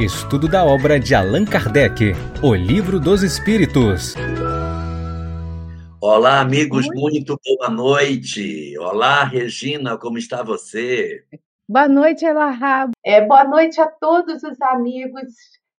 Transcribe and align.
Estudo 0.00 0.48
da 0.48 0.64
obra 0.64 0.98
de 0.98 1.14
Allan 1.14 1.44
Kardec, 1.44 2.14
O 2.42 2.54
Livro 2.54 2.98
dos 2.98 3.22
Espíritos. 3.22 4.14
Olá, 6.00 6.40
amigos, 6.40 6.86
muito 6.94 7.38
boa 7.44 7.68
noite. 7.68 8.78
Olá, 8.78 9.24
Regina, 9.24 9.98
como 9.98 10.16
está 10.16 10.42
você? 10.42 11.22
Boa 11.68 11.86
noite, 11.86 12.24
Elahá. 12.24 12.90
É, 13.04 13.20
boa 13.20 13.44
noite 13.44 13.78
a 13.78 13.88
todos 13.88 14.42
os 14.42 14.58
amigos 14.62 15.34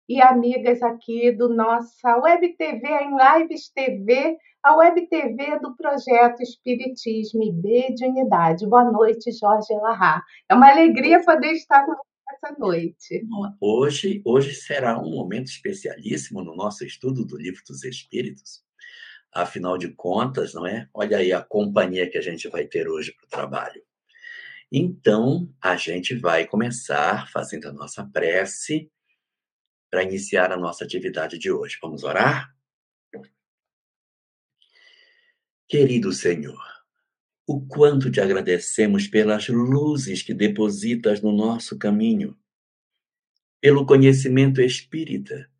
e 0.08 0.22
amigas 0.22 0.84
aqui 0.84 1.32
do 1.32 1.50
nossa 1.50 2.16
Web 2.20 2.48
TV, 2.58 2.88
em 2.88 3.18
Lives 3.18 3.72
TV, 3.74 4.38
a 4.62 4.76
Web 4.76 5.08
TV 5.08 5.58
do 5.58 5.76
projeto 5.76 6.44
Espiritismo 6.44 7.42
e 7.42 7.52
Mediunidade. 7.52 8.68
Boa 8.68 8.84
noite, 8.84 9.32
Jorge 9.32 9.74
Elahá. 9.74 10.22
É 10.48 10.54
uma 10.54 10.70
alegria 10.70 11.26
poder 11.26 11.54
estar 11.54 11.88
com 11.88 11.96
essa 12.32 12.56
noite. 12.58 13.26
Hoje, 13.60 14.22
hoje 14.26 14.54
será 14.56 15.00
um 15.00 15.10
momento 15.10 15.48
especialíssimo 15.48 16.44
no 16.44 16.56
nosso 16.56 16.86
estudo 16.86 17.26
do 17.26 17.38
Livro 17.38 17.62
dos 17.68 17.84
Espíritos. 17.84 18.64
Afinal 19.34 19.78
de 19.78 19.90
contas, 19.90 20.54
não 20.54 20.66
é? 20.66 20.90
Olha 20.94 21.18
aí 21.18 21.32
a 21.32 21.42
companhia 21.42 22.10
que 22.10 22.18
a 22.18 22.22
gente 22.22 22.48
vai 22.50 22.66
ter 22.66 22.88
hoje 22.88 23.14
para 23.14 23.26
o 23.26 23.30
trabalho. 23.30 23.82
Então, 24.72 25.54
a 25.62 25.76
gente 25.76 26.16
vai 26.16 26.48
começar 26.48 27.30
fazendo 27.30 27.68
a 27.68 27.74
nossa 27.74 28.06
prece 28.06 28.90
para 29.90 30.04
iniciar 30.04 30.52
a 30.52 30.58
nossa 30.58 30.86
atividade 30.86 31.38
de 31.38 31.52
hoje. 31.52 31.78
Vamos 31.82 32.04
orar? 32.04 32.54
Querido 35.68 36.12
Senhor, 36.12 36.62
o 37.52 37.60
quanto 37.68 38.10
te 38.10 38.22
agradecemos 38.22 39.08
pelas 39.08 39.50
luzes 39.50 40.24
que 40.24 40.34
depositas 40.34 41.22
no 41.22 41.34
nosso 41.34 41.78
caminho, 41.78 42.40
pelo 43.60 43.86
conhecimento 43.86 44.62
espírita 44.62 45.52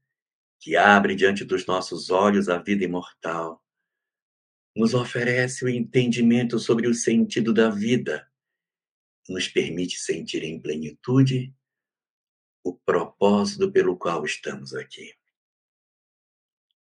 que 0.58 0.78
abre 0.78 1.16
diante 1.16 1.44
dos 1.44 1.66
nossos 1.66 2.10
olhos 2.10 2.48
a 2.48 2.58
vida 2.60 2.86
imortal, 2.86 3.62
nos 4.74 4.94
oferece 4.94 5.66
o 5.66 5.70
entendimento 5.70 6.58
sobre 6.60 6.88
o 6.88 6.94
sentido 6.94 7.54
da 7.54 7.70
vida, 7.70 8.26
nos 9.28 9.50
permite 9.50 9.98
sentir 10.00 10.46
em 10.46 10.62
plenitude 10.62 11.54
o 12.64 12.74
propósito 12.74 13.70
pelo 13.70 13.98
qual 13.98 14.24
estamos 14.24 14.74
aqui. 14.74 15.14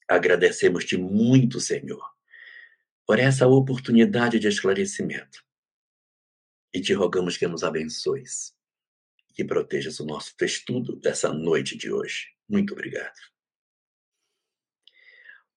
Agradecemos-te 0.07 0.95
muito, 0.95 1.59
Senhor, 1.59 2.10
por 3.11 3.19
essa 3.19 3.45
oportunidade 3.45 4.39
de 4.39 4.47
esclarecimento. 4.47 5.43
E 6.73 6.79
te 6.79 6.93
rogamos 6.93 7.35
que 7.35 7.45
nos 7.45 7.61
abençoes 7.61 8.53
e 9.29 9.33
que 9.33 9.43
protejas 9.43 9.99
o 9.99 10.05
nosso 10.05 10.33
estudo 10.39 10.95
dessa 10.95 11.33
noite 11.33 11.77
de 11.77 11.91
hoje. 11.91 12.27
Muito 12.47 12.71
obrigado. 12.71 13.11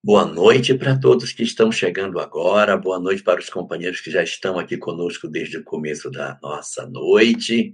Boa 0.03 0.25
noite 0.25 0.73
para 0.73 0.99
todos 0.99 1.31
que 1.31 1.43
estão 1.43 1.71
chegando 1.71 2.19
agora, 2.19 2.75
boa 2.75 2.99
noite 2.99 3.23
para 3.23 3.39
os 3.39 3.49
companheiros 3.49 4.01
que 4.01 4.11
já 4.11 4.21
estão 4.21 4.59
aqui 4.59 4.75
conosco 4.75 5.25
desde 5.25 5.57
o 5.59 5.63
começo 5.63 6.11
da 6.11 6.37
nossa 6.43 6.85
noite. 6.85 7.71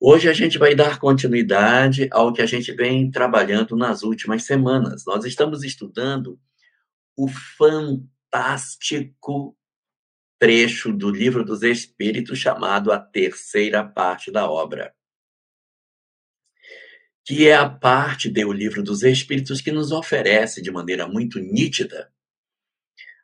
Hoje 0.00 0.28
a 0.28 0.32
gente 0.32 0.58
vai 0.58 0.74
dar 0.74 0.98
continuidade 0.98 2.08
ao 2.10 2.32
que 2.32 2.42
a 2.42 2.46
gente 2.46 2.72
vem 2.72 3.08
trabalhando 3.08 3.76
nas 3.76 4.02
últimas 4.02 4.42
semanas. 4.42 5.04
Nós 5.06 5.24
estamos 5.24 5.62
estudando 5.62 6.40
o 7.16 7.28
fantasma 7.28 8.13
fantástico 8.34 9.56
trecho 10.40 10.92
do 10.92 11.08
Livro 11.08 11.44
dos 11.44 11.62
Espíritos 11.62 12.36
chamado 12.36 12.90
A 12.90 12.98
Terceira 12.98 13.86
Parte 13.86 14.32
da 14.32 14.50
Obra, 14.50 14.92
que 17.24 17.46
é 17.46 17.54
a 17.54 17.70
parte 17.70 18.28
do 18.28 18.52
Livro 18.52 18.82
dos 18.82 19.04
Espíritos 19.04 19.60
que 19.60 19.70
nos 19.70 19.92
oferece 19.92 20.60
de 20.60 20.72
maneira 20.72 21.06
muito 21.06 21.38
nítida 21.38 22.12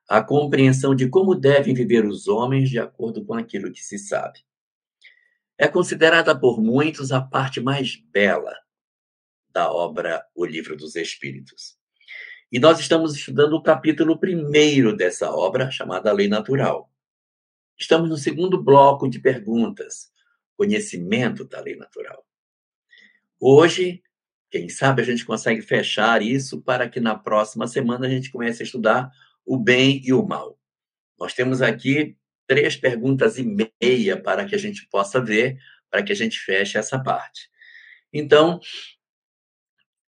a 0.08 0.22
compreensão 0.22 0.94
de 0.94 1.09
como 1.09 1.34
devem 1.34 1.75
viver 1.75 2.04
os 2.04 2.28
homens 2.28 2.70
de 2.70 2.78
acordo 2.78 3.25
com 3.25 3.34
aquilo 3.34 3.72
que 3.72 3.82
se 3.82 3.99
sabe. 3.99 4.41
É 5.59 5.66
considerada 5.66 6.38
por 6.38 6.60
muitos 6.60 7.10
a 7.10 7.20
parte 7.20 7.60
mais 7.60 7.97
bela 7.97 8.54
da 9.49 9.72
obra 9.72 10.25
O 10.34 10.44
Livro 10.44 10.76
dos 10.76 10.94
Espíritos. 10.94 11.79
E 12.53 12.59
nós 12.59 12.81
estamos 12.81 13.15
estudando 13.15 13.53
o 13.53 13.62
capítulo 13.62 14.19
primeiro 14.19 14.97
dessa 14.97 15.31
obra, 15.31 15.71
chamada 15.71 16.12
Lei 16.12 16.27
Natural. 16.27 16.91
Estamos 17.78 18.09
no 18.09 18.16
segundo 18.16 18.61
bloco 18.61 19.09
de 19.09 19.21
perguntas, 19.21 20.11
conhecimento 20.56 21.44
da 21.44 21.61
lei 21.61 21.77
natural. 21.77 22.27
Hoje, 23.38 24.03
quem 24.50 24.69
sabe 24.69 25.00
a 25.00 25.05
gente 25.05 25.25
consegue 25.25 25.62
fechar 25.62 26.22
isso 26.22 26.61
para 26.61 26.88
que 26.88 26.99
na 26.99 27.16
próxima 27.16 27.69
semana 27.69 28.09
a 28.09 28.11
gente 28.11 28.33
comece 28.33 28.65
a 28.65 28.67
estudar 28.67 29.12
o 29.47 29.56
bem 29.56 30.03
e 30.05 30.12
o 30.12 30.27
mal. 30.27 30.59
Nós 31.21 31.32
temos 31.32 31.62
aqui 31.62 32.17
três 32.49 32.77
perguntas 32.77 33.38
e 33.38 33.44
meia 33.81 34.21
para 34.21 34.44
que 34.44 34.56
a 34.56 34.59
gente 34.59 34.88
possa 34.88 35.21
ver, 35.21 35.56
para 35.88 36.03
que 36.03 36.11
a 36.11 36.17
gente 36.17 36.37
feche 36.41 36.77
essa 36.77 36.99
parte. 36.99 37.49
Então, 38.12 38.59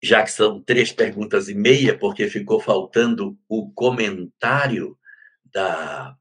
já 0.02 0.24
que 0.24 0.32
são 0.32 0.60
três 0.60 0.90
perguntas 0.90 1.48
e 1.48 1.54
meia, 1.54 1.96
porque 1.96 2.28
ficou 2.28 2.58
faltando 2.58 3.38
o 3.48 3.70
comentário 3.70 4.98
da, 5.52 6.16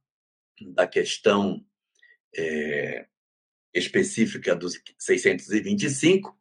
da 0.73 0.85
questão 0.85 1.65
é, 2.37 3.07
específica 3.73 4.55
dos 4.55 4.79
625, 4.99 6.37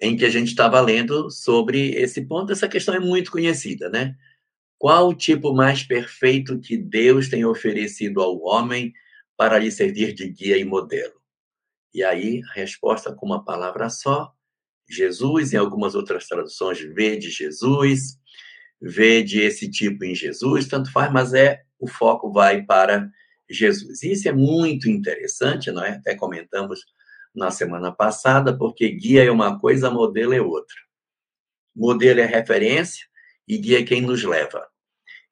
em 0.00 0.16
que 0.16 0.24
a 0.24 0.30
gente 0.30 0.48
estava 0.48 0.80
lendo 0.80 1.30
sobre 1.30 1.90
esse 1.90 2.22
ponto. 2.22 2.52
Essa 2.52 2.68
questão 2.68 2.94
é 2.94 3.00
muito 3.00 3.30
conhecida, 3.30 3.90
né? 3.90 4.16
Qual 4.78 5.08
o 5.08 5.14
tipo 5.14 5.52
mais 5.52 5.82
perfeito 5.82 6.58
que 6.58 6.78
Deus 6.78 7.28
tem 7.28 7.44
oferecido 7.44 8.22
ao 8.22 8.40
homem 8.40 8.94
para 9.36 9.58
lhe 9.58 9.70
servir 9.70 10.14
de 10.14 10.26
guia 10.30 10.56
e 10.56 10.64
modelo? 10.64 11.20
E 11.92 12.02
aí, 12.02 12.40
a 12.50 12.52
resposta 12.54 13.12
com 13.12 13.26
uma 13.26 13.44
palavra 13.44 13.90
só 13.90 14.34
Jesus, 14.90 15.52
em 15.52 15.56
algumas 15.56 15.94
outras 15.94 16.26
traduções, 16.26 16.80
vede 16.80 17.30
Jesus, 17.30 18.18
vede 18.80 19.40
esse 19.40 19.70
tipo 19.70 20.04
em 20.04 20.14
Jesus, 20.14 20.66
tanto 20.66 20.90
faz, 20.90 21.12
mas 21.12 21.32
é 21.32 21.62
o 21.78 21.86
foco 21.86 22.32
vai 22.32 22.62
para 22.62 23.08
Jesus. 23.48 24.02
Isso 24.02 24.28
é 24.28 24.32
muito 24.32 24.88
interessante, 24.88 25.70
não 25.70 25.84
é? 25.84 25.90
Até 25.90 26.14
comentamos 26.14 26.80
na 27.34 27.50
semana 27.50 27.92
passada, 27.92 28.56
porque 28.56 28.88
guia 28.88 29.24
é 29.24 29.30
uma 29.30 29.58
coisa, 29.58 29.90
modelo 29.90 30.34
é 30.34 30.40
outra. 30.40 30.76
Modelo 31.74 32.20
é 32.20 32.26
referência 32.26 33.06
e 33.46 33.56
guia 33.58 33.80
é 33.80 33.84
quem 33.84 34.00
nos 34.00 34.24
leva. 34.24 34.66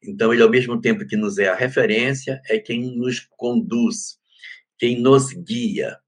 Então, 0.03 0.33
ele, 0.33 0.43
ao 0.43 0.51
mesmo 0.51 0.81
tempo 0.81 1.07
que 1.07 1.17
nos 1.17 1.39
é 1.39 1.49
a 1.49 1.55
referência, 1.55 2.41
é 2.47 2.59
quem 2.59 2.97
nos 2.97 3.21
conduz, 3.37 4.19
quem 4.79 5.01
nos 5.01 5.33
guia. 5.33 5.99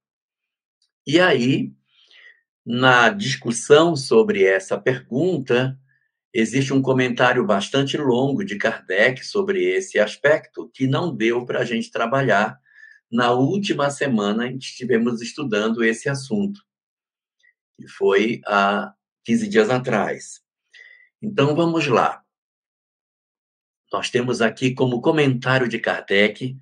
E 1.06 1.18
aí, 1.18 1.72
na 2.64 3.08
discussão 3.08 3.96
sobre 3.96 4.44
essa 4.44 4.78
pergunta, 4.78 5.78
existe 6.32 6.72
um 6.72 6.82
comentário 6.82 7.44
bastante 7.44 7.96
longo 7.96 8.44
de 8.44 8.56
Kardec 8.56 9.24
sobre 9.24 9.64
esse 9.64 9.98
aspecto, 9.98 10.70
que 10.72 10.86
não 10.86 11.14
deu 11.14 11.44
para 11.44 11.60
a 11.60 11.64
gente 11.64 11.90
trabalhar 11.90 12.60
na 13.10 13.32
última 13.32 13.90
semana 13.90 14.46
em 14.46 14.58
que 14.58 14.64
estivemos 14.66 15.20
estudando 15.20 15.82
esse 15.82 16.08
assunto, 16.08 16.60
que 17.76 17.88
foi 17.88 18.40
há 18.46 18.94
15 19.24 19.48
dias 19.48 19.70
atrás. 19.70 20.40
Então, 21.20 21.54
vamos 21.56 21.86
lá. 21.86 22.22
Nós 23.92 24.08
temos 24.08 24.40
aqui 24.40 24.72
como 24.72 25.00
comentário 25.00 25.68
de 25.68 25.78
Kardec 25.78 26.56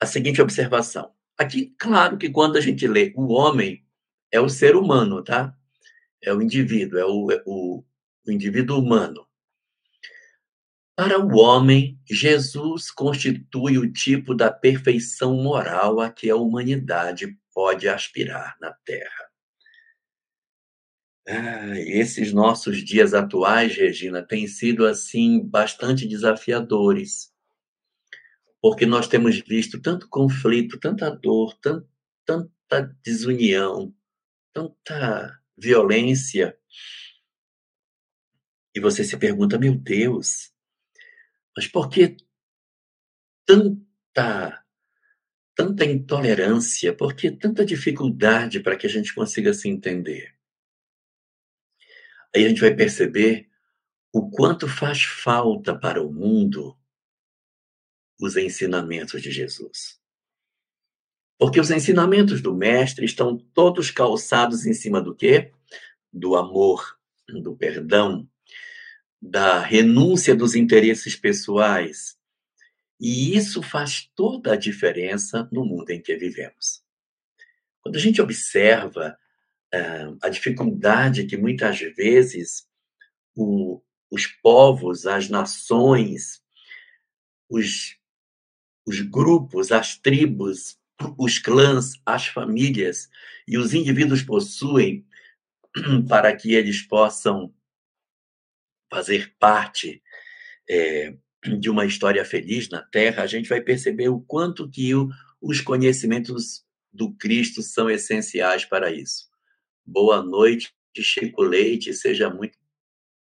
a 0.00 0.06
seguinte 0.06 0.42
observação. 0.42 1.12
Aqui, 1.38 1.74
claro 1.78 2.18
que 2.18 2.28
quando 2.28 2.56
a 2.56 2.60
gente 2.60 2.86
lê 2.86 3.12
o 3.16 3.32
homem, 3.32 3.83
é 4.34 4.40
o 4.40 4.48
ser 4.48 4.74
humano, 4.74 5.22
tá? 5.22 5.56
É 6.20 6.34
o 6.34 6.42
indivíduo, 6.42 6.98
é 6.98 7.04
o, 7.04 7.30
é 7.30 7.40
o, 7.46 7.84
o 8.26 8.32
indivíduo 8.32 8.80
humano. 8.80 9.24
Para 10.96 11.20
o 11.20 11.36
homem, 11.36 12.00
Jesus 12.04 12.90
constitui 12.90 13.78
o 13.78 13.92
tipo 13.92 14.34
da 14.34 14.50
perfeição 14.50 15.36
moral 15.36 16.00
a 16.00 16.10
que 16.10 16.28
a 16.28 16.36
humanidade 16.36 17.38
pode 17.52 17.88
aspirar 17.88 18.56
na 18.60 18.72
Terra. 18.72 19.30
Ah, 21.28 21.78
esses 21.78 22.32
nossos 22.32 22.84
dias 22.84 23.14
atuais, 23.14 23.76
Regina, 23.76 24.20
têm 24.20 24.48
sido 24.48 24.84
assim 24.84 25.40
bastante 25.40 26.08
desafiadores, 26.08 27.32
porque 28.60 28.84
nós 28.84 29.06
temos 29.06 29.38
visto 29.38 29.80
tanto 29.80 30.08
conflito, 30.08 30.78
tanta 30.78 31.08
dor, 31.08 31.56
tant, 31.60 31.86
tanta 32.26 32.96
desunião, 33.04 33.94
tanta 34.54 35.38
violência. 35.58 36.56
E 38.74 38.80
você 38.80 39.04
se 39.04 39.18
pergunta, 39.18 39.58
meu 39.58 39.74
Deus, 39.74 40.50
mas 41.56 41.66
por 41.66 41.90
que 41.90 42.16
tanta 43.44 44.64
tanta 45.54 45.84
intolerância, 45.84 46.96
por 46.96 47.14
que 47.14 47.30
tanta 47.30 47.64
dificuldade 47.64 48.58
para 48.60 48.76
que 48.76 48.86
a 48.86 48.90
gente 48.90 49.14
consiga 49.14 49.52
se 49.52 49.68
entender? 49.68 50.34
aí 52.34 52.44
a 52.44 52.48
gente 52.48 52.60
vai 52.60 52.74
perceber 52.74 53.48
o 54.12 54.28
quanto 54.28 54.68
faz 54.68 55.04
falta 55.04 55.78
para 55.78 56.02
o 56.02 56.12
mundo 56.12 56.76
os 58.20 58.36
ensinamentos 58.36 59.22
de 59.22 59.30
Jesus. 59.30 60.00
Porque 61.38 61.60
os 61.60 61.70
ensinamentos 61.70 62.40
do 62.40 62.54
mestre 62.54 63.04
estão 63.04 63.36
todos 63.52 63.90
calçados 63.90 64.66
em 64.66 64.72
cima 64.72 65.00
do 65.00 65.14
quê? 65.14 65.52
Do 66.12 66.36
amor, 66.36 66.98
do 67.28 67.56
perdão, 67.56 68.28
da 69.20 69.60
renúncia 69.60 70.34
dos 70.34 70.54
interesses 70.54 71.16
pessoais. 71.16 72.16
E 73.00 73.36
isso 73.36 73.62
faz 73.62 74.10
toda 74.14 74.52
a 74.52 74.56
diferença 74.56 75.48
no 75.50 75.64
mundo 75.64 75.90
em 75.90 76.00
que 76.00 76.16
vivemos. 76.16 76.82
Quando 77.80 77.96
a 77.96 78.00
gente 78.00 78.22
observa 78.22 79.18
uh, 79.74 80.18
a 80.22 80.28
dificuldade 80.28 81.26
que 81.26 81.36
muitas 81.36 81.80
vezes 81.80 82.66
o, 83.34 83.82
os 84.10 84.26
povos, 84.26 85.06
as 85.06 85.28
nações, 85.28 86.42
os, 87.48 87.98
os 88.86 89.00
grupos, 89.00 89.72
as 89.72 89.98
tribos, 89.98 90.78
os 91.18 91.38
clãs, 91.38 91.92
as 92.04 92.26
famílias 92.26 93.08
e 93.46 93.58
os 93.58 93.74
indivíduos 93.74 94.22
possuem 94.22 95.06
para 96.08 96.34
que 96.34 96.54
eles 96.54 96.82
possam 96.82 97.52
fazer 98.90 99.34
parte 99.38 100.02
é, 100.70 101.16
de 101.58 101.68
uma 101.68 101.84
história 101.84 102.24
feliz 102.24 102.68
na 102.68 102.82
Terra, 102.82 103.22
a 103.22 103.26
gente 103.26 103.48
vai 103.48 103.60
perceber 103.60 104.08
o 104.08 104.20
quanto 104.20 104.70
que 104.70 104.94
o, 104.94 105.08
os 105.40 105.60
conhecimentos 105.60 106.64
do 106.92 107.12
Cristo 107.14 107.60
são 107.60 107.90
essenciais 107.90 108.64
para 108.64 108.92
isso. 108.92 109.28
Boa 109.84 110.22
noite, 110.22 110.72
Chico 110.96 111.42
Leite, 111.42 111.92
seja 111.92 112.30
muito 112.30 112.56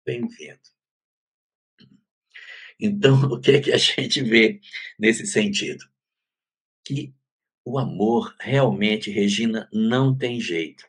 bem-vindo. 0.05 0.59
Então, 2.81 3.15
o 3.31 3.41
que 3.41 3.53
é 3.53 3.61
que 3.61 3.73
a 3.73 3.77
gente 3.77 4.23
vê 4.23 4.61
nesse 4.99 5.27
sentido? 5.27 5.85
Que 6.85 7.15
o 7.69 7.79
amor 7.79 8.35
realmente, 8.41 9.11
Regina, 9.11 9.69
não 9.71 10.17
tem 10.17 10.41
jeito. 10.41 10.85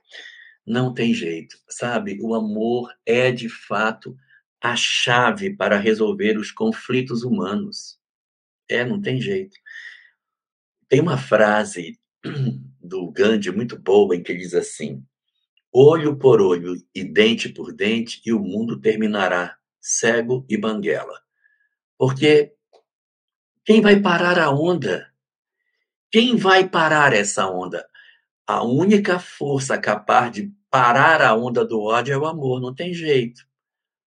Não 0.66 0.94
tem 0.94 1.14
jeito, 1.14 1.58
sabe? 1.68 2.18
O 2.22 2.34
amor 2.34 2.94
é 3.06 3.32
de 3.34 3.50
fato 3.50 4.16
a 4.62 4.78
chave 4.78 5.54
para 5.54 5.78
resolver 5.78 6.38
os 6.38 6.52
conflitos 6.52 7.24
humanos. 7.24 8.00
É, 8.70 8.86
não 8.86 9.02
tem 9.02 9.20
jeito. 9.20 9.58
Tem 10.88 11.02
uma 11.02 11.18
frase 11.18 12.00
do 12.82 13.12
Gandhi 13.12 13.52
muito 13.52 13.78
boa 13.78 14.16
em 14.16 14.24
que 14.24 14.34
diz 14.34 14.54
assim: 14.54 15.04
olho 15.74 16.16
por 16.18 16.42
olho 16.42 16.76
e 16.96 17.04
dente 17.04 17.50
por 17.50 17.74
dente, 17.74 18.22
e 18.26 18.32
o 18.32 18.40
mundo 18.40 18.80
terminará 18.80 19.58
cego 19.82 20.46
e 20.48 20.56
banguela. 20.56 21.20
Porque 21.98 22.54
quem 23.66 23.82
vai 23.82 24.00
parar 24.00 24.40
a 24.40 24.50
onda? 24.50 25.09
Quem 26.12 26.36
vai 26.36 26.68
parar 26.68 27.14
essa 27.14 27.48
onda? 27.48 27.88
A 28.48 28.64
única 28.64 29.20
força 29.20 29.78
capaz 29.78 30.32
de 30.32 30.52
parar 30.70 31.22
a 31.22 31.36
onda 31.36 31.64
do 31.64 31.82
ódio 31.82 32.14
é 32.14 32.18
o 32.18 32.26
amor, 32.26 32.60
não 32.60 32.74
tem 32.74 32.94
jeito. 32.94 33.48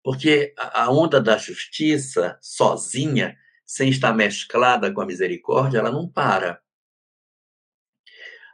Porque 0.03 0.55
a 0.57 0.91
onda 0.91 1.21
da 1.21 1.37
justiça, 1.37 2.39
sozinha, 2.41 3.37
sem 3.67 3.91
estar 3.91 4.15
mesclada 4.15 4.93
com 4.93 5.01
a 5.01 5.07
misericórdia, 5.07 5.79
ela 5.79 5.91
não 5.91 6.09
para. 6.09 6.61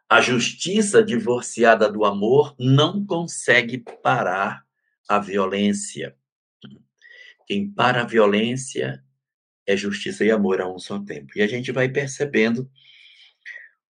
A 0.08 0.20
justiça 0.20 1.02
divorciada 1.02 1.90
do 1.90 2.04
amor 2.04 2.54
não 2.58 3.04
consegue 3.04 3.78
parar 4.02 4.64
a 5.08 5.18
violência. 5.18 6.16
Quem 7.46 7.70
para 7.70 8.02
a 8.02 8.06
violência 8.06 9.04
é 9.66 9.76
justiça 9.76 10.24
e 10.24 10.30
amor 10.30 10.60
a 10.60 10.68
um 10.68 10.78
só 10.78 10.98
tempo. 10.98 11.32
E 11.36 11.42
a 11.42 11.46
gente 11.46 11.70
vai 11.70 11.88
percebendo 11.88 12.70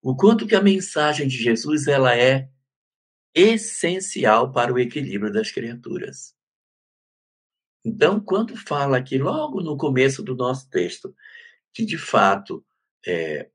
o 0.04 0.14
quanto 0.14 0.46
que 0.46 0.54
a 0.54 0.60
mensagem 0.60 1.26
de 1.26 1.38
Jesus 1.38 1.86
ela 1.86 2.14
é 2.14 2.50
essencial 3.34 4.52
para 4.52 4.70
o 4.70 4.78
equilíbrio 4.78 5.32
das 5.32 5.50
criaturas. 5.50 6.36
Então, 7.82 8.20
quando 8.20 8.54
fala 8.54 8.98
aqui, 8.98 9.16
logo 9.16 9.62
no 9.62 9.78
começo 9.78 10.22
do 10.22 10.36
nosso 10.36 10.68
texto, 10.68 11.16
que 11.72 11.86
de 11.86 11.96
fato 11.96 12.62
é, 13.06 13.48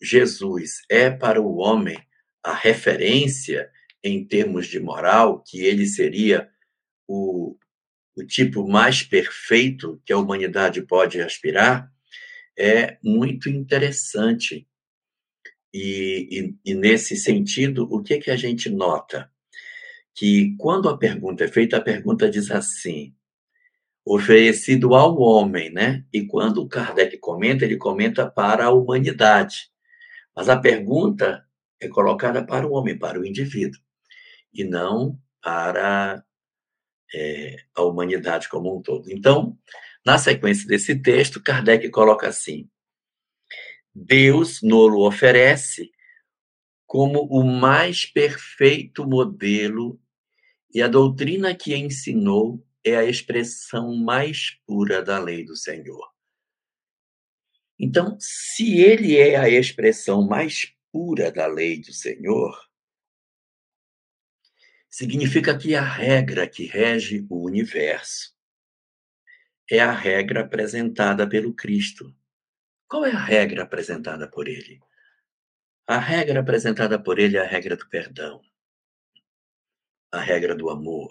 Jesus 0.00 0.82
é 0.90 1.10
para 1.10 1.40
o 1.40 1.56
homem 1.56 1.96
a 2.44 2.52
referência 2.52 3.70
em 4.04 4.26
termos 4.26 4.66
de 4.66 4.78
moral, 4.78 5.42
que 5.42 5.62
ele 5.64 5.86
seria 5.86 6.50
o, 7.08 7.56
o 8.14 8.22
tipo 8.26 8.68
mais 8.68 9.02
perfeito 9.02 10.02
que 10.04 10.12
a 10.12 10.18
humanidade 10.18 10.82
pode 10.82 11.18
aspirar, 11.22 11.90
é 12.58 12.98
muito 13.02 13.48
interessante. 13.48 14.68
E, 15.72 16.28
e, 16.30 16.72
e, 16.72 16.74
nesse 16.74 17.16
sentido, 17.16 17.88
o 17.90 18.02
que, 18.02 18.18
que 18.18 18.30
a 18.30 18.36
gente 18.36 18.68
nota? 18.68 19.30
Que 20.14 20.54
quando 20.58 20.88
a 20.88 20.98
pergunta 20.98 21.44
é 21.44 21.48
feita, 21.48 21.78
a 21.78 21.80
pergunta 21.80 22.30
diz 22.30 22.50
assim: 22.50 23.14
oferecido 24.04 24.94
ao 24.94 25.18
homem, 25.18 25.72
né? 25.72 26.04
E 26.12 26.26
quando 26.26 26.58
o 26.58 26.68
Kardec 26.68 27.16
comenta, 27.18 27.64
ele 27.64 27.76
comenta 27.76 28.30
para 28.30 28.66
a 28.66 28.72
humanidade. 28.72 29.70
Mas 30.36 30.48
a 30.48 30.58
pergunta 30.58 31.44
é 31.80 31.88
colocada 31.88 32.44
para 32.44 32.66
o 32.66 32.72
homem, 32.72 32.98
para 32.98 33.18
o 33.18 33.26
indivíduo, 33.26 33.80
e 34.52 34.64
não 34.64 35.18
para 35.42 36.24
é, 37.14 37.56
a 37.74 37.82
humanidade 37.82 38.48
como 38.48 38.76
um 38.76 38.82
todo. 38.82 39.10
Então, 39.10 39.56
na 40.04 40.18
sequência 40.18 40.66
desse 40.66 40.96
texto, 41.00 41.42
Kardec 41.42 41.88
coloca 41.90 42.28
assim: 42.28 42.68
Deus 43.94 44.62
nos 44.62 44.92
oferece 44.94 45.90
como 46.86 47.22
o 47.24 47.44
mais 47.44 48.06
perfeito 48.06 49.06
modelo 49.06 50.00
e 50.74 50.82
a 50.82 50.88
doutrina 50.88 51.54
que 51.54 51.74
ensinou 51.76 52.66
é 52.84 52.96
a 52.96 53.04
expressão 53.04 53.94
mais 53.94 54.58
pura 54.66 55.02
da 55.02 55.18
lei 55.18 55.44
do 55.44 55.56
Senhor. 55.56 56.10
Então, 57.78 58.16
se 58.20 58.80
ele 58.80 59.16
é 59.16 59.36
a 59.36 59.48
expressão 59.48 60.26
mais 60.26 60.72
pura 60.90 61.32
da 61.32 61.46
lei 61.46 61.80
do 61.80 61.92
Senhor, 61.92 62.56
significa 64.88 65.56
que 65.56 65.74
a 65.74 65.82
regra 65.82 66.48
que 66.48 66.64
rege 66.64 67.26
o 67.28 67.44
universo 67.44 68.32
é 69.70 69.80
a 69.80 69.90
regra 69.90 70.42
apresentada 70.42 71.26
pelo 71.26 71.54
Cristo. 71.54 72.14
Qual 72.92 73.06
é 73.06 73.10
a 73.10 73.24
regra 73.24 73.62
apresentada 73.62 74.28
por 74.28 74.46
ele? 74.46 74.78
A 75.86 75.96
regra 75.96 76.40
apresentada 76.40 77.02
por 77.02 77.18
ele 77.18 77.38
é 77.38 77.40
a 77.40 77.46
regra 77.46 77.74
do 77.74 77.88
perdão, 77.88 78.42
a 80.12 80.20
regra 80.20 80.54
do 80.54 80.68
amor, 80.68 81.10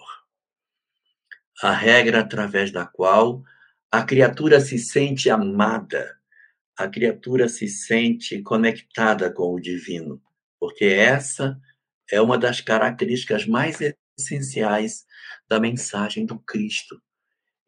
a 1.60 1.72
regra 1.72 2.20
através 2.20 2.70
da 2.70 2.86
qual 2.86 3.42
a 3.90 4.04
criatura 4.04 4.60
se 4.60 4.78
sente 4.78 5.28
amada, 5.28 6.16
a 6.78 6.86
criatura 6.86 7.48
se 7.48 7.66
sente 7.66 8.40
conectada 8.42 9.28
com 9.28 9.52
o 9.52 9.60
divino, 9.60 10.22
porque 10.60 10.84
essa 10.84 11.60
é 12.08 12.20
uma 12.20 12.38
das 12.38 12.60
características 12.60 13.44
mais 13.44 13.78
essenciais 14.16 15.04
da 15.48 15.58
mensagem 15.58 16.26
do 16.26 16.38
Cristo. 16.38 17.02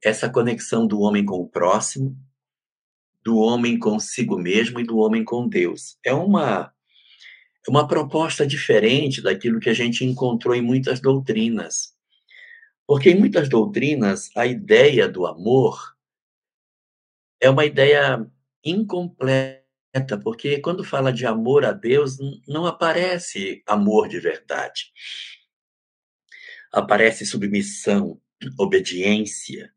Essa 0.01 0.31
conexão 0.31 0.87
do 0.87 1.01
homem 1.01 1.25
com 1.25 1.41
o 1.41 1.49
próximo, 1.49 2.17
do 3.25 3.39
homem 3.39 3.79
consigo 3.79 4.39
mesmo 4.39 4.79
e 4.79 4.85
do 4.85 4.99
homem 4.99 5.25
com 5.25 5.49
Deus. 5.49 5.97
É 6.05 6.13
uma 6.13 6.73
é 7.67 7.71
uma 7.71 7.89
proposta 7.89 8.47
diferente 8.47 9.23
daquilo 9.23 9.59
que 9.59 9.71
a 9.71 9.75
gente 9.75 10.05
encontrou 10.05 10.55
em 10.55 10.61
muitas 10.61 11.01
doutrinas. 11.01 11.95
Porque 12.87 13.09
em 13.09 13.19
muitas 13.19 13.49
doutrinas, 13.49 14.29
a 14.37 14.47
ideia 14.47 15.09
do 15.09 15.27
amor 15.27 15.97
é 17.41 17.49
uma 17.49 17.65
ideia 17.65 18.27
incompleta, 18.63 19.63
porque 20.23 20.61
quando 20.61 20.85
fala 20.85 21.11
de 21.11 21.25
amor 21.25 21.65
a 21.65 21.73
Deus, 21.73 22.19
não 22.47 22.67
aparece 22.67 23.63
amor 23.67 24.09
de 24.09 24.21
verdade. 24.21 24.93
Aparece 26.71 27.25
submissão, 27.25 28.21
obediência, 28.59 29.73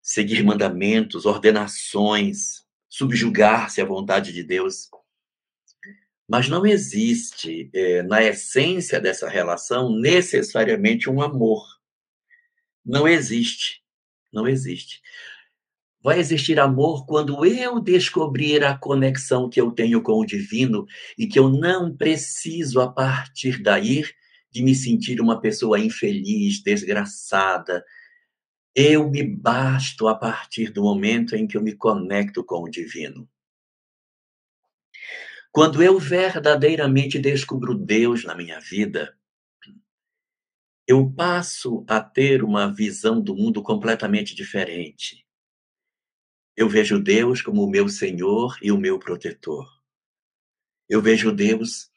seguir 0.00 0.44
mandamentos, 0.44 1.26
ordenações, 1.26 2.65
subjugar-se 2.88 3.80
à 3.80 3.84
vontade 3.84 4.32
de 4.32 4.42
Deus. 4.42 4.88
Mas 6.28 6.48
não 6.48 6.66
existe, 6.66 7.70
é, 7.72 8.02
na 8.02 8.22
essência 8.22 9.00
dessa 9.00 9.28
relação, 9.28 9.96
necessariamente 9.98 11.08
um 11.08 11.22
amor. 11.22 11.64
Não 12.84 13.06
existe. 13.06 13.82
Não 14.32 14.46
existe. 14.46 15.00
Vai 16.02 16.20
existir 16.20 16.60
amor 16.60 17.04
quando 17.06 17.44
eu 17.44 17.80
descobrir 17.80 18.64
a 18.64 18.76
conexão 18.76 19.48
que 19.48 19.60
eu 19.60 19.72
tenho 19.72 20.02
com 20.02 20.20
o 20.20 20.26
divino 20.26 20.86
e 21.18 21.26
que 21.26 21.38
eu 21.38 21.48
não 21.48 21.96
preciso, 21.96 22.80
a 22.80 22.88
partir 22.88 23.60
daí, 23.62 24.04
de 24.50 24.62
me 24.62 24.74
sentir 24.74 25.20
uma 25.20 25.40
pessoa 25.40 25.78
infeliz, 25.78 26.62
desgraçada. 26.62 27.84
Eu 28.78 29.08
me 29.08 29.22
basto 29.22 30.06
a 30.06 30.14
partir 30.14 30.70
do 30.70 30.82
momento 30.82 31.34
em 31.34 31.46
que 31.46 31.56
eu 31.56 31.62
me 31.62 31.74
conecto 31.74 32.44
com 32.44 32.62
o 32.62 32.68
divino. 32.68 33.26
Quando 35.50 35.82
eu 35.82 35.98
verdadeiramente 35.98 37.18
descubro 37.18 37.74
Deus 37.74 38.22
na 38.22 38.34
minha 38.34 38.60
vida, 38.60 39.18
eu 40.86 41.10
passo 41.10 41.86
a 41.88 42.02
ter 42.02 42.44
uma 42.44 42.70
visão 42.70 43.18
do 43.18 43.34
mundo 43.34 43.62
completamente 43.62 44.34
diferente. 44.34 45.26
Eu 46.54 46.68
vejo 46.68 47.02
Deus 47.02 47.40
como 47.40 47.64
o 47.64 47.70
meu 47.70 47.88
Senhor 47.88 48.58
e 48.60 48.70
o 48.70 48.76
meu 48.76 48.98
protetor. 48.98 49.66
Eu 50.86 51.00
vejo 51.00 51.32
Deus 51.32 51.90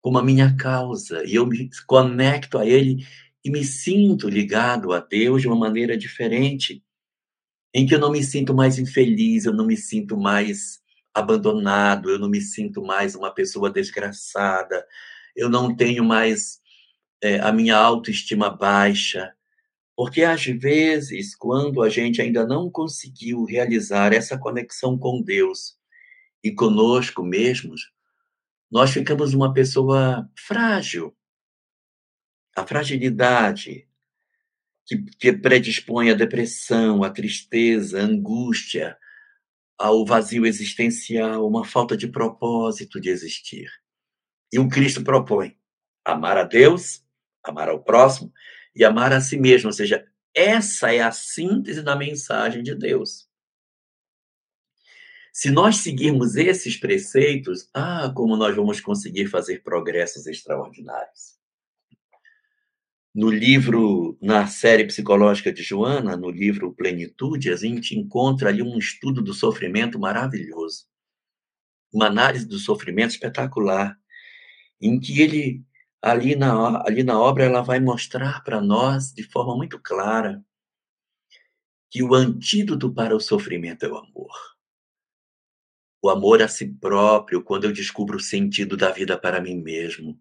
como 0.00 0.16
a 0.16 0.24
minha 0.24 0.56
causa 0.56 1.22
e 1.26 1.34
eu 1.34 1.44
me 1.44 1.68
conecto 1.86 2.56
a 2.56 2.64
Ele 2.64 3.06
e 3.46 3.50
me 3.50 3.62
sinto 3.62 4.28
ligado 4.28 4.92
a 4.92 4.98
Deus 4.98 5.40
de 5.40 5.46
uma 5.46 5.54
maneira 5.54 5.96
diferente, 5.96 6.82
em 7.72 7.86
que 7.86 7.94
eu 7.94 8.00
não 8.00 8.10
me 8.10 8.20
sinto 8.24 8.52
mais 8.52 8.76
infeliz, 8.76 9.44
eu 9.44 9.52
não 9.52 9.64
me 9.64 9.76
sinto 9.76 10.16
mais 10.16 10.80
abandonado, 11.14 12.10
eu 12.10 12.18
não 12.18 12.28
me 12.28 12.40
sinto 12.40 12.82
mais 12.82 13.14
uma 13.14 13.32
pessoa 13.32 13.70
desgraçada, 13.70 14.84
eu 15.36 15.48
não 15.48 15.76
tenho 15.76 16.04
mais 16.04 16.58
é, 17.22 17.38
a 17.38 17.52
minha 17.52 17.76
autoestima 17.76 18.50
baixa, 18.50 19.32
porque 19.94 20.24
às 20.24 20.44
vezes, 20.44 21.36
quando 21.36 21.82
a 21.82 21.88
gente 21.88 22.20
ainda 22.20 22.44
não 22.44 22.68
conseguiu 22.68 23.44
realizar 23.44 24.12
essa 24.12 24.36
conexão 24.36 24.98
com 24.98 25.22
Deus 25.22 25.76
e 26.42 26.50
conosco 26.50 27.22
mesmos, 27.22 27.92
nós 28.68 28.90
ficamos 28.90 29.34
uma 29.34 29.54
pessoa 29.54 30.28
frágil. 30.36 31.15
A 32.56 32.66
fragilidade 32.66 33.86
que, 34.86 34.96
que 35.18 35.32
predispõe 35.32 36.10
à 36.10 36.14
depressão, 36.14 37.04
à 37.04 37.10
tristeza, 37.10 38.00
à 38.00 38.04
angústia, 38.04 38.96
ao 39.78 40.04
vazio 40.04 40.46
existencial, 40.46 41.46
uma 41.46 41.64
falta 41.64 41.96
de 41.96 42.08
propósito 42.08 43.00
de 43.00 43.10
existir. 43.10 43.70
E 44.52 44.58
o 44.58 44.68
Cristo 44.68 45.04
propõe 45.04 45.56
amar 46.04 46.38
a 46.38 46.44
Deus 46.44 47.04
amar 47.48 47.68
ao 47.68 47.82
próximo 47.82 48.32
e 48.74 48.84
amar 48.84 49.12
a 49.12 49.20
si 49.20 49.36
mesmo. 49.38 49.68
Ou 49.68 49.72
seja, 49.72 50.06
essa 50.34 50.92
é 50.92 51.00
a 51.00 51.12
síntese 51.12 51.82
da 51.82 51.96
mensagem 51.96 52.62
de 52.62 52.74
Deus. 52.74 53.26
Se 55.32 55.50
nós 55.50 55.78
seguirmos 55.78 56.36
esses 56.36 56.76
preceitos, 56.76 57.68
ah, 57.74 58.10
como 58.14 58.36
nós 58.36 58.56
vamos 58.56 58.80
conseguir 58.80 59.26
fazer 59.26 59.62
progressos 59.62 60.26
extraordinários. 60.26 61.35
No 63.16 63.30
livro, 63.30 64.18
na 64.20 64.46
série 64.46 64.84
psicológica 64.84 65.50
de 65.50 65.62
Joana, 65.62 66.18
no 66.18 66.30
livro 66.30 66.74
Plenitude, 66.74 67.50
a 67.50 67.56
gente 67.56 67.98
encontra 67.98 68.50
ali 68.50 68.60
um 68.60 68.76
estudo 68.76 69.22
do 69.22 69.32
sofrimento 69.32 69.98
maravilhoso. 69.98 70.84
Uma 71.90 72.08
análise 72.08 72.46
do 72.46 72.58
sofrimento 72.58 73.12
espetacular, 73.12 73.98
em 74.78 75.00
que 75.00 75.22
ele 75.22 75.64
ali 76.02 76.36
na, 76.36 76.82
ali 76.86 77.02
na 77.02 77.18
obra 77.18 77.44
ela 77.44 77.62
vai 77.62 77.80
mostrar 77.80 78.44
para 78.44 78.60
nós 78.60 79.14
de 79.14 79.22
forma 79.22 79.56
muito 79.56 79.80
clara 79.80 80.44
que 81.90 82.02
o 82.02 82.14
antídoto 82.14 82.92
para 82.92 83.16
o 83.16 83.20
sofrimento 83.20 83.86
é 83.86 83.88
o 83.88 83.96
amor. 83.96 84.36
O 86.02 86.10
amor 86.10 86.42
a 86.42 86.48
si 86.48 86.68
próprio, 86.68 87.42
quando 87.42 87.64
eu 87.64 87.72
descubro 87.72 88.18
o 88.18 88.20
sentido 88.20 88.76
da 88.76 88.90
vida 88.90 89.18
para 89.18 89.40
mim 89.40 89.56
mesmo. 89.56 90.20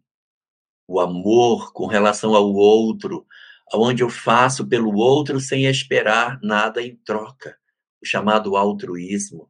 O 0.87 0.99
amor 0.99 1.73
com 1.73 1.87
relação 1.87 2.35
ao 2.35 2.53
outro, 2.53 3.25
onde 3.73 4.03
eu 4.03 4.09
faço 4.09 4.67
pelo 4.67 4.95
outro 4.95 5.39
sem 5.39 5.65
esperar 5.65 6.39
nada 6.41 6.81
em 6.81 6.95
troca. 6.97 7.57
O 8.01 8.05
chamado 8.05 8.55
altruísmo. 8.55 9.49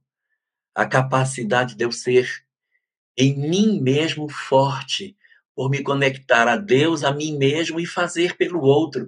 A 0.74 0.86
capacidade 0.86 1.76
de 1.76 1.84
eu 1.84 1.92
ser 1.92 2.46
em 3.18 3.38
mim 3.38 3.82
mesmo 3.82 4.30
forte, 4.30 5.16
por 5.56 5.70
me 5.70 5.82
conectar 5.82 6.48
a 6.50 6.58
Deus, 6.58 7.04
a 7.04 7.14
mim 7.14 7.38
mesmo 7.38 7.80
e 7.80 7.86
fazer 7.86 8.36
pelo 8.36 8.62
outro, 8.62 9.08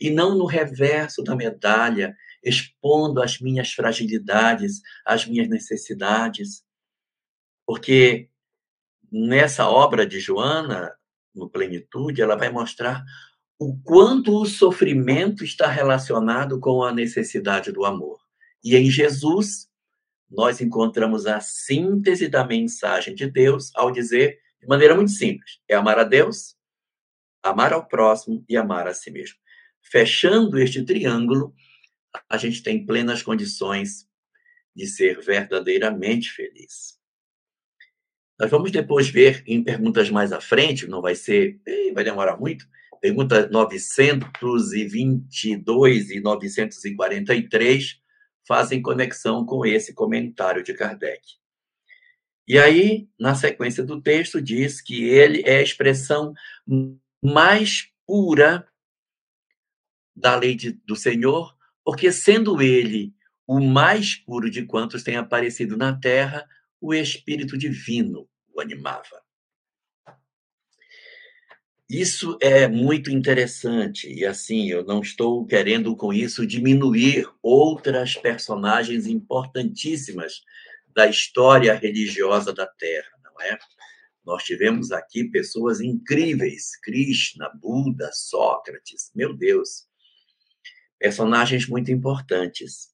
e 0.00 0.10
não 0.10 0.36
no 0.36 0.46
reverso 0.46 1.24
da 1.24 1.34
medalha, 1.34 2.16
expondo 2.42 3.20
as 3.20 3.40
minhas 3.40 3.72
fragilidades, 3.72 4.80
as 5.04 5.26
minhas 5.26 5.48
necessidades. 5.48 6.62
Porque 7.66 8.28
nessa 9.10 9.68
obra 9.68 10.06
de 10.06 10.20
Joana, 10.20 10.94
no 11.38 11.48
Plenitude, 11.48 12.20
ela 12.20 12.36
vai 12.36 12.50
mostrar 12.50 13.04
o 13.58 13.76
quanto 13.82 14.40
o 14.40 14.46
sofrimento 14.46 15.42
está 15.42 15.66
relacionado 15.66 16.60
com 16.60 16.82
a 16.82 16.92
necessidade 16.92 17.72
do 17.72 17.84
amor. 17.84 18.18
E 18.62 18.76
em 18.76 18.90
Jesus, 18.90 19.68
nós 20.30 20.60
encontramos 20.60 21.26
a 21.26 21.40
síntese 21.40 22.28
da 22.28 22.44
mensagem 22.44 23.14
de 23.14 23.28
Deus 23.30 23.70
ao 23.74 23.90
dizer 23.90 24.38
de 24.60 24.66
maneira 24.66 24.94
muito 24.94 25.10
simples. 25.10 25.58
É 25.66 25.74
amar 25.74 25.98
a 25.98 26.04
Deus, 26.04 26.56
amar 27.42 27.72
ao 27.72 27.86
próximo 27.86 28.44
e 28.48 28.56
amar 28.56 28.86
a 28.86 28.94
si 28.94 29.10
mesmo. 29.10 29.38
Fechando 29.80 30.58
este 30.58 30.84
triângulo, 30.84 31.54
a 32.28 32.36
gente 32.36 32.62
tem 32.62 32.84
plenas 32.84 33.22
condições 33.22 34.06
de 34.74 34.86
ser 34.86 35.20
verdadeiramente 35.20 36.30
feliz. 36.30 36.97
Nós 38.38 38.50
vamos 38.50 38.70
depois 38.70 39.08
ver 39.08 39.42
em 39.46 39.64
perguntas 39.64 40.10
mais 40.10 40.32
à 40.32 40.40
frente, 40.40 40.86
não 40.86 41.02
vai 41.02 41.14
ser, 41.14 41.58
vai 41.92 42.04
demorar 42.04 42.36
muito, 42.36 42.66
pergunta 43.00 43.48
922 43.48 46.10
e 46.10 46.20
943 46.20 48.00
fazem 48.46 48.80
conexão 48.80 49.44
com 49.44 49.66
esse 49.66 49.92
comentário 49.92 50.62
de 50.62 50.72
Kardec. 50.72 51.20
E 52.46 52.56
aí, 52.58 53.08
na 53.20 53.34
sequência 53.34 53.84
do 53.84 54.00
texto, 54.00 54.40
diz 54.40 54.80
que 54.80 55.04
ele 55.04 55.42
é 55.44 55.58
a 55.58 55.62
expressão 55.62 56.32
mais 57.22 57.90
pura 58.06 58.66
da 60.16 60.34
lei 60.34 60.54
de, 60.54 60.72
do 60.86 60.96
Senhor, 60.96 61.54
porque 61.84 62.10
sendo 62.10 62.62
ele 62.62 63.12
o 63.46 63.60
mais 63.60 64.14
puro 64.14 64.50
de 64.50 64.64
quantos 64.64 65.02
tem 65.02 65.16
aparecido 65.16 65.76
na 65.76 65.94
terra, 65.94 66.48
o 66.80 66.94
Espírito 66.94 67.56
Divino 67.56 68.28
o 68.54 68.60
animava. 68.60 69.22
Isso 71.88 72.36
é 72.42 72.68
muito 72.68 73.10
interessante, 73.10 74.12
e 74.12 74.26
assim, 74.26 74.68
eu 74.68 74.84
não 74.84 75.00
estou 75.00 75.46
querendo 75.46 75.96
com 75.96 76.12
isso 76.12 76.46
diminuir 76.46 77.26
outras 77.42 78.14
personagens 78.14 79.06
importantíssimas 79.06 80.42
da 80.94 81.06
história 81.06 81.72
religiosa 81.72 82.52
da 82.52 82.66
Terra, 82.66 83.08
não 83.24 83.40
é? 83.40 83.58
Nós 84.22 84.44
tivemos 84.44 84.92
aqui 84.92 85.24
pessoas 85.24 85.80
incríveis, 85.80 86.78
Krishna, 86.82 87.48
Buda, 87.48 88.10
Sócrates, 88.12 89.10
meu 89.14 89.34
Deus, 89.34 89.88
personagens 90.98 91.66
muito 91.66 91.90
importantes. 91.90 92.87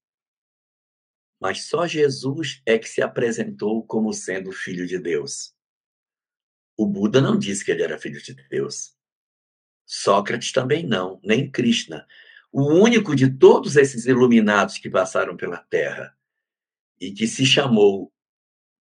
Mas 1.44 1.66
só 1.66 1.86
Jesus 1.86 2.62
é 2.64 2.78
que 2.78 2.88
se 2.88 3.02
apresentou 3.02 3.86
como 3.86 4.14
sendo 4.14 4.50
filho 4.50 4.86
de 4.86 4.98
Deus. 4.98 5.54
O 6.74 6.86
Buda 6.86 7.20
não 7.20 7.38
disse 7.38 7.62
que 7.62 7.70
ele 7.70 7.82
era 7.82 7.98
filho 7.98 8.18
de 8.18 8.32
Deus. 8.48 8.96
Sócrates 9.84 10.52
também 10.52 10.86
não, 10.86 11.20
nem 11.22 11.50
Krishna. 11.50 12.06
O 12.50 12.72
único 12.72 13.14
de 13.14 13.28
todos 13.28 13.76
esses 13.76 14.06
iluminados 14.06 14.78
que 14.78 14.88
passaram 14.88 15.36
pela 15.36 15.58
Terra 15.58 16.16
e 16.98 17.12
que 17.12 17.26
se 17.26 17.44
chamou, 17.44 18.10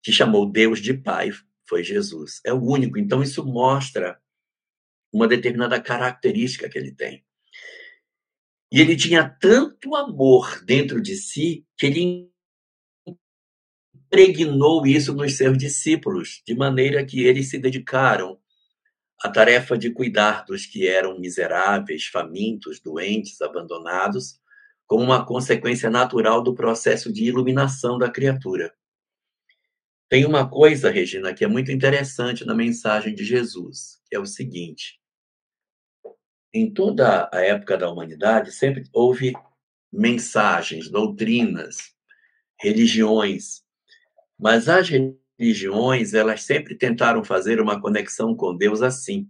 que 0.02 0.10
chamou 0.10 0.50
Deus 0.50 0.80
de 0.80 0.94
Pai, 0.94 1.32
foi 1.68 1.84
Jesus. 1.84 2.40
É 2.46 2.52
o 2.54 2.62
único. 2.64 2.98
Então, 2.98 3.22
isso 3.22 3.44
mostra 3.44 4.18
uma 5.12 5.28
determinada 5.28 5.78
característica 5.82 6.66
que 6.70 6.78
ele 6.78 6.92
tem. 6.92 7.26
E 8.72 8.80
ele 8.80 8.96
tinha 8.96 9.28
tanto 9.28 9.94
amor 9.94 10.64
dentro 10.64 11.02
de 11.02 11.14
si 11.14 11.66
que 11.76 11.84
ele 11.84 12.32
impregnou 14.14 14.86
isso 14.86 15.12
nos 15.12 15.36
seus 15.36 15.58
discípulos, 15.58 16.40
de 16.46 16.54
maneira 16.54 17.04
que 17.04 17.24
eles 17.24 17.50
se 17.50 17.58
dedicaram 17.58 18.38
à 19.20 19.28
tarefa 19.28 19.76
de 19.76 19.90
cuidar 19.90 20.44
dos 20.44 20.66
que 20.66 20.86
eram 20.86 21.18
miseráveis, 21.18 22.06
famintos, 22.06 22.80
doentes, 22.80 23.40
abandonados, 23.42 24.38
como 24.86 25.02
uma 25.02 25.26
consequência 25.26 25.90
natural 25.90 26.42
do 26.42 26.54
processo 26.54 27.12
de 27.12 27.24
iluminação 27.24 27.98
da 27.98 28.08
criatura. 28.08 28.72
Tem 30.08 30.24
uma 30.24 30.48
coisa, 30.48 30.90
Regina, 30.90 31.34
que 31.34 31.44
é 31.44 31.48
muito 31.48 31.72
interessante 31.72 32.44
na 32.44 32.54
mensagem 32.54 33.16
de 33.16 33.24
Jesus, 33.24 34.00
que 34.06 34.14
é 34.14 34.20
o 34.20 34.26
seguinte: 34.26 35.00
em 36.52 36.72
toda 36.72 37.28
a 37.32 37.40
época 37.40 37.76
da 37.76 37.90
humanidade, 37.90 38.52
sempre 38.52 38.84
houve 38.92 39.32
mensagens, 39.92 40.88
doutrinas, 40.88 41.94
religiões, 42.60 43.63
mas 44.44 44.68
as 44.68 44.90
religiões, 44.90 46.12
elas 46.12 46.42
sempre 46.42 46.74
tentaram 46.74 47.24
fazer 47.24 47.62
uma 47.62 47.80
conexão 47.80 48.36
com 48.36 48.54
Deus 48.54 48.82
assim. 48.82 49.26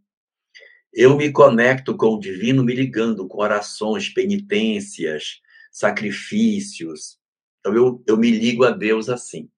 eu 0.92 1.16
me 1.16 1.30
conecto 1.30 1.96
com 1.96 2.16
o 2.16 2.18
divino 2.18 2.64
me 2.64 2.74
ligando 2.74 3.28
com 3.28 3.40
orações, 3.40 4.08
penitências, 4.08 5.40
sacrifícios. 5.70 7.16
Então 7.60 7.72
eu, 7.76 8.02
eu 8.08 8.16
me 8.16 8.28
ligo 8.28 8.64
a 8.64 8.70
Deus 8.70 9.08
assim. 9.08 9.48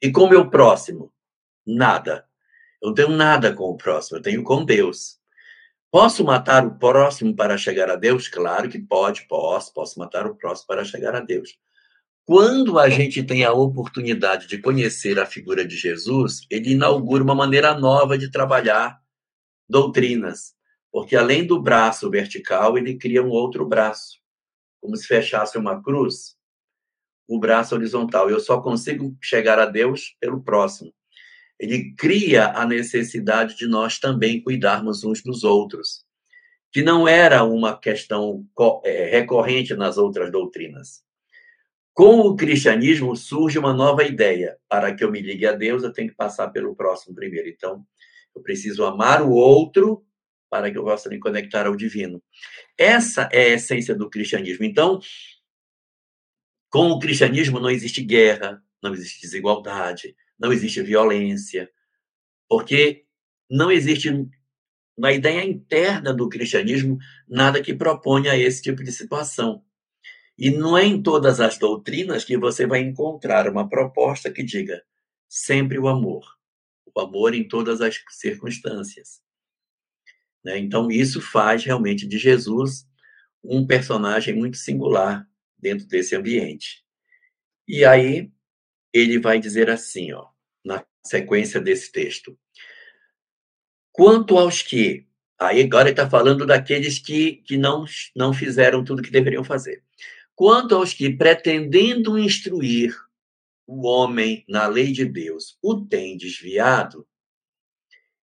E 0.00 0.12
com 0.12 0.22
o 0.22 0.30
meu 0.30 0.48
próximo? 0.48 1.12
Nada. 1.66 2.24
Eu 2.80 2.90
não 2.90 2.94
tenho 2.94 3.10
nada 3.10 3.52
com 3.52 3.64
o 3.64 3.76
próximo, 3.76 4.18
eu 4.18 4.22
tenho 4.22 4.44
com 4.44 4.64
Deus. 4.64 5.18
Posso 5.90 6.22
matar 6.22 6.64
o 6.64 6.78
próximo 6.78 7.34
para 7.34 7.58
chegar 7.58 7.90
a 7.90 7.96
Deus? 7.96 8.28
Claro 8.28 8.68
que 8.68 8.78
pode, 8.78 9.26
posso. 9.26 9.74
Posso 9.74 9.98
matar 9.98 10.28
o 10.28 10.36
próximo 10.36 10.68
para 10.68 10.84
chegar 10.84 11.16
a 11.16 11.20
Deus. 11.20 11.58
Quando 12.30 12.78
a 12.78 12.88
gente 12.88 13.24
tem 13.24 13.44
a 13.44 13.52
oportunidade 13.52 14.46
de 14.46 14.58
conhecer 14.58 15.18
a 15.18 15.26
figura 15.26 15.66
de 15.66 15.76
Jesus, 15.76 16.42
ele 16.48 16.74
inaugura 16.74 17.24
uma 17.24 17.34
maneira 17.34 17.74
nova 17.76 18.16
de 18.16 18.30
trabalhar 18.30 19.00
doutrinas. 19.68 20.54
Porque 20.92 21.16
além 21.16 21.44
do 21.44 21.60
braço 21.60 22.08
vertical, 22.08 22.78
ele 22.78 22.96
cria 22.96 23.20
um 23.20 23.30
outro 23.30 23.66
braço, 23.66 24.20
como 24.80 24.96
se 24.96 25.08
fechasse 25.08 25.58
uma 25.58 25.82
cruz, 25.82 26.36
o 27.26 27.40
braço 27.40 27.74
horizontal. 27.74 28.30
Eu 28.30 28.38
só 28.38 28.60
consigo 28.60 29.16
chegar 29.20 29.58
a 29.58 29.66
Deus 29.66 30.14
pelo 30.20 30.40
próximo 30.40 30.94
ele 31.58 31.94
cria 31.94 32.52
a 32.52 32.64
necessidade 32.64 33.54
de 33.54 33.66
nós 33.66 33.98
também 33.98 34.42
cuidarmos 34.42 35.04
uns 35.04 35.22
dos 35.22 35.44
outros, 35.44 36.06
que 36.72 36.80
não 36.82 37.06
era 37.06 37.44
uma 37.44 37.78
questão 37.78 38.46
é, 38.82 39.10
recorrente 39.10 39.74
nas 39.74 39.98
outras 39.98 40.32
doutrinas. 40.32 41.02
Com 41.92 42.20
o 42.20 42.36
cristianismo 42.36 43.16
surge 43.16 43.58
uma 43.58 43.72
nova 43.72 44.04
ideia. 44.04 44.56
Para 44.68 44.94
que 44.94 45.04
eu 45.04 45.10
me 45.10 45.20
ligue 45.20 45.46
a 45.46 45.52
Deus, 45.52 45.82
eu 45.82 45.92
tenho 45.92 46.08
que 46.08 46.16
passar 46.16 46.48
pelo 46.48 46.74
próximo 46.74 47.14
primeiro. 47.14 47.48
Então, 47.48 47.84
eu 48.34 48.42
preciso 48.42 48.84
amar 48.84 49.22
o 49.22 49.32
outro 49.32 50.04
para 50.48 50.70
que 50.70 50.78
eu 50.78 50.84
possa 50.84 51.08
me 51.08 51.18
conectar 51.18 51.66
ao 51.66 51.76
divino. 51.76 52.22
Essa 52.76 53.28
é 53.32 53.44
a 53.44 53.54
essência 53.54 53.94
do 53.94 54.10
cristianismo. 54.10 54.64
Então, 54.64 55.00
com 56.68 56.90
o 56.90 56.98
cristianismo 56.98 57.60
não 57.60 57.70
existe 57.70 58.02
guerra, 58.02 58.62
não 58.82 58.92
existe 58.92 59.20
desigualdade, 59.20 60.14
não 60.38 60.52
existe 60.52 60.82
violência, 60.82 61.70
porque 62.48 63.04
não 63.48 63.70
existe 63.70 64.10
na 64.96 65.12
ideia 65.12 65.44
interna 65.44 66.12
do 66.12 66.28
cristianismo 66.28 66.98
nada 67.28 67.62
que 67.62 67.74
proponha 67.74 68.36
esse 68.36 68.62
tipo 68.62 68.82
de 68.82 68.92
situação. 68.92 69.64
E 70.40 70.50
não 70.50 70.76
é 70.76 70.86
em 70.86 71.02
todas 71.02 71.38
as 71.38 71.58
doutrinas 71.58 72.24
que 72.24 72.38
você 72.38 72.66
vai 72.66 72.80
encontrar 72.80 73.46
uma 73.46 73.68
proposta 73.68 74.32
que 74.32 74.42
diga 74.42 74.82
sempre 75.28 75.78
o 75.78 75.86
amor. 75.86 76.34
O 76.94 76.98
amor 76.98 77.34
em 77.34 77.46
todas 77.46 77.82
as 77.82 78.02
circunstâncias. 78.08 79.20
Né? 80.42 80.56
Então, 80.58 80.90
isso 80.90 81.20
faz 81.20 81.62
realmente 81.62 82.06
de 82.06 82.16
Jesus 82.16 82.88
um 83.44 83.66
personagem 83.66 84.34
muito 84.34 84.56
singular 84.56 85.28
dentro 85.58 85.86
desse 85.86 86.16
ambiente. 86.16 86.82
E 87.68 87.84
aí, 87.84 88.32
ele 88.94 89.18
vai 89.18 89.38
dizer 89.38 89.68
assim, 89.68 90.10
ó, 90.14 90.26
na 90.64 90.82
sequência 91.04 91.60
desse 91.60 91.92
texto. 91.92 92.38
Quanto 93.92 94.38
aos 94.38 94.62
que, 94.62 95.06
aí 95.38 95.62
agora 95.62 95.90
ele 95.90 95.90
está 95.90 96.08
falando 96.08 96.46
daqueles 96.46 96.98
que, 96.98 97.36
que 97.46 97.58
não, 97.58 97.84
não 98.16 98.32
fizeram 98.32 98.82
tudo 98.82 99.02
que 99.02 99.10
deveriam 99.10 99.44
fazer. 99.44 99.84
Quanto 100.40 100.74
aos 100.74 100.94
que, 100.94 101.14
pretendendo 101.14 102.18
instruir 102.18 102.96
o 103.66 103.86
homem 103.86 104.42
na 104.48 104.66
lei 104.66 104.90
de 104.90 105.04
Deus, 105.04 105.58
o 105.62 105.84
têm 105.84 106.16
desviado, 106.16 107.06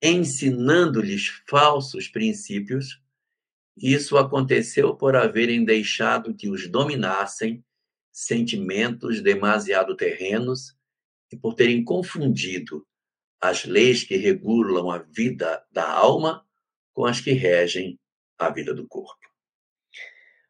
ensinando-lhes 0.02 1.28
falsos 1.46 2.08
princípios, 2.08 2.98
isso 3.76 4.16
aconteceu 4.16 4.96
por 4.96 5.16
haverem 5.16 5.66
deixado 5.66 6.34
que 6.34 6.48
os 6.48 6.66
dominassem 6.66 7.62
sentimentos 8.10 9.20
demasiado 9.20 9.94
terrenos 9.94 10.74
e 11.30 11.36
por 11.36 11.52
terem 11.52 11.84
confundido 11.84 12.86
as 13.38 13.66
leis 13.66 14.02
que 14.02 14.16
regulam 14.16 14.90
a 14.90 14.96
vida 14.96 15.62
da 15.70 15.86
alma 15.86 16.42
com 16.94 17.04
as 17.04 17.20
que 17.20 17.32
regem 17.32 18.00
a 18.38 18.48
vida 18.48 18.72
do 18.72 18.88
corpo. 18.88 19.27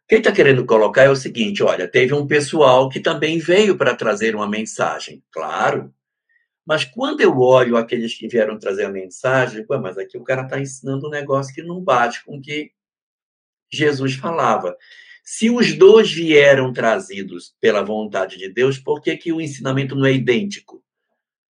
Quem 0.08 0.18
está 0.18 0.32
querendo 0.32 0.64
colocar 0.64 1.04
é 1.04 1.10
o 1.10 1.16
seguinte: 1.16 1.62
olha, 1.62 1.86
teve 1.86 2.14
um 2.14 2.26
pessoal 2.26 2.88
que 2.88 2.98
também 2.98 3.38
veio 3.38 3.76
para 3.76 3.94
trazer 3.94 4.34
uma 4.34 4.48
mensagem, 4.48 5.22
claro, 5.30 5.94
mas 6.66 6.84
quando 6.84 7.20
eu 7.20 7.38
olho 7.38 7.76
aqueles 7.76 8.14
que 8.14 8.28
vieram 8.28 8.58
trazer 8.58 8.84
a 8.84 8.90
mensagem, 8.90 9.64
mas 9.68 9.98
aqui 9.98 10.16
o 10.18 10.24
cara 10.24 10.42
está 10.42 10.58
ensinando 10.58 11.06
um 11.06 11.10
negócio 11.10 11.54
que 11.54 11.62
não 11.62 11.80
bate 11.80 12.24
com 12.24 12.36
o 12.36 12.40
que 12.40 12.72
Jesus 13.72 14.14
falava. 14.14 14.76
Se 15.22 15.50
os 15.50 15.74
dois 15.74 16.10
vieram 16.10 16.72
trazidos 16.72 17.54
pela 17.60 17.82
vontade 17.82 18.38
de 18.38 18.50
Deus, 18.50 18.78
por 18.78 19.02
que, 19.02 19.14
que 19.16 19.30
o 19.30 19.40
ensinamento 19.42 19.94
não 19.94 20.06
é 20.06 20.12
idêntico? 20.12 20.82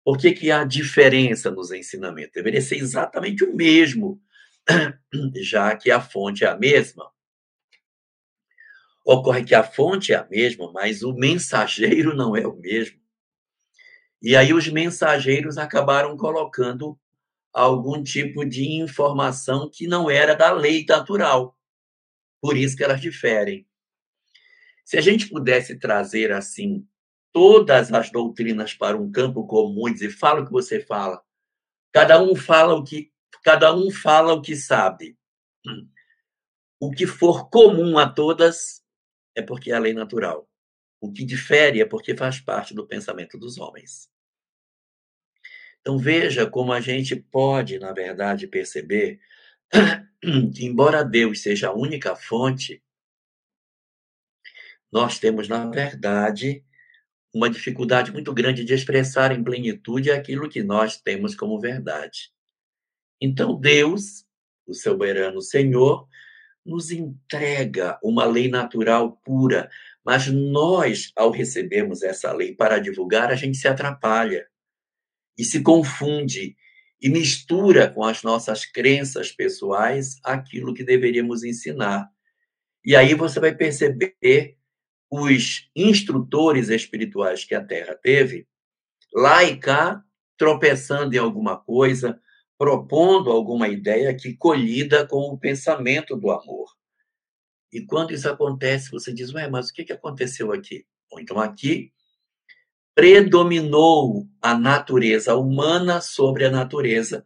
Por 0.03 0.17
que, 0.17 0.31
que 0.31 0.49
há 0.49 0.63
diferença 0.63 1.51
nos 1.51 1.71
ensinamentos? 1.71 2.33
Deveria 2.33 2.61
ser 2.61 2.77
exatamente 2.77 3.43
o 3.43 3.55
mesmo, 3.55 4.19
já 5.37 5.75
que 5.75 5.91
a 5.91 6.01
fonte 6.01 6.43
é 6.43 6.47
a 6.47 6.57
mesma. 6.57 7.11
Ocorre 9.11 9.43
que 9.43 9.55
a 9.55 9.63
fonte 9.63 10.13
é 10.13 10.17
a 10.17 10.27
mesma, 10.29 10.71
mas 10.71 11.01
o 11.01 11.15
mensageiro 11.15 12.15
não 12.15 12.37
é 12.37 12.45
o 12.45 12.55
mesmo. 12.55 12.99
E 14.21 14.35
aí 14.35 14.53
os 14.53 14.67
mensageiros 14.67 15.57
acabaram 15.57 16.15
colocando 16.15 16.95
algum 17.51 18.03
tipo 18.03 18.45
de 18.45 18.71
informação 18.73 19.67
que 19.67 19.87
não 19.87 20.11
era 20.11 20.35
da 20.35 20.51
lei 20.51 20.85
natural. 20.87 21.57
Por 22.39 22.55
isso 22.55 22.77
que 22.77 22.83
elas 22.83 23.01
diferem. 23.01 23.67
Se 24.85 24.95
a 24.95 25.01
gente 25.01 25.27
pudesse 25.27 25.79
trazer 25.79 26.31
assim 26.31 26.87
todas 27.33 27.91
as 27.91 28.11
doutrinas 28.11 28.75
para 28.75 28.95
um 28.95 29.11
campo 29.11 29.47
comum 29.47 29.89
e 29.89 29.93
dizer, 29.93 30.11
fala 30.11 30.41
o 30.41 30.45
que 30.45 30.51
você 30.51 30.81
fala. 30.81 31.19
Cada 31.91 32.21
um 32.21 32.35
fala 32.35 32.75
o 32.75 32.83
que 32.83 33.11
cada 33.43 33.75
um 33.75 33.89
fala 33.89 34.33
o 34.33 34.41
que 34.43 34.55
sabe. 34.55 35.17
O 36.79 36.91
que 36.91 37.07
for 37.07 37.49
comum 37.49 37.97
a 37.97 38.07
todas 38.07 38.87
é 39.35 39.41
porque 39.41 39.71
é 39.71 39.75
a 39.75 39.79
lei 39.79 39.93
natural. 39.93 40.49
O 41.01 41.11
que 41.11 41.25
difere 41.25 41.81
é 41.81 41.85
porque 41.85 42.15
faz 42.15 42.39
parte 42.39 42.73
do 42.73 42.85
pensamento 42.85 43.37
dos 43.37 43.57
homens. 43.57 44.09
Então 45.81 45.97
veja 45.97 46.49
como 46.49 46.73
a 46.73 46.81
gente 46.81 47.15
pode, 47.15 47.79
na 47.79 47.93
verdade, 47.93 48.47
perceber 48.47 49.19
que, 50.53 50.65
embora 50.65 51.03
Deus 51.03 51.41
seja 51.41 51.69
a 51.69 51.73
única 51.73 52.15
fonte, 52.15 52.83
nós 54.91 55.19
temos, 55.19 55.47
na 55.47 55.65
verdade, 55.69 56.63
uma 57.33 57.49
dificuldade 57.49 58.11
muito 58.11 58.33
grande 58.33 58.63
de 58.63 58.73
expressar 58.73 59.31
em 59.31 59.43
plenitude 59.43 60.11
aquilo 60.11 60.49
que 60.49 60.63
nós 60.63 60.99
temos 60.99 61.35
como 61.35 61.59
verdade. 61.59 62.31
Então, 63.21 63.59
Deus, 63.59 64.25
o 64.65 64.73
soberano 64.73 65.41
Senhor, 65.41 66.07
nos 66.65 66.91
entrega 66.91 67.99
uma 68.03 68.25
lei 68.25 68.49
natural 68.49 69.13
pura, 69.23 69.69
mas 70.05 70.27
nós, 70.27 71.11
ao 71.15 71.31
recebermos 71.31 72.03
essa 72.03 72.31
lei 72.33 72.53
para 72.53 72.79
divulgar, 72.79 73.31
a 73.31 73.35
gente 73.35 73.57
se 73.57 73.67
atrapalha 73.67 74.47
e 75.37 75.43
se 75.43 75.61
confunde 75.61 76.55
e 77.01 77.09
mistura 77.09 77.89
com 77.89 78.03
as 78.03 78.23
nossas 78.23 78.65
crenças 78.65 79.31
pessoais 79.31 80.19
aquilo 80.23 80.73
que 80.73 80.83
deveríamos 80.83 81.43
ensinar. 81.43 82.09
E 82.83 82.95
aí 82.95 83.13
você 83.13 83.39
vai 83.39 83.55
perceber 83.55 84.57
os 85.09 85.69
instrutores 85.75 86.69
espirituais 86.69 87.43
que 87.43 87.55
a 87.55 87.63
Terra 87.63 87.95
teve, 87.95 88.47
lá 89.13 89.43
e 89.43 89.57
cá, 89.57 90.03
tropeçando 90.37 91.15
em 91.15 91.19
alguma 91.19 91.57
coisa, 91.57 92.21
propondo 92.59 93.31
alguma 93.31 93.69
ideia 93.69 94.13
que 94.13 94.35
colhida 94.35 95.07
com 95.07 95.31
o 95.31 95.37
pensamento 95.37 96.17
do 96.17 96.29
amor. 96.29 96.75
E 97.71 97.85
quando 97.85 98.13
isso 98.13 98.29
acontece, 98.29 98.91
você 98.91 99.13
diz, 99.13 99.33
ué, 99.33 99.47
mas 99.47 99.69
o 99.69 99.73
que 99.73 99.93
aconteceu 99.93 100.51
aqui? 100.51 100.85
Bom, 101.09 101.21
então 101.21 101.39
aqui 101.39 101.93
predominou 102.93 104.27
a 104.41 104.53
natureza 104.57 105.37
humana 105.37 106.01
sobre 106.01 106.43
a 106.43 106.51
natureza 106.51 107.25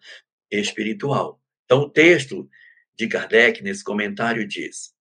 espiritual. 0.51 1.41
Então, 1.65 1.79
o 1.79 1.89
texto 1.89 2.47
de 2.95 3.07
Kardec, 3.07 3.63
nesse 3.63 3.83
comentário, 3.83 4.47
diz: 4.47 4.93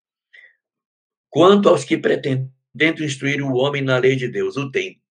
Quanto 1.29 1.69
aos 1.69 1.85
que 1.85 1.99
pretendem 1.99 2.51
dentro 2.75 3.05
instruir 3.05 3.43
o 3.43 3.53
homem 3.53 3.83
na 3.83 3.99
lei 3.99 4.17
de 4.17 4.29
Deus, 4.29 4.57
o 4.57 4.71
tem 4.71 5.03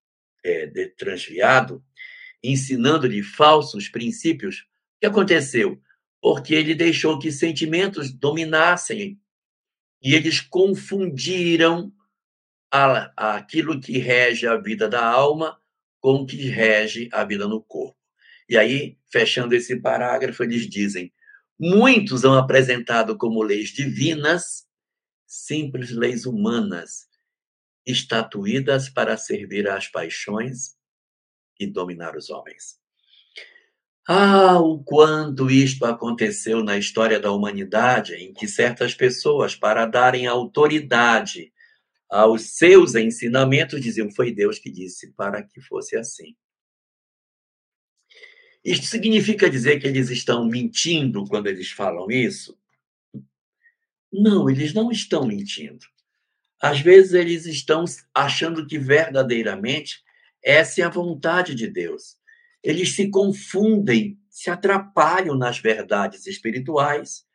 é, 0.44 0.66
transviado, 0.98 1.84
ensinando-lhe 2.44 3.22
falsos 3.22 3.88
princípios, 3.88 4.66
que 5.02 5.08
aconteceu? 5.08 5.82
Porque 6.22 6.54
ele 6.54 6.76
deixou 6.76 7.18
que 7.18 7.32
sentimentos 7.32 8.14
dominassem 8.14 9.20
e 10.00 10.14
eles 10.14 10.40
confundiram 10.40 11.92
a, 12.72 13.36
aquilo 13.36 13.82
que 13.82 13.98
rege 13.98 14.48
a 14.48 14.56
vida 14.58 14.88
da 14.88 15.04
alma 15.04 15.60
com 16.00 16.18
o 16.18 16.26
que 16.26 16.38
rege 16.48 17.10
a 17.12 17.26
vida 17.26 17.48
no 17.48 17.64
corpo. 17.64 17.98
E 18.48 18.58
aí, 18.58 18.98
fechando 19.12 19.56
esse 19.56 19.80
parágrafo, 19.82 20.44
eles 20.44 20.70
dizem: 20.70 21.12
Muitos 21.60 22.22
são 22.22 22.36
apresentado 22.36 23.18
como 23.18 23.42
leis 23.42 23.70
divinas, 23.70 24.68
simples 25.26 25.90
leis 25.90 26.26
humanas, 26.28 27.08
estatuídas 27.86 28.88
para 28.88 29.18
servir 29.18 29.68
às 29.68 29.88
paixões 29.88 30.76
e 31.60 31.66
dominar 31.66 32.16
os 32.16 32.30
homens. 32.30 32.81
Ah, 34.08 34.60
o 34.60 34.84
quanto 34.84 35.50
isto 35.50 35.86
aconteceu 35.86 36.64
na 36.64 36.78
história 36.78 37.20
da 37.20 37.32
humanidade, 37.32 38.16
em 38.16 38.34
que 38.34 38.48
certas 38.48 38.96
pessoas, 38.96 39.56
para 39.56 39.86
darem 39.86 40.26
autoridade 40.26 41.54
aos 42.10 42.58
seus 42.58 42.96
ensinamentos, 42.96 43.80
diziam: 43.80 44.10
Foi 44.12 44.32
Deus 44.32 44.58
que 44.58 44.72
disse 44.72 45.12
para 45.14 45.44
que 45.44 45.62
fosse 45.62 45.96
assim. 45.96 46.36
Isto 48.64 48.86
significa 48.86 49.50
dizer 49.50 49.80
que 49.80 49.88
eles 49.88 50.10
estão 50.10 50.46
mentindo 50.46 51.26
quando 51.26 51.48
eles 51.48 51.72
falam 51.72 52.10
isso? 52.10 52.58
Não, 54.12 54.50
eles 54.50 54.74
não 54.74 54.92
estão 54.92 55.26
mentindo. 55.26 55.86
Às 56.62 56.80
vezes 56.80 57.14
eles 57.14 57.46
estão 57.46 57.86
achando 58.14 58.68
que 58.68 58.78
verdadeiramente 58.78 60.04
essa 60.44 60.82
é 60.82 60.84
a 60.84 60.90
vontade 60.90 61.56
de 61.56 61.68
Deus. 61.68 62.21
Eles 62.64 62.96
se 62.96 63.10
confundem, 63.10 64.20
se 64.30 64.50
atrapalham 64.50 65.36
nas 65.36 65.60
verdades 65.60 66.28
espirituais 66.28 67.26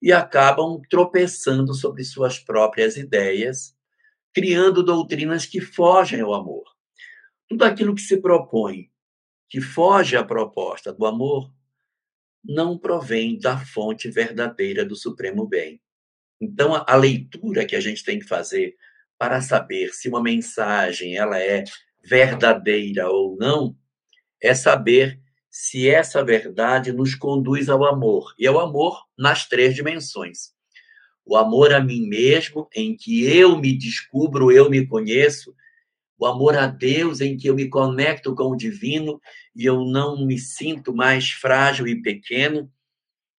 e 0.00 0.12
acabam 0.12 0.80
tropeçando 0.88 1.74
sobre 1.74 2.04
suas 2.04 2.38
próprias 2.38 2.96
ideias, 2.96 3.76
criando 4.32 4.84
doutrinas 4.84 5.44
que 5.44 5.60
fogem 5.60 6.20
ao 6.20 6.32
amor. 6.32 6.64
Tudo 7.48 7.64
aquilo 7.64 7.94
que 7.94 8.02
se 8.02 8.18
propõe, 8.18 8.90
que 9.48 9.60
foge 9.60 10.16
à 10.16 10.22
proposta 10.22 10.92
do 10.92 11.06
amor, 11.06 11.52
não 12.44 12.78
provém 12.78 13.38
da 13.38 13.58
fonte 13.58 14.08
verdadeira 14.10 14.84
do 14.84 14.94
supremo 14.94 15.46
bem. 15.46 15.80
Então, 16.40 16.84
a 16.86 16.94
leitura 16.94 17.66
que 17.66 17.74
a 17.74 17.80
gente 17.80 18.04
tem 18.04 18.18
que 18.18 18.26
fazer 18.26 18.76
para 19.18 19.40
saber 19.40 19.92
se 19.92 20.08
uma 20.08 20.22
mensagem 20.22 21.16
ela 21.16 21.38
é 21.38 21.64
verdadeira 22.04 23.10
ou 23.10 23.36
não, 23.36 23.76
é 24.40 24.54
saber 24.54 25.20
se 25.50 25.88
essa 25.88 26.24
verdade 26.24 26.92
nos 26.92 27.14
conduz 27.14 27.68
ao 27.68 27.84
amor. 27.84 28.34
E 28.38 28.46
ao 28.46 28.60
amor 28.60 29.04
nas 29.16 29.48
três 29.48 29.74
dimensões. 29.74 30.52
O 31.24 31.36
amor 31.36 31.72
a 31.74 31.80
mim 31.80 32.06
mesmo, 32.06 32.68
em 32.74 32.96
que 32.96 33.24
eu 33.24 33.58
me 33.58 33.76
descubro, 33.76 34.50
eu 34.50 34.70
me 34.70 34.86
conheço. 34.86 35.54
O 36.18 36.26
amor 36.26 36.56
a 36.56 36.66
Deus, 36.66 37.20
em 37.20 37.36
que 37.36 37.48
eu 37.48 37.54
me 37.54 37.68
conecto 37.68 38.34
com 38.34 38.44
o 38.44 38.56
divino 38.56 39.20
e 39.54 39.64
eu 39.64 39.84
não 39.84 40.24
me 40.24 40.38
sinto 40.38 40.94
mais 40.94 41.30
frágil 41.30 41.86
e 41.86 42.00
pequeno. 42.00 42.70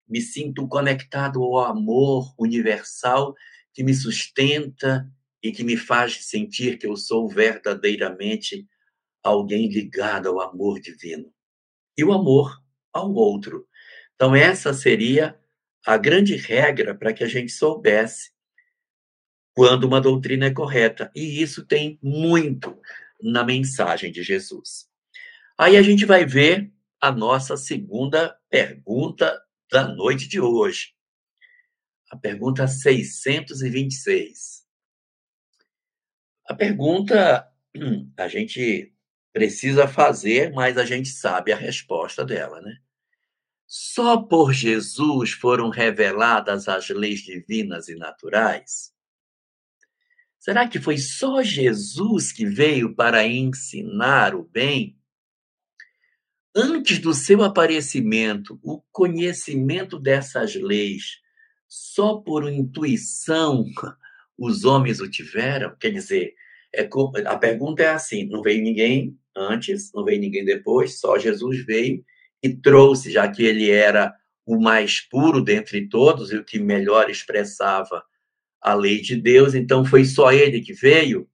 Me 0.08 0.22
sinto 0.22 0.68
conectado 0.68 1.44
ao 1.44 1.60
amor 1.66 2.34
universal 2.38 3.36
que 3.74 3.84
me 3.84 3.94
sustenta 3.94 5.10
e 5.42 5.52
que 5.52 5.64
me 5.64 5.78
faz 5.78 6.26
sentir 6.26 6.78
que 6.78 6.86
eu 6.86 6.96
sou 6.96 7.30
verdadeiramente 7.30 8.68
alguém 9.24 9.70
ligado 9.70 10.28
ao 10.30 10.42
amor 10.42 10.80
divino 10.80 11.34
e 11.98 12.04
o 12.04 12.14
amor 12.14 12.62
ao 12.94 13.14
outro. 13.14 13.68
Então, 14.16 14.36
essa 14.36 14.74
seria 14.74 15.40
a 15.86 15.98
grande 15.98 16.36
regra 16.36 16.96
para 16.96 17.14
que 17.14 17.24
a 17.24 17.28
gente 17.28 17.52
soubesse 17.52 18.32
quando 19.54 19.86
uma 19.86 20.00
doutrina 20.00 20.46
é 20.46 20.54
correta. 20.54 21.12
E 21.16 21.42
isso 21.42 21.66
tem 21.66 22.00
muito 22.02 22.80
na 23.22 23.44
mensagem 23.44 24.12
de 24.12 24.24
Jesus. 24.24 24.90
Aí 25.58 25.76
a 25.76 25.82
gente 25.82 26.06
vai 26.06 26.26
ver 26.26 26.72
a 27.02 27.12
nossa 27.12 27.58
segunda 27.58 28.38
pergunta 28.50 29.42
da 29.72 29.88
noite 29.88 30.28
de 30.28 30.40
hoje. 30.40 30.94
A 32.10 32.18
pergunta 32.18 32.68
626. 32.68 34.66
A 36.46 36.56
pergunta 36.56 37.48
a 38.18 38.28
gente 38.28 38.94
precisa 39.32 39.88
fazer, 39.88 40.52
mas 40.52 40.78
a 40.78 40.86
gente 40.86 41.10
sabe 41.10 41.52
a 41.52 41.58
resposta 41.58 42.26
dela, 42.26 42.62
né? 42.62 42.78
Só 43.65 44.18
por 44.18 44.52
Jesus 44.52 45.32
foram 45.32 45.70
reveladas 45.70 46.68
as 46.68 46.89
leis 46.89 47.20
divinas 47.20 47.88
e 47.88 47.96
naturais? 47.96 48.92
Será 50.39 50.68
que 50.68 50.80
foi 50.80 50.98
só 50.98 51.44
Jesus 51.44 52.32
que 52.32 52.46
veio 52.46 52.96
para 52.96 53.28
ensinar 53.28 54.34
o 54.34 54.44
bem? 54.44 54.98
Antes 56.56 56.98
do 56.98 57.13
seu 57.13 57.44
aparecimento, 57.44 58.60
o 58.63 58.82
conhecimento 58.92 60.00
dessas 60.00 60.56
leis, 60.56 61.20
só 61.68 62.18
por 62.18 62.52
intuição, 62.52 63.65
os 64.36 64.63
homens 64.65 65.00
o 65.00 65.08
tiveram? 65.08 65.76
Quer 65.76 65.92
dizer, 65.92 66.34
é, 66.74 66.88
a 67.26 67.38
pergunta 67.38 67.84
é 67.84 67.90
assim: 67.90 68.28
não 68.28 68.42
veio 68.42 68.64
ninguém 68.64 69.18
antes, 69.36 69.92
não 69.94 70.04
veio 70.04 70.20
ninguém 70.20 70.46
depois, 70.46 71.00
só 71.00 71.18
Jesus 71.18 71.66
veio 71.66 72.04
e 72.42 72.56
trouxe, 72.56 73.12
já 73.12 73.30
que 73.30 73.44
ele 73.44 73.70
era 73.70 74.14
o 74.46 74.60
mais 74.60 75.00
puro 75.02 75.44
dentre 75.44 75.88
todos 75.88 76.32
e 76.32 76.38
o 76.38 76.44
que 76.44 76.60
melhor 76.60 77.10
expressava 77.10 78.04
a 78.62 78.74
lei 78.74 79.02
de 79.02 79.16
Deus, 79.16 79.54
então 79.54 79.86
foi 79.86 80.04
só 80.06 80.32
ele 80.32 80.62
que 80.62 80.74
veio. 80.74 81.28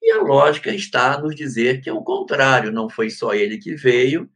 E 0.00 0.12
a 0.12 0.20
lógica 0.20 0.74
está 0.74 1.14
a 1.14 1.20
nos 1.20 1.34
dizer 1.34 1.80
que 1.80 1.88
é 1.88 1.92
o 1.92 2.02
contrário, 2.02 2.72
não 2.72 2.90
foi 2.90 3.08
só 3.08 3.34
ele 3.34 3.58
que 3.58 3.74
veio, 3.74 4.28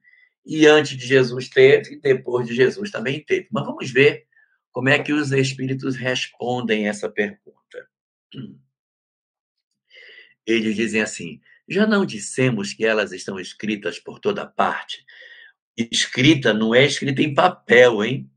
e 0.44 0.66
antes 0.66 0.96
de 0.96 1.06
Jesus 1.06 1.48
teve, 1.48 1.96
depois 1.96 2.46
de 2.46 2.54
Jesus 2.54 2.90
também 2.90 3.22
teve. 3.24 3.48
Mas 3.50 3.66
vamos 3.66 3.90
ver 3.90 4.24
como 4.72 4.88
é 4.88 4.98
que 4.98 5.12
os 5.12 5.32
espíritos 5.32 5.96
respondem 5.96 6.88
essa 6.88 7.08
pergunta. 7.08 7.88
Eles 10.46 10.76
dizem 10.76 11.02
assim: 11.02 11.40
já 11.68 11.86
não 11.86 12.06
dissemos 12.06 12.72
que 12.72 12.84
elas 12.84 13.12
estão 13.12 13.40
escritas 13.40 13.98
por 13.98 14.20
toda 14.20 14.46
parte? 14.46 15.04
Escrita 15.76 16.54
não 16.54 16.74
é 16.74 16.84
escrita 16.84 17.20
em 17.20 17.34
papel, 17.34 18.04
hein? 18.04 18.30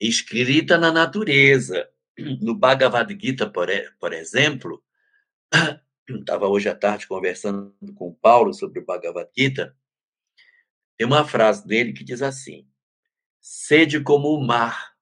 Escrita 0.00 0.78
na 0.78 0.92
natureza. 0.92 1.88
No 2.40 2.54
Bhagavad 2.54 3.14
Gita, 3.20 3.50
por, 3.50 3.68
por 4.00 4.12
exemplo, 4.14 4.82
estava 6.08 6.48
hoje 6.48 6.68
à 6.68 6.74
tarde 6.74 7.06
conversando 7.06 7.74
com 7.94 8.08
o 8.08 8.14
Paulo 8.14 8.54
sobre 8.54 8.80
o 8.80 8.84
Bhagavad 8.86 9.28
Gita, 9.36 9.76
tem 10.96 11.06
uma 11.06 11.26
frase 11.26 11.66
dele 11.66 11.92
que 11.92 12.02
diz 12.02 12.22
assim: 12.22 12.66
sede 13.40 14.00
como 14.00 14.28
o 14.28 14.44
mar, 14.44 14.94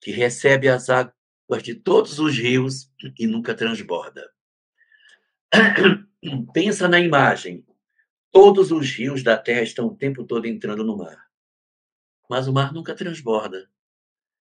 que 0.00 0.12
recebe 0.12 0.68
as 0.68 0.88
águas 0.88 1.62
de 1.62 1.74
todos 1.74 2.20
os 2.20 2.36
rios 2.36 2.92
e 3.18 3.26
nunca 3.26 3.54
transborda. 3.54 4.35
Pensa 6.52 6.88
na 6.88 7.00
imagem. 7.00 7.64
Todos 8.30 8.70
os 8.70 8.90
rios 8.90 9.22
da 9.22 9.36
terra 9.36 9.62
estão 9.62 9.86
o 9.86 9.96
tempo 9.96 10.24
todo 10.24 10.46
entrando 10.46 10.84
no 10.84 10.96
mar. 10.96 11.26
Mas 12.28 12.48
o 12.48 12.52
mar 12.52 12.72
nunca 12.72 12.94
transborda. 12.94 13.70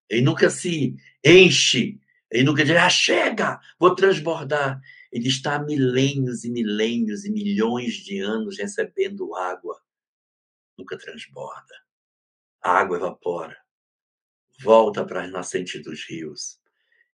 Ele 0.09 0.21
nunca 0.21 0.49
se 0.49 0.95
enche. 1.23 1.99
Ele 2.29 2.43
nunca 2.43 2.65
diz, 2.65 2.75
ah, 2.75 2.89
chega, 2.89 3.59
vou 3.79 3.95
transbordar. 3.95 4.81
Ele 5.11 5.27
está 5.27 5.55
há 5.55 5.59
milênios 5.59 6.43
e 6.43 6.51
milênios 6.51 7.23
e 7.23 7.31
milhões 7.31 7.93
de 7.93 8.19
anos 8.19 8.57
recebendo 8.57 9.35
água. 9.35 9.81
Nunca 10.77 10.97
transborda. 10.97 11.73
A 12.61 12.79
água 12.79 12.97
evapora. 12.97 13.57
Volta 14.59 15.05
para 15.05 15.23
as 15.23 15.31
nascentes 15.31 15.81
dos 15.83 16.03
rios. 16.09 16.59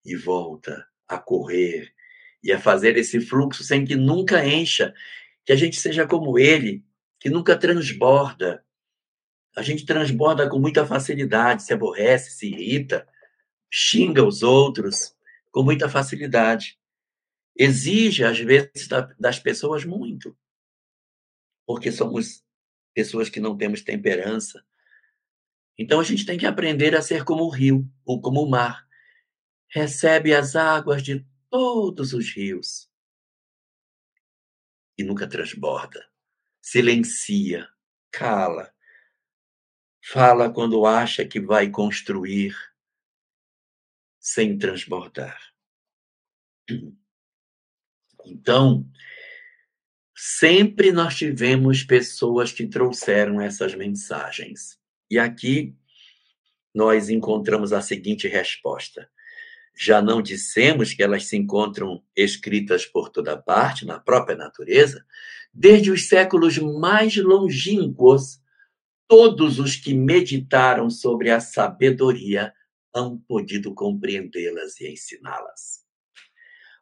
E 0.03 0.15
volta 0.15 0.87
a 1.07 1.19
correr 1.19 1.93
e 2.43 2.51
a 2.51 2.59
fazer 2.59 2.97
esse 2.97 3.19
fluxo 3.21 3.63
sem 3.63 3.85
que 3.85 3.95
nunca 3.95 4.45
encha, 4.45 4.93
que 5.45 5.51
a 5.51 5.55
gente 5.55 5.79
seja 5.79 6.07
como 6.07 6.39
ele, 6.39 6.83
que 7.19 7.29
nunca 7.29 7.57
transborda. 7.57 8.63
A 9.55 9.61
gente 9.61 9.85
transborda 9.85 10.49
com 10.49 10.59
muita 10.59 10.85
facilidade, 10.85 11.63
se 11.63 11.73
aborrece, 11.73 12.31
se 12.31 12.47
irrita, 12.47 13.07
xinga 13.69 14.23
os 14.23 14.43
outros 14.43 15.15
com 15.51 15.63
muita 15.63 15.89
facilidade. 15.89 16.79
Exige, 17.55 18.23
às 18.23 18.39
vezes, 18.39 18.87
das 19.19 19.39
pessoas 19.39 19.85
muito, 19.85 20.35
porque 21.65 21.91
somos 21.91 22.43
pessoas 22.93 23.29
que 23.29 23.39
não 23.39 23.57
temos 23.57 23.81
temperança. 23.81 24.63
Então 25.77 25.99
a 25.99 26.03
gente 26.03 26.25
tem 26.25 26.37
que 26.37 26.45
aprender 26.45 26.95
a 26.95 27.01
ser 27.01 27.23
como 27.23 27.43
o 27.43 27.49
rio 27.49 27.89
ou 28.05 28.21
como 28.21 28.41
o 28.41 28.49
mar. 28.49 28.85
Recebe 29.69 30.33
as 30.33 30.55
águas 30.55 31.01
de 31.01 31.25
todos 31.51 32.13
os 32.13 32.33
rios 32.33 32.89
e 34.97 35.03
nunca 35.03 35.27
transborda. 35.27 36.09
Silencia, 36.61 37.69
cala, 38.09 38.73
fala 40.01 40.51
quando 40.51 40.85
acha 40.85 41.25
que 41.25 41.39
vai 41.39 41.69
construir 41.69 42.55
sem 44.17 44.57
transbordar. 44.57 45.39
Então, 48.25 48.89
sempre 50.15 50.91
nós 50.91 51.17
tivemos 51.17 51.83
pessoas 51.83 52.53
que 52.53 52.67
trouxeram 52.67 53.41
essas 53.41 53.75
mensagens. 53.75 54.79
E 55.09 55.19
aqui 55.19 55.75
nós 56.73 57.09
encontramos 57.09 57.73
a 57.73 57.81
seguinte 57.81 58.27
resposta: 58.27 59.11
já 59.83 59.99
não 59.99 60.21
dissemos 60.21 60.93
que 60.93 61.01
elas 61.01 61.25
se 61.25 61.35
encontram 61.35 62.03
escritas 62.15 62.85
por 62.85 63.09
toda 63.09 63.35
parte, 63.35 63.83
na 63.83 63.99
própria 63.99 64.37
natureza? 64.37 65.03
Desde 65.51 65.89
os 65.89 66.07
séculos 66.07 66.59
mais 66.59 67.17
longínquos, 67.17 68.39
todos 69.07 69.57
os 69.57 69.75
que 69.75 69.95
meditaram 69.95 70.87
sobre 70.87 71.31
a 71.31 71.39
sabedoria 71.39 72.53
hão 72.93 73.17
podido 73.17 73.73
compreendê-las 73.73 74.79
e 74.79 74.87
ensiná-las. 74.87 75.83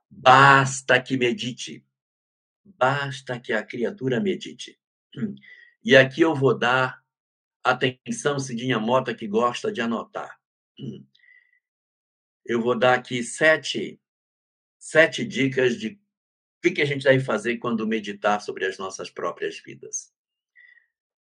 Basta 0.10 1.02
que 1.02 1.16
medite, 1.16 1.86
basta 2.66 3.40
que 3.40 3.54
a 3.54 3.64
criatura 3.64 4.20
medite. 4.20 4.78
E 5.82 5.96
aqui 5.96 6.20
eu 6.20 6.36
vou 6.36 6.58
dar 6.58 7.02
atenção, 7.64 8.38
Cidinha 8.40 8.78
Mota, 8.78 9.16
que 9.16 9.26
gosta 9.26 9.72
de 9.72 9.80
anotar. 9.80 10.38
Eu 12.50 12.60
vou 12.60 12.76
dar 12.76 12.96
aqui 12.96 13.24
sete, 13.24 14.02
sete 14.80 15.24
dicas 15.24 15.78
de 15.78 15.90
o 15.90 16.62
que, 16.64 16.72
que 16.72 16.82
a 16.82 16.86
gente 16.86 17.04
deve 17.04 17.24
fazer 17.24 17.58
quando 17.58 17.86
meditar 17.86 18.42
sobre 18.42 18.66
as 18.66 18.76
nossas 18.80 19.08
próprias 19.08 19.60
vidas. 19.60 20.12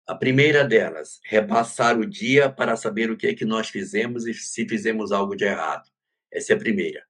A 0.07 0.15
primeira 0.15 0.63
delas, 0.63 1.19
repassar 1.25 1.99
o 1.99 2.05
dia 2.05 2.49
para 2.49 2.77
saber 2.77 3.11
o 3.11 3.17
que 3.17 3.27
é 3.27 3.35
que 3.35 3.43
nós 3.43 3.67
fizemos 3.67 4.25
e 4.25 4.33
se 4.33 4.65
fizemos 4.65 5.11
algo 5.11 5.35
de 5.35 5.43
errado. 5.43 5.91
Essa 6.31 6.53
é 6.53 6.55
a 6.55 6.59
primeira. 6.59 7.05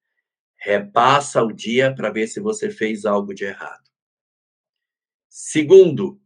Repassa 0.57 1.43
o 1.43 1.53
dia 1.53 1.93
para 1.93 2.09
ver 2.09 2.25
se 2.25 2.39
você 2.39 2.71
fez 2.71 3.05
algo 3.05 3.31
de 3.31 3.45
errado. 3.45 3.87
Segundo, 5.29 6.19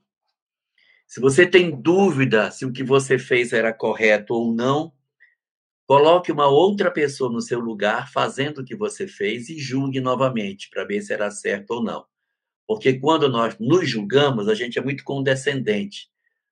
se 1.05 1.19
você 1.19 1.45
tem 1.45 1.69
dúvida 1.69 2.49
se 2.49 2.65
o 2.65 2.71
que 2.71 2.81
você 2.81 3.19
fez 3.19 3.51
era 3.51 3.73
correto 3.73 4.33
ou 4.33 4.53
não, 4.53 4.92
coloque 5.85 6.31
uma 6.31 6.47
outra 6.47 6.89
pessoa 6.91 7.31
no 7.31 7.41
seu 7.41 7.59
lugar 7.59 8.11
fazendo 8.11 8.59
o 8.59 8.65
que 8.65 8.75
você 8.75 9.07
fez 9.07 9.49
e 9.49 9.59
julgue 9.59 9.99
novamente 9.99 10.69
para 10.69 10.85
ver 10.85 11.01
se 11.01 11.13
era 11.13 11.29
certo 11.29 11.71
ou 11.71 11.83
não. 11.83 12.05
Porque 12.67 12.99
quando 12.99 13.27
nós 13.29 13.57
nos 13.59 13.89
julgamos, 13.89 14.47
a 14.47 14.55
gente 14.55 14.79
é 14.79 14.81
muito 14.81 15.03
condescendente. 15.03 16.09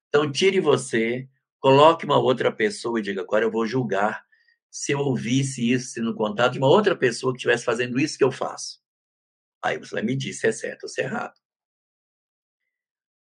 Então, 0.10 0.30
tire 0.30 0.60
você, 0.60 1.28
coloque 1.60 2.06
uma 2.06 2.20
outra 2.20 2.52
pessoa 2.52 3.00
e 3.00 3.02
diga: 3.02 3.22
agora 3.22 3.46
eu 3.46 3.52
vou 3.52 3.66
julgar 3.66 4.26
se 4.70 4.92
eu 4.92 5.00
ouvisse 5.00 5.72
isso 5.72 5.92
sendo 5.92 6.14
contado 6.16 6.54
de 6.54 6.58
uma 6.58 6.68
outra 6.68 6.96
pessoa 6.96 7.34
que 7.34 7.38
estivesse 7.38 7.64
fazendo 7.64 8.00
isso 8.00 8.18
que 8.18 8.24
eu 8.24 8.32
faço. 8.32 8.82
Aí 9.64 9.78
você 9.78 9.96
vai 9.96 10.04
me 10.04 10.16
dizer 10.16 10.34
se 10.34 10.48
é 10.48 10.52
certo 10.52 10.84
ou 10.84 10.90
se 10.90 11.02
é 11.02 11.06
errado. 11.06 11.40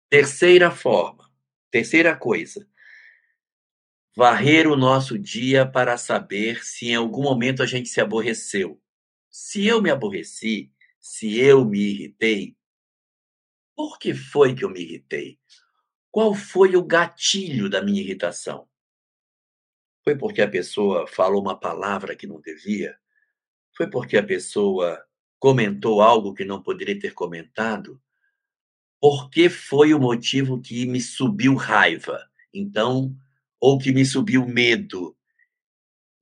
Terceira 0.09 0.69
forma, 0.69 1.31
terceira 1.71 2.15
coisa, 2.15 2.67
varrer 4.15 4.67
o 4.67 4.77
nosso 4.77 5.19
dia 5.19 5.65
para 5.65 5.97
saber 5.97 6.63
se 6.63 6.87
em 6.87 6.95
algum 6.95 7.23
momento 7.23 7.61
a 7.61 7.65
gente 7.65 7.89
se 7.89 7.99
aborreceu. 7.99 8.81
Se 9.29 9.67
eu 9.67 9.81
me 9.81 9.89
aborreci, 9.89 10.71
se 10.99 11.37
eu 11.37 11.65
me 11.65 11.79
irritei, 11.79 12.55
por 13.75 13.99
que 13.99 14.13
foi 14.13 14.55
que 14.55 14.63
eu 14.63 14.69
me 14.69 14.79
irritei? 14.79 15.37
Qual 16.09 16.33
foi 16.33 16.77
o 16.77 16.83
gatilho 16.83 17.69
da 17.69 17.81
minha 17.81 18.01
irritação? 18.01 18.69
Foi 20.01 20.15
porque 20.17 20.41
a 20.41 20.49
pessoa 20.49 21.05
falou 21.07 21.41
uma 21.41 21.59
palavra 21.59 22.15
que 22.15 22.25
não 22.25 22.39
devia? 22.39 22.97
Foi 23.75 23.89
porque 23.89 24.15
a 24.15 24.23
pessoa 24.23 25.03
comentou 25.37 26.01
algo 26.01 26.33
que 26.33 26.45
não 26.45 26.63
poderia 26.63 26.97
ter 26.97 27.13
comentado? 27.13 28.01
Por 29.01 29.29
que 29.29 29.49
foi 29.49 29.93
o 29.93 29.99
motivo 29.99 30.61
que 30.61 30.85
me 30.85 31.01
subiu 31.01 31.55
raiva? 31.55 32.29
Então, 32.53 33.13
ou 33.65 33.79
que 33.79 33.91
me 33.91 34.05
subiu 34.05 34.45
medo? 34.45 35.17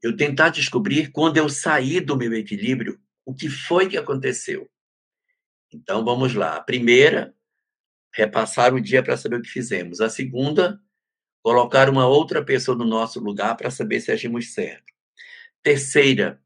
Eu 0.01 0.15
tentar 0.15 0.47
descobrir 0.47 1.12
quando 1.12 1.36
eu 1.36 1.49
saí 1.49 1.99
do 1.99 2.15
meu 2.15 2.34
equilíbrio, 2.34 2.97
o 3.25 3.36
que 3.36 3.49
foi 3.49 3.89
que 3.89 3.97
aconteceu. 3.97 4.71
Então, 5.73 6.06
vamos 6.06 6.34
lá. 6.34 6.56
A 6.56 6.62
primeira, 6.62 7.36
repassar 8.15 8.73
o 8.73 8.79
dia 8.79 9.03
para 9.03 9.17
saber 9.17 9.39
o 9.39 9.41
que 9.41 9.49
fizemos. 9.49 9.99
A 9.99 10.10
segunda, 10.10 10.79
colocar 11.41 11.89
uma 11.89 12.08
outra 12.08 12.41
pessoa 12.45 12.77
no 12.77 12.86
nosso 12.86 13.19
lugar 13.19 13.58
para 13.58 13.69
saber 13.69 13.99
se 13.99 14.10
agimos 14.10 14.53
certo. 14.53 14.93
Terceira, 15.62 16.41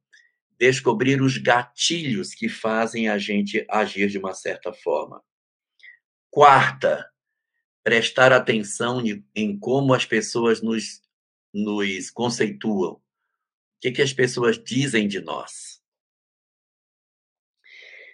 descobrir 0.57 1.21
os 1.21 1.37
gatilhos 1.37 2.33
que 2.33 2.49
fazem 2.49 3.07
a 3.07 3.19
gente 3.19 3.63
agir 3.69 4.09
de 4.09 4.17
uma 4.17 4.33
certa 4.33 4.73
forma. 4.73 5.21
Quarta, 6.31 7.07
prestar 7.87 8.33
atenção 8.33 9.01
em 9.33 9.57
como 9.57 9.93
as 9.93 10.03
pessoas 10.05 10.61
nos, 10.61 11.01
nos 11.53 12.11
conceituam. 12.11 12.95
O 12.95 13.01
que, 13.79 13.93
que 13.93 14.01
as 14.01 14.11
pessoas 14.11 14.61
dizem 14.61 15.07
de 15.07 15.21
nós? 15.21 15.81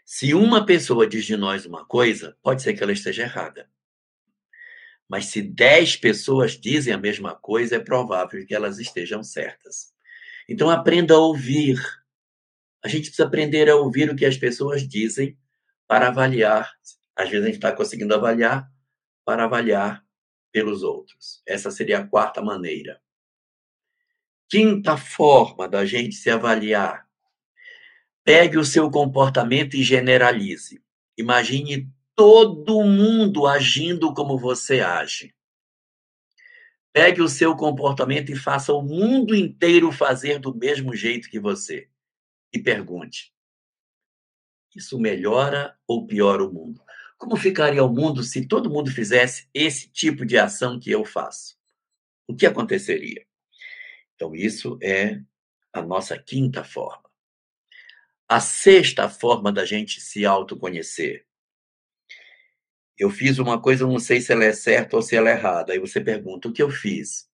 Se 0.06 0.36
uma 0.36 0.64
pessoa 0.64 1.08
diz 1.08 1.26
de 1.26 1.36
nós 1.36 1.66
uma 1.66 1.84
coisa, 1.84 2.38
pode 2.44 2.62
ser 2.62 2.76
que 2.76 2.84
ela 2.84 2.92
esteja 2.92 3.24
errada. 3.24 3.68
Mas 5.10 5.26
se 5.26 5.42
dez 5.42 5.96
pessoas 5.96 6.52
dizem 6.52 6.94
a 6.94 6.98
mesma 7.00 7.34
coisa, 7.34 7.78
é 7.78 7.80
provável 7.80 8.46
que 8.46 8.54
elas 8.54 8.78
estejam 8.78 9.24
certas. 9.24 9.92
Então 10.48 10.70
aprenda 10.70 11.16
a 11.16 11.20
ouvir. 11.20 11.82
A 12.84 12.88
gente 12.88 13.06
precisa 13.06 13.26
aprender 13.26 13.68
a 13.72 13.76
ouvir 13.76 14.08
o 14.12 14.16
que 14.16 14.24
as 14.26 14.38
pessoas 14.38 14.88
dizem 14.88 15.36
para 15.88 16.10
avaliar 16.10 16.72
às 17.16 17.30
vezes 17.30 17.44
a 17.44 17.48
gente 17.48 17.56
está 17.56 17.72
conseguindo 17.72 18.14
avaliar 18.14 18.72
para 19.26 19.46
avaliar 19.46 20.06
pelos 20.52 20.84
outros. 20.84 21.42
Essa 21.46 21.72
seria 21.72 22.00
a 22.00 22.08
quarta 22.08 22.42
maneira. 22.42 23.02
Quinta 24.50 24.98
forma 24.98 25.68
da 25.68 25.86
gente 25.86 26.16
se 26.16 26.30
avaliar. 26.30 27.08
Pegue 28.24 28.58
o 28.58 28.66
seu 28.66 28.90
comportamento 28.92 29.76
e 29.76 29.84
generalize. 29.84 30.82
Imagine 31.18 31.92
todo 32.16 32.84
mundo 32.84 33.48
agindo 33.48 34.14
como 34.14 34.38
você 34.38 34.80
age. 34.80 35.36
Pegue 36.94 37.22
o 37.22 37.28
seu 37.28 37.56
comportamento 37.56 38.32
e 38.32 38.36
faça 38.36 38.72
o 38.72 38.84
mundo 38.84 39.36
inteiro 39.36 39.92
fazer 39.92 40.38
do 40.38 40.56
mesmo 40.56 40.96
jeito 40.96 41.30
que 41.30 41.40
você. 41.40 41.90
E 42.54 42.60
pergunte: 42.60 43.34
isso 44.76 45.00
melhora 45.00 45.76
ou 45.88 46.06
piora 46.06 46.44
o 46.44 46.54
mundo? 46.54 46.83
Como 47.24 47.38
ficaria 47.38 47.82
o 47.82 47.88
mundo 47.88 48.22
se 48.22 48.46
todo 48.46 48.70
mundo 48.70 48.92
fizesse 48.92 49.48
esse 49.54 49.88
tipo 49.88 50.26
de 50.26 50.38
ação 50.38 50.78
que 50.78 50.92
eu 50.92 51.06
faço? 51.06 51.58
O 52.28 52.36
que 52.36 52.46
aconteceria? 52.46 53.26
Então, 54.14 54.36
isso 54.36 54.78
é 54.84 55.22
a 55.72 55.82
nossa 55.82 56.22
quinta 56.22 56.66
forma. 56.66 57.10
A 58.28 58.42
sexta 58.42 59.08
forma 59.08 59.54
da 59.54 59.64
gente 59.64 60.02
se 60.02 60.26
autoconhecer. 60.26 61.26
Eu 62.98 63.10
fiz 63.10 63.40
uma 63.40 63.58
coisa, 63.62 63.88
não 63.88 64.00
sei 64.00 64.20
se 64.20 64.34
ela 64.34 64.44
é 64.44 64.52
certa 64.52 64.98
ou 64.98 65.02
se 65.02 65.16
ela 65.16 65.30
é 65.30 65.34
errada. 65.34 65.72
Aí 65.72 65.80
você 65.80 66.02
pergunta: 66.02 66.50
o 66.50 66.52
que 66.52 66.62
eu 66.62 66.70
fiz? 66.70 67.32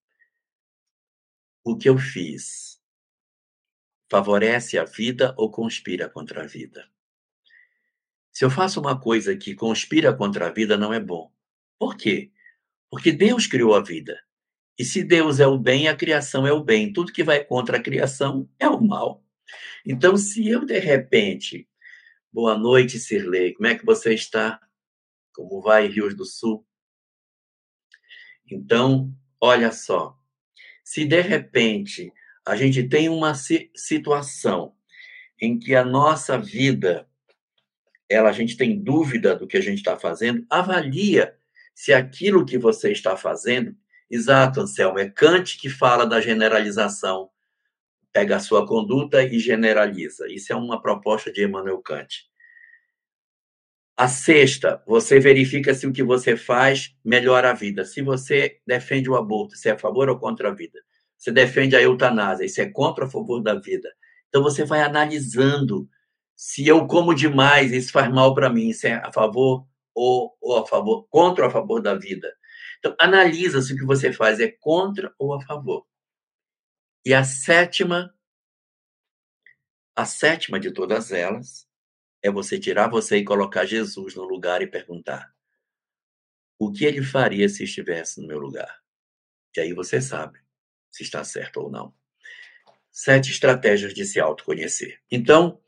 O 1.64 1.76
que 1.76 1.90
eu 1.90 1.98
fiz 1.98 2.80
favorece 4.08 4.78
a 4.78 4.86
vida 4.86 5.34
ou 5.36 5.50
conspira 5.50 6.08
contra 6.08 6.44
a 6.44 6.46
vida? 6.46 6.88
Se 8.40 8.46
eu 8.46 8.50
faço 8.50 8.80
uma 8.80 8.98
coisa 8.98 9.36
que 9.36 9.54
conspira 9.54 10.16
contra 10.16 10.48
a 10.48 10.50
vida, 10.50 10.78
não 10.78 10.94
é 10.94 11.00
bom. 11.02 11.30
Por 11.78 11.98
quê? 11.98 12.32
Porque 12.90 13.12
Deus 13.12 13.46
criou 13.46 13.76
a 13.76 13.84
vida. 13.84 14.18
E 14.78 14.86
se 14.86 15.04
Deus 15.04 15.42
é 15.42 15.46
o 15.46 15.58
bem, 15.58 15.90
a 15.90 15.96
criação 15.98 16.48
é 16.48 16.54
o 16.54 16.64
bem. 16.64 16.94
Tudo 16.94 17.12
que 17.12 17.22
vai 17.22 17.44
contra 17.44 17.76
a 17.76 17.82
criação 17.82 18.50
é 18.58 18.66
o 18.70 18.80
mal. 18.80 19.22
Então, 19.86 20.16
se 20.16 20.48
eu, 20.48 20.64
de 20.64 20.80
repente. 20.80 21.68
Boa 22.32 22.58
noite, 22.58 22.98
Sirley. 22.98 23.56
Como 23.56 23.68
é 23.68 23.78
que 23.78 23.86
você 23.86 24.14
está? 24.14 24.58
Como 25.34 25.62
vai, 25.62 25.88
Rios 25.88 26.16
do 26.16 26.24
Sul? 26.24 26.66
Então, 28.50 29.14
olha 29.42 29.70
só. 29.70 30.18
Se 30.82 31.04
de 31.04 31.20
repente 31.20 32.10
a 32.48 32.56
gente 32.56 32.88
tem 32.88 33.10
uma 33.10 33.34
situação 33.36 34.78
em 35.42 35.60
que 35.60 35.76
a 35.76 35.84
nossa 35.84 36.38
vida 36.38 37.09
ela, 38.10 38.30
a 38.30 38.34
gente 38.34 38.58
tem 38.58 38.82
dúvida 38.82 39.36
do 39.36 39.48
que 39.48 39.56
a 39.56 39.62
gente 39.62 39.78
está 39.78 39.96
fazendo, 39.96 40.46
avalia 40.50 41.36
se 41.76 41.94
aquilo 41.94 42.46
que 42.46 42.58
você 42.58 42.92
está 42.92 43.16
fazendo, 43.16 43.74
exato, 44.10 44.60
Anselmo, 44.60 45.00
é 45.00 45.10
Kant 45.10 45.58
que 45.58 45.70
fala 45.70 46.06
da 46.06 46.20
generalização, 46.20 47.30
pega 48.12 48.36
a 48.36 48.40
sua 48.40 48.68
conduta 48.68 49.24
e 49.24 49.40
generaliza. 49.40 50.28
Isso 50.28 50.52
é 50.52 50.56
uma 50.56 50.82
proposta 50.82 51.32
de 51.32 51.44
Emmanuel 51.44 51.78
Kant. 51.78 52.28
A 53.96 54.08
sexta, 54.08 54.82
você 54.88 55.20
verifica 55.20 55.74
se 55.74 55.86
o 55.86 55.92
que 55.94 56.04
você 56.04 56.36
faz 56.36 56.96
melhora 57.04 57.52
a 57.52 57.54
vida. 57.54 57.86
Se 57.86 58.02
você 58.02 58.60
defende 58.66 59.10
o 59.10 59.16
aborto, 59.16 59.56
se 59.56 59.70
é 59.70 59.74
a 59.74 59.78
favor 59.78 60.10
ou 60.10 60.18
contra 60.18 60.50
a 60.50 60.54
vida. 60.54 60.80
Você 61.18 61.32
defende 61.32 61.76
a 61.76 61.82
eutanásia, 61.82 62.48
se 62.48 62.62
é 62.62 62.70
contra 62.70 63.04
ou 63.04 63.10
a 63.10 63.12
favor 63.12 63.42
da 63.42 63.56
vida. 63.56 63.90
Então 64.30 64.42
você 64.42 64.64
vai 64.64 64.82
analisando 64.82 65.88
se 66.42 66.66
eu 66.66 66.88
como 66.88 67.14
demais, 67.14 67.74
isso 67.74 67.92
faz 67.92 68.10
mal 68.10 68.34
para 68.34 68.50
mim, 68.50 68.70
isso 68.70 68.88
é 68.88 68.94
a 68.94 69.12
favor 69.12 69.68
ou, 69.94 70.38
ou 70.40 70.58
a 70.58 70.66
favor, 70.66 71.06
contra 71.10 71.44
ou 71.44 71.50
a 71.50 71.52
favor 71.52 71.82
da 71.82 71.96
vida. 71.96 72.34
Então, 72.78 72.96
analisa 72.98 73.62
se 73.62 73.74
o 73.74 73.76
que 73.76 73.84
você 73.84 74.14
faz 74.14 74.40
é 74.40 74.48
contra 74.48 75.14
ou 75.20 75.34
a 75.34 75.42
favor. 75.42 75.86
E 77.06 77.14
a 77.14 77.26
sétima, 77.26 78.16
a 79.94 80.06
sétima 80.06 80.62
de 80.62 80.72
todas 80.72 81.12
elas, 81.12 81.68
é 82.24 82.32
você 82.32 82.58
tirar 82.58 82.90
você 82.90 83.18
e 83.18 83.26
colocar 83.26 83.66
Jesus 83.66 84.16
no 84.16 84.24
lugar 84.24 84.62
e 84.62 84.68
perguntar: 84.68 85.36
o 86.58 86.72
que 86.72 86.86
ele 86.86 87.04
faria 87.04 87.50
se 87.50 87.66
estivesse 87.66 88.22
no 88.22 88.28
meu 88.28 88.40
lugar? 88.40 88.80
E 89.58 89.60
aí 89.60 89.74
você 89.74 90.00
sabe 90.00 90.40
se 90.90 91.04
está 91.04 91.22
certo 91.22 91.58
ou 91.58 91.70
não. 91.70 91.94
Sete 92.90 93.30
estratégias 93.30 93.94
de 93.94 94.06
se 94.06 94.22
autoconhecer. 94.22 95.02
Então, 95.12 95.62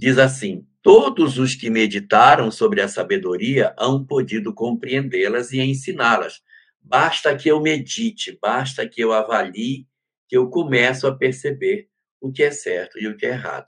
diz 0.00 0.16
assim: 0.16 0.66
todos 0.80 1.38
os 1.38 1.54
que 1.54 1.68
meditaram 1.68 2.50
sobre 2.50 2.80
a 2.80 2.88
sabedoria 2.88 3.74
hão 3.78 4.02
podido 4.02 4.54
compreendê-las 4.54 5.52
e 5.52 5.60
ensiná-las. 5.60 6.40
Basta 6.80 7.36
que 7.36 7.50
eu 7.50 7.60
medite, 7.60 8.38
basta 8.40 8.88
que 8.88 9.02
eu 9.02 9.12
avalie, 9.12 9.86
que 10.26 10.38
eu 10.38 10.48
começo 10.48 11.06
a 11.06 11.14
perceber 11.14 11.90
o 12.18 12.32
que 12.32 12.42
é 12.42 12.50
certo 12.50 12.98
e 12.98 13.06
o 13.06 13.16
que 13.16 13.26
é 13.26 13.30
errado. 13.30 13.66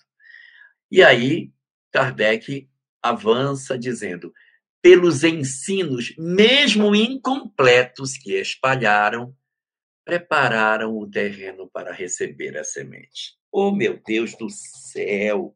E 0.90 1.02
aí, 1.02 1.52
Kardec 1.90 2.66
avança 3.02 3.78
dizendo: 3.78 4.32
pelos 4.80 5.24
ensinos, 5.24 6.14
mesmo 6.16 6.94
incompletos, 6.94 8.16
que 8.16 8.40
espalharam, 8.40 9.36
prepararam 10.02 10.96
o 10.96 11.08
terreno 11.10 11.68
para 11.70 11.92
receber 11.92 12.56
a 12.56 12.64
semente. 12.64 13.36
Oh, 13.52 13.70
meu 13.70 14.00
Deus 14.02 14.34
do 14.34 14.48
céu! 14.48 15.54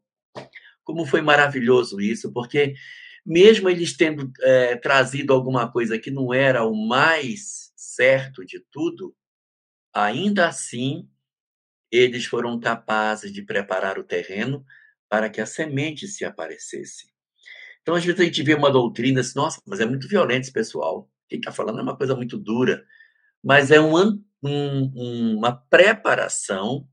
Como 0.86 1.04
foi 1.04 1.20
maravilhoso 1.20 2.00
isso, 2.00 2.32
porque 2.32 2.74
mesmo 3.26 3.68
eles 3.68 3.96
tendo 3.96 4.32
é, 4.40 4.76
trazido 4.76 5.32
alguma 5.32 5.70
coisa 5.70 5.98
que 5.98 6.12
não 6.12 6.32
era 6.32 6.64
o 6.64 6.74
mais 6.74 7.72
certo 7.76 8.46
de 8.46 8.60
tudo, 8.70 9.14
ainda 9.92 10.46
assim 10.46 11.08
eles 11.90 12.24
foram 12.24 12.58
capazes 12.60 13.32
de 13.32 13.42
preparar 13.42 13.98
o 13.98 14.04
terreno 14.04 14.64
para 15.08 15.28
que 15.28 15.40
a 15.40 15.46
semente 15.46 16.06
se 16.06 16.24
aparecesse. 16.24 17.06
Então, 17.82 17.94
às 17.94 18.04
vezes 18.04 18.20
a 18.20 18.24
gente 18.24 18.42
vê 18.42 18.54
uma 18.54 18.70
doutrina 18.70 19.20
assim, 19.20 19.36
nossa, 19.36 19.60
mas 19.66 19.80
é 19.80 19.86
muito 19.86 20.08
violento 20.08 20.42
esse 20.42 20.52
pessoal. 20.52 21.10
Quem 21.28 21.40
está 21.40 21.50
falando 21.50 21.80
é 21.80 21.82
uma 21.82 21.96
coisa 21.96 22.14
muito 22.14 22.36
dura. 22.38 22.84
Mas 23.42 23.70
é 23.70 23.80
um, 23.80 24.22
um, 24.42 25.36
uma 25.36 25.52
preparação 25.52 26.88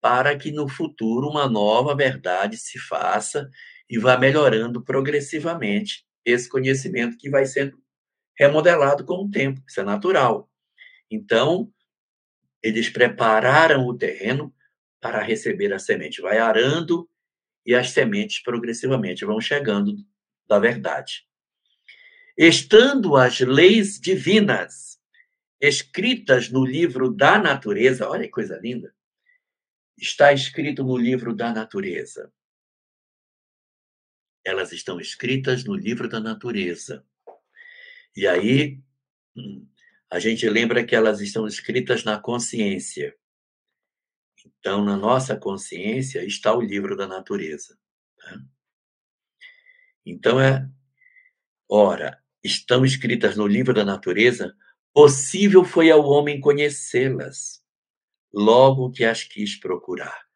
para 0.00 0.36
que 0.36 0.50
no 0.50 0.68
futuro 0.68 1.28
uma 1.28 1.48
nova 1.48 1.94
verdade 1.94 2.56
se 2.56 2.78
faça 2.78 3.48
e 3.88 3.98
vá 3.98 4.16
melhorando 4.16 4.82
progressivamente 4.82 6.04
esse 6.24 6.48
conhecimento 6.48 7.16
que 7.18 7.28
vai 7.28 7.44
sendo 7.46 7.78
remodelado 8.38 9.04
com 9.04 9.24
o 9.24 9.30
tempo. 9.30 9.62
Isso 9.66 9.80
é 9.80 9.84
natural. 9.84 10.50
Então, 11.10 11.70
eles 12.62 12.88
prepararam 12.88 13.86
o 13.86 13.96
terreno 13.96 14.54
para 15.00 15.22
receber 15.22 15.72
a 15.72 15.78
semente. 15.78 16.20
Vai 16.20 16.38
arando 16.38 17.08
e 17.64 17.74
as 17.74 17.90
sementes 17.90 18.42
progressivamente 18.42 19.24
vão 19.24 19.40
chegando 19.40 19.96
da 20.46 20.58
verdade. 20.58 21.24
Estando 22.36 23.16
as 23.16 23.40
leis 23.40 24.00
divinas 24.00 24.98
escritas 25.60 26.50
no 26.50 26.64
livro 26.64 27.10
da 27.10 27.38
natureza, 27.38 28.08
olha 28.08 28.24
que 28.24 28.30
coisa 28.30 28.58
linda, 28.62 28.94
está 30.00 30.32
escrito 30.32 30.82
no 30.82 30.96
livro 30.96 31.34
da 31.34 31.52
natureza. 31.52 32.32
Elas 34.44 34.72
estão 34.72 34.98
escritas 34.98 35.64
no 35.64 35.74
livro 35.74 36.08
da 36.08 36.18
natureza. 36.18 37.04
E 38.16 38.26
aí, 38.26 38.80
hum, 39.36 39.68
a 40.10 40.18
gente 40.18 40.48
lembra 40.48 40.84
que 40.84 40.96
elas 40.96 41.20
estão 41.20 41.46
escritas 41.46 42.02
na 42.02 42.18
consciência. 42.18 43.14
Então, 44.44 44.82
na 44.82 44.96
nossa 44.96 45.36
consciência 45.36 46.24
está 46.24 46.54
o 46.56 46.62
livro 46.62 46.96
da 46.96 47.06
natureza. 47.06 47.78
Tá? 48.16 48.40
Então, 50.04 50.40
é, 50.40 50.66
ora, 51.68 52.22
estão 52.42 52.84
escritas 52.84 53.36
no 53.36 53.46
livro 53.46 53.74
da 53.74 53.84
natureza, 53.84 54.56
possível 54.92 55.62
foi 55.62 55.90
ao 55.90 56.02
homem 56.02 56.40
conhecê-las, 56.40 57.59
logo 58.32 58.90
que 58.90 59.04
as 59.04 59.24
quis 59.24 59.56
procurar. 59.56 60.26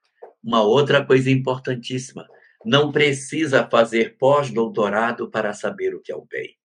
Uma 0.43 0.63
outra 0.63 1.05
coisa 1.05 1.31
importantíssima: 1.31 2.29
não 2.65 2.91
precisa 2.91 3.69
fazer 3.69 4.17
pós-doutorado 4.17 5.31
para 5.31 5.53
saber 5.53 5.95
o 5.95 6.01
que 6.01 6.13
é 6.13 6.17
o 6.17 6.25
bem. 6.25 6.59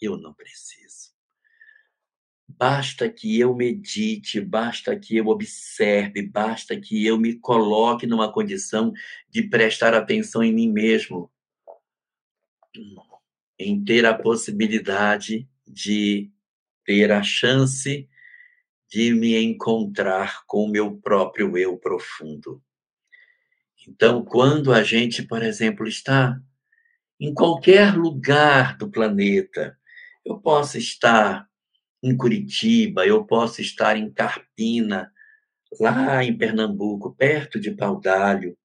Eu 0.00 0.16
não 0.16 0.34
preciso. 0.34 1.12
Basta 2.48 3.08
que 3.08 3.40
eu 3.40 3.54
medite, 3.54 4.40
basta 4.40 4.98
que 4.98 5.16
eu 5.16 5.28
observe, 5.28 6.22
basta 6.22 6.78
que 6.78 7.04
eu 7.04 7.18
me 7.18 7.34
coloque 7.34 8.06
numa 8.06 8.30
condição 8.30 8.92
de 9.28 9.42
prestar 9.44 9.94
atenção 9.94 10.42
em 10.42 10.52
mim 10.52 10.70
mesmo, 10.70 11.30
em 13.58 13.82
ter 13.82 14.04
a 14.04 14.14
possibilidade 14.14 15.48
de 15.66 16.30
ter 16.84 17.10
a 17.10 17.22
chance 17.22 18.08
de 18.92 19.14
me 19.14 19.42
encontrar 19.42 20.44
com 20.46 20.64
o 20.64 20.68
meu 20.68 20.94
próprio 20.94 21.56
eu 21.56 21.78
profundo. 21.78 22.62
Então, 23.88 24.22
quando 24.22 24.70
a 24.70 24.82
gente, 24.82 25.22
por 25.22 25.42
exemplo, 25.42 25.88
está 25.88 26.38
em 27.18 27.32
qualquer 27.32 27.96
lugar 27.96 28.76
do 28.76 28.90
planeta, 28.90 29.78
eu 30.22 30.38
posso 30.38 30.76
estar 30.76 31.48
em 32.02 32.14
Curitiba, 32.14 33.06
eu 33.06 33.24
posso 33.24 33.62
estar 33.62 33.96
em 33.96 34.12
Carpina, 34.12 35.10
lá 35.80 36.22
em 36.22 36.36
Pernambuco, 36.36 37.14
perto 37.14 37.58
de 37.58 37.70
Paudalho, 37.70 38.58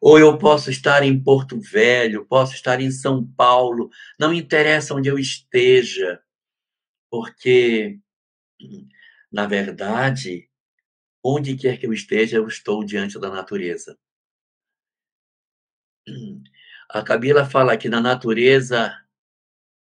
ou 0.00 0.18
eu 0.18 0.38
posso 0.38 0.70
estar 0.70 1.02
em 1.02 1.22
Porto 1.22 1.60
Velho, 1.60 2.24
posso 2.24 2.54
estar 2.54 2.80
em 2.80 2.90
São 2.90 3.26
Paulo, 3.36 3.90
não 4.18 4.32
interessa 4.32 4.94
onde 4.94 5.10
eu 5.10 5.18
esteja, 5.18 6.18
porque, 7.10 7.98
na 9.30 9.46
verdade, 9.46 10.48
onde 11.24 11.56
quer 11.56 11.78
que 11.78 11.86
eu 11.86 11.92
esteja, 11.92 12.36
eu 12.36 12.46
estou 12.46 12.84
diante 12.84 13.18
da 13.20 13.30
natureza. 13.30 13.98
A 16.90 17.02
Kabila 17.02 17.44
fala 17.44 17.76
que 17.76 17.88
na 17.88 18.00
natureza 18.00 18.94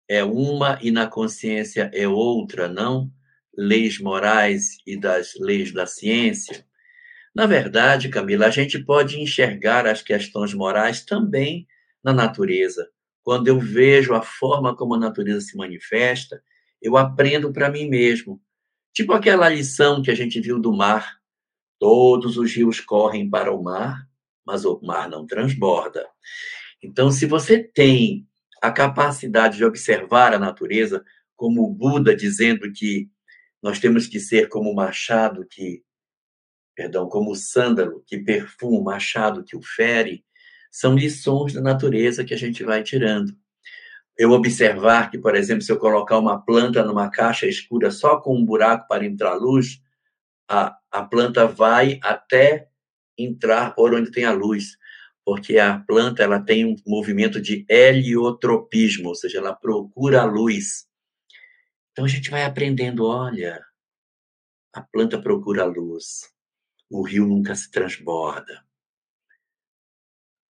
é 0.08 0.24
uma 0.24 0.78
e 0.82 0.92
na 0.92 1.08
consciência 1.08 1.90
é 1.94 2.08
outra, 2.08 2.68
não 2.68 3.12
leis 3.56 4.00
morais 4.00 4.78
e 4.86 5.00
das 5.00 5.34
leis 5.40 5.72
da 5.72 5.86
ciência. 5.86 6.66
Na 7.36 7.46
verdade, 7.46 8.10
Camila, 8.10 8.48
a 8.48 8.52
gente 8.52 8.84
pode 8.84 9.20
enxergar 9.20 9.88
as 9.88 10.02
questões 10.02 10.54
morais 10.54 11.04
também 11.04 11.68
na 12.04 12.14
natureza. 12.14 12.90
Quando 13.24 13.48
eu 13.48 13.60
vejo 13.60 14.14
a 14.14 14.22
forma 14.22 14.76
como 14.76 14.96
a 14.96 15.00
natureza 15.00 15.42
se 15.42 15.58
manifesta, 15.58 16.44
eu 16.82 16.98
aprendo 16.98 17.52
para 17.54 17.70
mim 17.70 17.90
mesmo. 17.90 18.42
Tipo 18.94 19.14
aquela 19.14 19.50
lição 19.50 20.02
que 20.02 20.12
a 20.12 20.16
gente 20.16 20.40
viu 20.40 20.60
do 20.60 20.72
mar. 20.72 21.20
Todos 21.80 22.38
os 22.38 22.54
rios 22.54 22.80
correm 22.80 23.30
para 23.30 23.52
o 23.52 23.62
mar, 23.62 24.08
mas 24.46 24.64
o 24.66 24.80
mar 24.82 25.10
não 25.10 25.26
transborda. 25.26 26.08
Então, 26.82 27.12
se 27.12 27.26
você 27.26 27.62
tem 27.62 28.28
a 28.62 28.72
capacidade 28.72 29.58
de 29.58 29.66
observar 29.66 30.34
a 30.34 30.40
natureza, 30.40 31.04
como 31.36 31.64
o 31.64 31.74
Buda 31.74 32.16
dizendo 32.16 32.72
que 32.72 33.10
nós 33.62 33.80
temos 33.80 34.08
que 34.08 34.20
ser 34.20 34.48
como 34.48 34.70
o 34.70 34.76
machado 34.76 35.46
que, 35.50 35.84
perdão, 36.76 37.10
como 37.10 37.32
o 37.32 37.36
sândalo 37.36 38.04
que 38.06 38.20
perfuma, 38.20 38.80
o 38.80 38.84
machado 38.84 39.44
que 39.44 39.56
o 39.56 39.62
fere, 39.62 40.24
são 40.72 40.96
lições 40.96 41.54
da 41.54 41.62
natureza 41.62 42.24
que 42.24 42.34
a 42.34 42.38
gente 42.38 42.64
vai 42.64 42.84
tirando. 42.84 43.36
Eu 44.18 44.32
observar 44.32 45.10
que, 45.10 45.18
por 45.18 45.36
exemplo, 45.36 45.64
se 45.64 45.72
eu 45.72 45.80
colocar 45.80 46.18
uma 46.20 46.40
planta 46.40 46.84
numa 46.84 47.10
caixa 47.10 47.48
escura 47.48 47.90
só 47.90 48.20
com 48.20 48.36
um 48.38 48.46
buraco 48.46 48.88
para 48.88 49.06
entrar 49.06 49.34
luz, 49.36 49.82
a, 50.50 50.78
a 50.92 51.04
planta 51.04 51.48
vai 51.48 52.00
até 52.04 52.68
entrar 53.18 53.74
por 53.74 53.94
onde 53.94 54.12
tem 54.12 54.26
a 54.26 54.32
luz 54.32 54.78
porque 55.26 55.58
a 55.58 55.80
planta 55.80 56.22
ela 56.22 56.40
tem 56.40 56.66
um 56.66 56.76
movimento 56.86 57.42
de 57.42 57.66
heliotropismo, 57.70 59.10
ou 59.10 59.16
seja, 59.16 59.38
ela 59.38 59.56
procura 59.56 60.22
a 60.22 60.26
luz. 60.26 60.88
Então 61.92 62.06
a 62.06 62.08
gente 62.08 62.30
vai 62.30 62.44
aprendendo, 62.44 63.06
olha, 63.06 63.64
a 64.74 64.82
planta 64.82 65.22
procura 65.22 65.64
a 65.64 65.66
luz, 65.66 66.30
o 66.90 67.02
rio 67.04 67.26
nunca 67.26 67.56
se 67.56 67.72
transborda. 67.72 68.63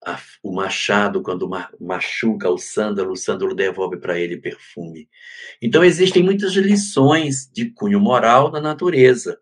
A, 0.06 0.20
o 0.42 0.52
machado, 0.52 1.22
quando 1.22 1.50
machuca 1.80 2.50
o 2.50 2.58
sândalo, 2.58 3.14
o 3.14 3.18
sândalo 3.18 3.56
devolve 3.56 3.98
para 3.98 4.20
ele 4.20 4.38
perfume. 4.38 5.10
Então 5.62 5.84
existem 5.84 6.22
muitas 6.22 6.54
lições 6.54 7.50
de 7.52 7.70
cunho 7.70 8.00
moral 8.00 8.52
na 8.52 8.60
natureza. 8.60 9.40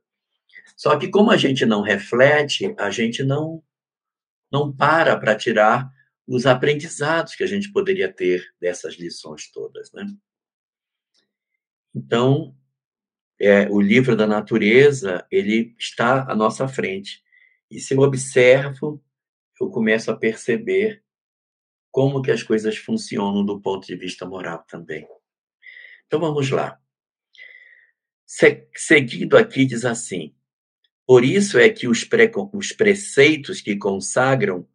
Só 0.76 0.98
que 0.98 1.10
como 1.10 1.32
a 1.32 1.38
gente 1.38 1.66
não 1.66 1.82
reflete, 1.82 2.74
a 2.78 2.90
gente 2.90 3.24
não 3.24 3.64
não 4.52 4.72
para 4.72 5.18
para 5.18 5.36
tirar 5.36 5.90
os 6.28 6.46
aprendizados 6.46 7.36
que 7.36 7.44
a 7.44 7.48
gente 7.48 7.72
poderia 7.72 8.12
ter 8.12 8.44
dessas 8.60 8.96
lições 8.96 9.50
todas, 9.52 9.92
né? 9.92 10.06
Então, 11.94 12.56
é, 13.40 13.68
o 13.70 13.82
livro 13.82 14.16
da 14.16 14.28
natureza, 14.28 15.26
ele 15.32 15.76
está 15.78 16.32
à 16.32 16.36
nossa 16.36 16.68
frente. 16.68 17.22
E 17.70 17.80
se 17.80 17.94
eu 17.94 18.00
observo, 18.00 19.04
eu 19.62 19.70
começo 19.70 20.10
a 20.10 20.18
perceber 20.18 21.04
como 21.92 22.22
que 22.22 22.32
as 22.32 22.42
coisas 22.42 22.78
funcionam 22.78 23.46
do 23.46 23.62
ponto 23.62 23.86
de 23.86 23.96
vista 23.96 24.26
moral 24.26 24.66
também. 24.68 25.08
Então 26.08 26.20
vamos 26.20 26.50
lá. 26.50 26.80
Seguindo 28.76 29.38
aqui 29.38 29.66
diz 29.66 29.86
assim: 29.86 30.34
Por 31.06 31.24
isso 31.24 31.60
é 31.60 31.70
que 31.70 31.88
os, 31.88 32.04
pre 32.04 32.32
os 32.54 32.72
preceitos 32.72 33.62
que 33.62 33.76
consagram 33.76 34.68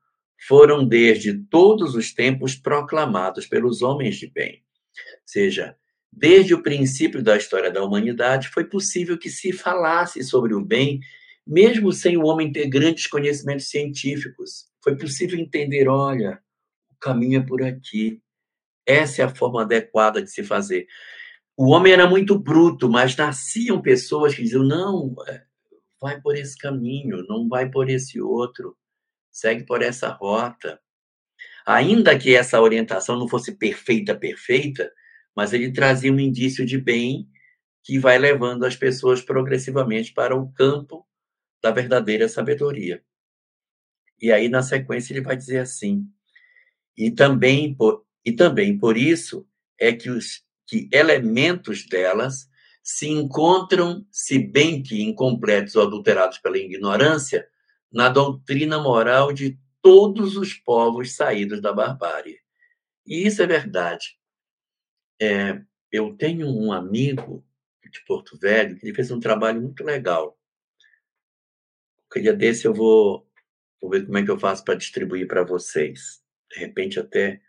foram 0.47 0.87
desde 0.87 1.35
todos 1.35 1.95
os 1.95 2.13
tempos 2.13 2.55
proclamados 2.55 3.47
pelos 3.47 3.83
homens 3.83 4.17
de 4.17 4.27
bem. 4.27 4.63
Ou 4.97 5.21
seja, 5.25 5.77
desde 6.13 6.55
o 6.55 6.63
princípio 6.63 7.23
da 7.23 7.37
história 7.37 7.71
da 7.71 7.83
humanidade, 7.83 8.49
foi 8.49 8.65
possível 8.65 9.19
que 9.19 9.31
se 9.31 9.53
falasse 9.53 10.23
sobre 10.23 10.55
o 10.55 10.65
bem, 10.65 11.01
mesmo 11.47 11.93
sem 11.93 12.17
o 12.17 12.25
homem 12.25 12.53
ter 12.53 12.69
grandes 12.69 13.07
conhecimentos 13.07 13.69
científicos. 13.69 14.67
Foi 14.87 14.97
possível 14.97 15.39
entender, 15.39 15.89
olha, 15.89 16.41
o 16.91 16.95
caminho 17.01 17.41
é 17.41 17.43
por 17.45 17.63
aqui. 17.63 18.21
Essa 18.87 19.23
é 19.23 19.25
a 19.25 19.35
forma 19.35 19.63
adequada 19.63 20.23
de 20.23 20.31
se 20.31 20.45
fazer. 20.45 20.87
O 21.57 21.71
homem 21.71 21.93
era 21.93 22.09
muito 22.09 22.39
bruto, 22.39 22.89
mas 22.89 23.17
nasciam 23.17 23.83
pessoas 23.83 24.35
que 24.35 24.43
diziam: 24.43 24.63
não, 24.63 25.15
é, 25.27 25.43
vai 26.01 26.21
por 26.21 26.37
esse 26.37 26.57
caminho, 26.57 27.25
não 27.29 27.49
vai 27.49 27.69
por 27.71 27.91
esse 27.91 28.21
outro 28.21 28.77
segue 29.37 29.65
por 29.67 29.83
essa 29.83 30.09
rota. 30.09 30.81
Ainda 31.67 32.19
que 32.19 32.35
essa 32.35 32.61
orientação 32.61 33.19
não 33.19 33.29
fosse 33.29 33.53
perfeita, 33.53 34.15
perfeita, 34.15 34.91
mas 35.37 35.53
ele 35.53 35.73
trazia 35.73 36.11
um 36.11 36.19
indício 36.19 36.65
de 36.65 36.79
bem 36.79 37.29
que 37.85 37.99
vai 37.99 38.17
levando 38.19 38.65
as 38.65 38.75
pessoas 38.75 39.21
progressivamente 39.21 40.15
para 40.15 40.35
o 40.35 40.51
campo 40.53 41.07
da 41.63 41.71
verdadeira 41.71 42.29
sabedoria. 42.29 43.05
E 44.21 44.33
aí, 44.33 44.49
na 44.49 44.63
sequência, 44.63 45.13
ele 45.13 45.21
vai 45.21 45.37
dizer 45.37 45.59
assim: 45.59 46.09
e 46.97 47.11
também 47.11 47.75
por, 47.75 48.05
e 48.25 48.33
também 48.33 48.79
por 48.79 48.97
isso 48.97 49.47
é 49.79 49.93
que 49.93 50.11
os 50.11 50.45
que 50.67 50.89
elementos 50.93 51.87
delas 51.87 52.49
se 52.83 53.09
encontram, 53.09 54.07
se 54.11 54.39
bem 54.39 54.83
que 54.83 55.03
incompletos 55.03 55.75
ou 55.77 55.83
adulterados 55.83 56.39
pela 56.39 56.59
ignorância, 56.59 57.49
na 57.93 58.09
doutrina 58.09 58.81
moral 58.81 59.33
de 59.33 59.59
todos 59.83 60.37
os 60.37 60.55
povos 60.55 61.15
saídos 61.15 61.61
da 61.61 61.73
barbárie. 61.73 62.41
E 63.07 63.27
isso 63.27 63.43
é 63.43 63.47
verdade. 63.47 64.19
É, 65.21 65.61
eu 65.91 66.17
tenho 66.17 66.49
um 66.49 66.73
amigo 66.73 67.45
de 67.91 68.05
Porto 68.05 68.37
Velho 68.39 68.77
que 68.77 68.87
ele 68.87 68.95
fez 68.95 69.11
um 69.11 69.21
trabalho 69.21 69.63
muito 69.63 69.85
legal. 69.85 70.39
Um 72.17 72.21
dia 72.21 72.33
desse 72.33 72.67
eu 72.67 72.75
vou, 72.75 73.26
vou 73.81 73.91
ver 73.91 74.05
como 74.05 74.19
é 74.19 74.25
que 74.25 74.31
eu 74.31 74.39
faço 74.39 74.65
para 74.65 74.75
distribuir 74.75 75.27
para 75.27 75.45
vocês. 75.45 76.23
De 76.51 76.61
repente 76.61 76.99
até 76.99 77.41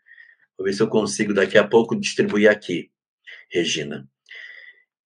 vou 0.57 0.65
ver 0.65 0.73
se 0.73 0.81
eu 0.81 0.87
consigo 0.87 1.33
daqui 1.33 1.57
a 1.57 1.67
pouco 1.67 1.95
distribuir 1.95 2.49
aqui, 2.49 2.91
Regina. 3.49 4.09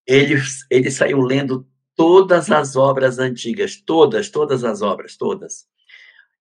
Ele, 0.06 0.36
ele 0.70 0.92
saiu 0.92 1.22
lendo 1.22 1.68
todas 1.96 2.50
as 2.50 2.76
obras 2.76 3.20
antigas, 3.20 3.76
todas, 3.76 4.30
todas 4.30 4.64
as 4.64 4.82
obras, 4.82 5.16
todas. 5.16 5.68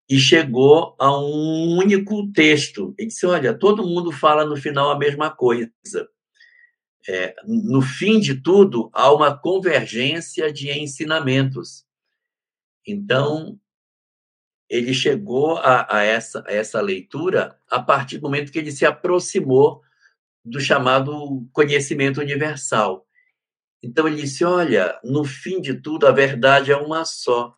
E 0.09 0.19
chegou 0.19 0.97
a 0.99 1.17
um 1.17 1.77
único 1.77 2.33
texto. 2.33 2.95
Ele 2.99 3.09
disse: 3.09 3.27
Olha, 3.27 3.55
todo 3.55 3.87
mundo 3.87 4.11
fala 4.11 4.45
no 4.45 4.57
final 4.57 4.91
a 4.91 4.99
mesma 4.99 5.31
coisa. 5.31 5.71
É, 7.09 7.35
no 7.47 7.81
fim 7.81 8.19
de 8.19 8.41
tudo, 8.43 8.91
há 8.93 9.13
uma 9.13 9.37
convergência 9.37 10.53
de 10.53 10.71
ensinamentos. 10.71 11.85
Então, 12.87 13.59
ele 14.71 14.95
chegou 14.95 15.57
a, 15.57 15.97
a, 15.99 16.05
essa, 16.05 16.45
a 16.47 16.53
essa 16.53 16.81
leitura 16.81 17.59
a 17.69 17.83
partir 17.83 18.19
do 18.19 18.23
momento 18.23 18.53
que 18.53 18.59
ele 18.61 18.71
se 18.71 18.87
aproximou 18.87 19.83
do 20.45 20.61
chamado 20.61 21.45
conhecimento 21.53 22.21
universal. 22.21 23.05
Então 23.83 24.07
ele 24.07 24.23
disse: 24.23 24.45
Olha, 24.45 24.99
no 25.03 25.25
fim 25.25 25.61
de 25.61 25.75
tudo, 25.75 26.07
a 26.07 26.13
verdade 26.13 26.71
é 26.71 26.77
uma 26.77 27.05
só. 27.05 27.57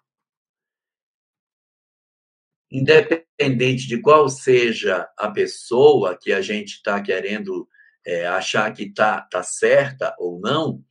Independente 2.70 3.86
de 3.86 4.00
qual 4.00 4.30
seja 4.30 5.06
a 5.18 5.30
pessoa 5.30 6.16
que 6.18 6.32
a 6.32 6.40
gente 6.40 6.76
está 6.76 7.02
querendo 7.02 7.68
é, 8.06 8.26
achar 8.26 8.72
que 8.72 8.84
está 8.84 9.20
tá 9.20 9.42
certa 9.42 10.16
ou 10.18 10.40
não, 10.40 10.82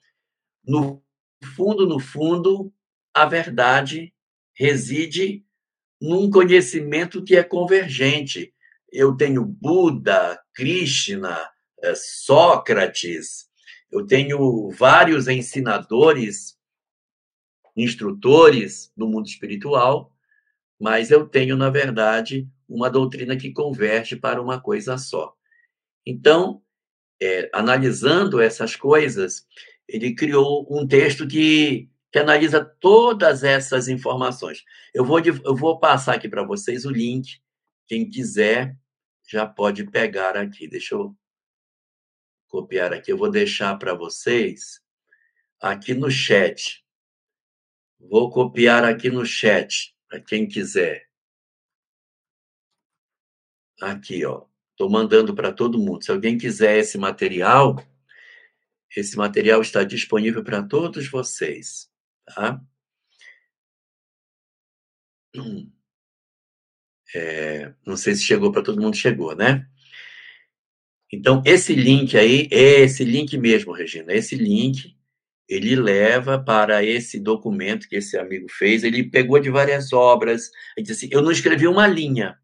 no 0.64 1.04
fundo, 1.56 1.88
no 1.88 2.00
fundo, 2.00 2.72
a 3.12 3.26
verdade 3.26 4.14
reside 4.54 5.44
num 6.02 6.30
conhecimento 6.30 7.24
que 7.24 7.36
é 7.36 7.44
convergente. 7.44 8.54
Eu 8.92 9.16
tenho 9.16 9.46
Buda, 9.46 10.42
Krishna, 10.54 11.48
é, 11.82 11.94
Sócrates, 11.96 13.50
eu 13.92 14.06
tenho 14.06 14.70
vários 14.72 15.28
ensinadores, 15.28 16.58
instrutores 17.76 18.92
do 18.96 19.08
mundo 19.08 19.28
espiritual, 19.28 20.16
mas 20.80 21.12
eu 21.12 21.28
tenho, 21.28 21.58
na 21.58 21.70
verdade, 21.70 22.48
uma 22.68 22.90
doutrina 22.90 23.36
que 23.36 23.52
converge 23.52 24.16
para 24.16 24.42
uma 24.42 24.60
coisa 24.60 24.98
só. 24.98 25.36
Então, 26.06 26.62
é, 27.22 27.50
analisando 27.54 28.42
essas 28.42 28.76
coisas, 28.76 29.46
ele 29.88 30.16
criou 30.16 30.66
um 30.72 30.88
texto 30.88 31.28
que, 31.28 31.90
que 32.12 32.20
analisa 32.20 32.64
todas 32.64 33.44
essas 33.44 33.88
informações. 33.88 34.64
Eu 34.94 35.06
vou, 35.06 35.20
eu 35.20 35.56
vou 35.56 35.80
passar 35.80 36.16
aqui 36.16 36.28
para 36.28 36.44
vocês 36.44 36.86
o 36.86 36.90
link. 36.90 37.42
Quem 37.88 38.10
quiser 38.10 38.78
já 39.28 39.48
pode 39.48 39.90
pegar 39.90 40.36
aqui. 40.36 40.68
Deixa 40.68 40.96
eu 40.96 41.16
copiar 42.48 42.94
aqui. 42.94 43.12
Eu 43.12 43.18
vou 43.18 43.32
deixar 43.32 43.78
para 43.78 43.94
vocês 43.94 44.82
aqui 45.60 45.94
no 45.94 46.12
chat. 46.12 46.86
Vou 48.00 48.30
copiar 48.32 48.84
aqui 48.84 49.10
no 49.10 49.26
chat, 49.26 49.96
para 50.10 50.20
quem 50.20 50.48
quiser. 50.48 51.08
Aqui, 53.80 54.26
ó. 54.26 54.46
Estou 54.72 54.90
mandando 54.90 55.36
para 55.36 55.54
todo 55.54 55.78
mundo. 55.78 56.04
Se 56.04 56.12
alguém 56.12 56.38
quiser 56.38 56.80
esse 56.80 56.98
material, 56.98 57.76
esse 58.96 59.16
material 59.16 59.62
está 59.62 59.84
disponível 59.84 60.44
para 60.44 60.64
todos 60.64 61.08
vocês, 61.08 61.91
tá? 62.34 62.62
É, 67.16 67.74
não 67.86 67.98
sei 67.98 68.16
se 68.16 68.24
chegou 68.24 68.52
para 68.52 68.64
todo 68.64 68.82
mundo, 68.82 68.96
chegou, 68.96 69.36
né? 69.36 69.68
Então, 71.12 71.44
esse 71.46 71.76
link 71.76 72.18
aí, 72.18 72.48
é 72.52 72.82
esse 72.82 73.04
link 73.04 73.38
mesmo, 73.38 73.74
Regina, 73.74 74.14
esse 74.14 74.36
link, 74.36 74.96
ele 75.48 75.76
leva 75.76 76.40
para 76.42 76.84
esse 76.84 77.20
documento 77.20 77.90
que 77.90 77.98
esse 77.98 78.18
amigo 78.18 78.48
fez. 78.50 78.84
Ele 78.86 79.04
pegou 79.04 79.38
de 79.40 79.50
várias 79.50 79.92
obras, 79.92 80.50
ele 80.78 80.86
disse 80.86 81.06
assim: 81.06 81.14
eu 81.14 81.22
não 81.22 81.32
escrevi 81.32 81.68
uma 81.68 81.86
linha, 81.86 82.38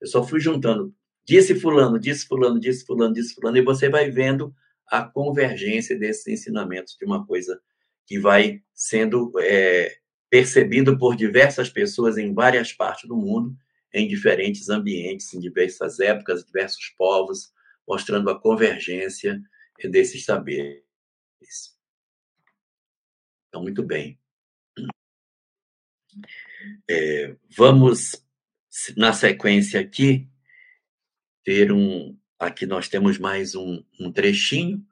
eu 0.00 0.06
só 0.06 0.22
fui 0.24 0.38
juntando. 0.40 0.94
Disse 1.26 1.54
Fulano, 1.58 1.98
disse 1.98 2.26
Fulano, 2.26 2.60
disse 2.60 2.84
Fulano, 2.84 3.14
disse 3.14 3.34
Fulano, 3.34 3.58
e 3.58 3.62
você 3.62 3.88
vai 3.88 4.10
vendo 4.10 4.54
a 4.88 5.02
convergência 5.02 5.98
desses 5.98 6.26
ensinamentos 6.28 6.96
de 6.98 7.04
uma 7.04 7.26
coisa 7.26 7.60
que 8.12 8.18
vai 8.18 8.62
sendo 8.74 9.32
é, 9.40 9.96
percebido 10.28 10.98
por 10.98 11.16
diversas 11.16 11.70
pessoas 11.70 12.18
em 12.18 12.34
várias 12.34 12.70
partes 12.70 13.08
do 13.08 13.16
mundo, 13.16 13.56
em 13.90 14.06
diferentes 14.06 14.68
ambientes, 14.68 15.32
em 15.32 15.40
diversas 15.40 15.98
épocas, 15.98 16.44
diversos 16.44 16.90
povos, 16.90 17.50
mostrando 17.88 18.28
a 18.28 18.38
convergência 18.38 19.40
desses 19.84 20.26
saberes. 20.26 20.82
Então, 23.48 23.62
muito 23.62 23.82
bem. 23.82 24.20
É, 26.90 27.34
vamos, 27.56 28.22
na 28.94 29.14
sequência 29.14 29.80
aqui, 29.80 30.28
ter 31.42 31.72
um. 31.72 32.14
Aqui 32.38 32.66
nós 32.66 32.90
temos 32.90 33.16
mais 33.16 33.54
um, 33.54 33.82
um 33.98 34.12
trechinho 34.12 34.86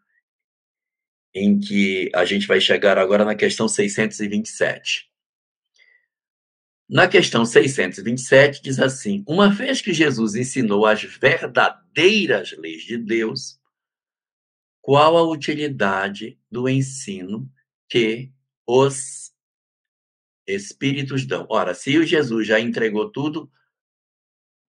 em 1.35 1.59
que 1.59 2.11
a 2.15 2.25
gente 2.25 2.47
vai 2.47 2.61
chegar 2.61 2.99
agora 2.99 3.25
na 3.25 3.35
questão 3.35 3.69
627. 3.69 5.11
Na 6.89 7.07
questão 7.07 7.45
627 7.45 8.63
diz 8.63 8.81
assim: 8.81 9.25
Uma 9.27 9.49
vez 9.49 9.81
que 9.81 9.93
Jesus 9.93 10.35
ensinou 10.35 10.85
as 10.85 11.03
verdadeiras 11.05 12.53
leis 12.59 12.83
de 12.83 12.99
Deus, 12.99 13.61
qual 14.81 15.17
a 15.17 15.23
utilidade 15.23 16.37
do 16.51 16.69
ensino 16.69 17.49
que 17.89 18.33
os 18.67 19.31
espíritos 20.49 21.25
dão? 21.25 21.47
Ora, 21.49 21.75
se 21.75 21.97
o 21.97 22.05
Jesus 22.05 22.47
já 22.47 22.59
entregou 22.59 23.11
tudo, 23.11 23.49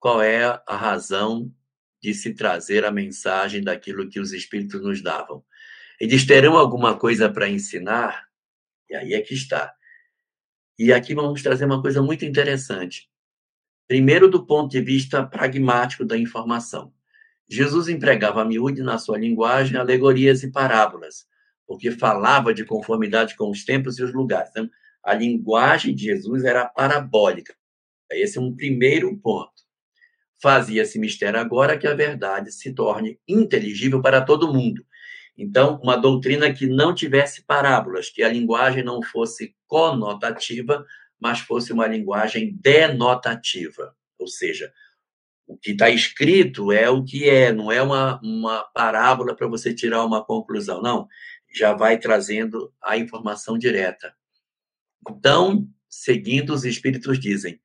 qual 0.01 0.21
é 0.21 0.45
a 0.67 0.77
razão 0.77 1.55
de 2.03 2.15
se 2.15 2.35
trazer 2.35 2.85
a 2.85 2.91
mensagem 2.91 3.63
daquilo 3.63 4.09
que 4.09 4.19
os 4.19 4.33
espíritos 4.33 4.81
nos 4.81 5.01
davam? 5.01 5.45
Eles 6.01 6.25
terão 6.25 6.57
alguma 6.57 6.97
coisa 6.97 7.29
para 7.29 7.49
ensinar? 7.49 8.27
E 8.89 8.95
aí 8.95 9.15
é 9.15 9.21
que 9.21 9.35
está. 9.35 9.75
E 10.79 10.93
aqui 10.93 11.15
vamos 11.15 11.43
trazer 11.43 11.65
uma 11.65 11.83
coisa 11.83 12.01
muito 12.01 12.25
interessante. 12.25 13.09
Primeiro, 13.89 14.29
do 14.29 14.47
ponto 14.47 14.71
de 14.71 14.81
vista 14.81 15.27
pragmático 15.27 16.05
da 16.05 16.17
informação. 16.17 16.93
Jesus 17.49 17.89
empregava 17.89 18.43
a 18.43 18.45
miúde 18.45 18.83
na 18.83 18.99
sua 18.99 19.19
linguagem 19.19 19.77
alegorias 19.79 20.43
e 20.43 20.53
parábolas, 20.53 21.27
porque 21.67 21.91
falava 21.91 22.53
de 22.53 22.65
conformidade 22.65 23.35
com 23.35 23.51
os 23.51 23.65
tempos 23.65 23.99
e 23.99 24.03
os 24.03 24.13
lugares. 24.13 24.51
Então, 24.51 24.71
a 25.03 25.15
linguagem 25.15 25.95
de 25.95 26.05
Jesus 26.05 26.45
era 26.45 26.67
parabólica. 26.67 27.55
Esse 28.11 28.39
é 28.39 28.41
um 28.41 28.55
primeiro 28.55 29.17
ponto. 29.17 29.53
Fazia-se 30.41 30.99
mistério 30.99 31.41
agora 31.41 31.77
que 31.77 31.87
a 31.87 31.95
verdade 31.95 32.53
se 32.53 32.73
torne 32.73 33.19
inteligível 33.27 34.01
para 34.01 34.21
todo 34.21 34.53
mundo. 34.53 34.85
Então, 35.39 35.79
uma 35.81 35.97
doutrina 35.97 36.53
que 36.53 36.67
não 36.67 36.93
tivesse 36.93 37.45
parábolas, 37.45 38.11
que 38.11 38.25
a 38.25 38.29
linguagem 38.29 38.83
não 38.83 39.01
fosse 39.01 39.55
conotativa, 39.69 40.85
mas 41.21 41.39
fosse 41.39 41.73
uma 41.73 41.87
linguagem 41.87 42.59
denotativa. 42.61 43.95
Ou 44.19 44.27
seja, 44.27 44.73
o 45.47 45.57
que 45.57 45.71
está 45.71 45.89
escrito 45.89 46.73
é 46.73 46.91
o 46.91 47.05
que 47.05 47.31
é, 47.31 47.53
não 47.53 47.71
é 47.71 47.81
uma, 47.81 48.21
uma 48.21 48.65
parábola 48.75 49.35
para 49.35 49.47
você 49.47 49.73
tirar 49.73 50.05
uma 50.05 50.25
conclusão, 50.25 50.83
não. 50.83 51.07
Já 51.55 51.73
vai 51.73 51.99
trazendo 51.99 52.75
a 52.83 52.99
informação 52.99 53.57
direta. 53.57 54.13
Então, 55.09 55.69
seguindo 55.89 56.53
os 56.53 56.65
Espíritos 56.65 57.19
dizem, 57.19 57.61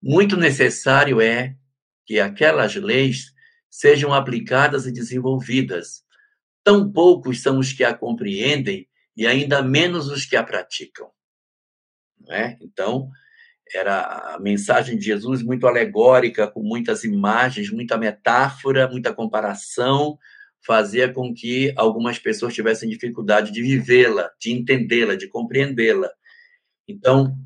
muito 0.00 0.36
necessário 0.36 1.22
é 1.22 1.56
que 2.04 2.20
aquelas 2.20 2.74
leis 2.74 3.32
sejam 3.70 4.12
aplicadas 4.12 4.86
e 4.86 4.92
desenvolvidas. 4.92 6.03
Tão 6.64 6.90
poucos 6.90 7.42
são 7.42 7.58
os 7.58 7.72
que 7.72 7.84
a 7.84 7.94
compreendem 7.94 8.88
e 9.16 9.26
ainda 9.26 9.62
menos 9.62 10.08
os 10.08 10.24
que 10.24 10.34
a 10.34 10.42
praticam. 10.42 11.10
É? 12.28 12.56
Então, 12.60 13.10
era 13.72 14.34
a 14.34 14.40
mensagem 14.40 14.96
de 14.96 15.04
Jesus 15.04 15.42
muito 15.42 15.66
alegórica, 15.66 16.48
com 16.48 16.62
muitas 16.62 17.04
imagens, 17.04 17.70
muita 17.70 17.98
metáfora, 17.98 18.88
muita 18.88 19.12
comparação, 19.12 20.18
fazia 20.64 21.12
com 21.12 21.34
que 21.34 21.72
algumas 21.76 22.18
pessoas 22.18 22.54
tivessem 22.54 22.88
dificuldade 22.88 23.52
de 23.52 23.62
vivê-la, 23.62 24.30
de 24.40 24.52
entendê-la, 24.52 25.14
de 25.14 25.28
compreendê-la. 25.28 26.10
Então, 26.88 27.36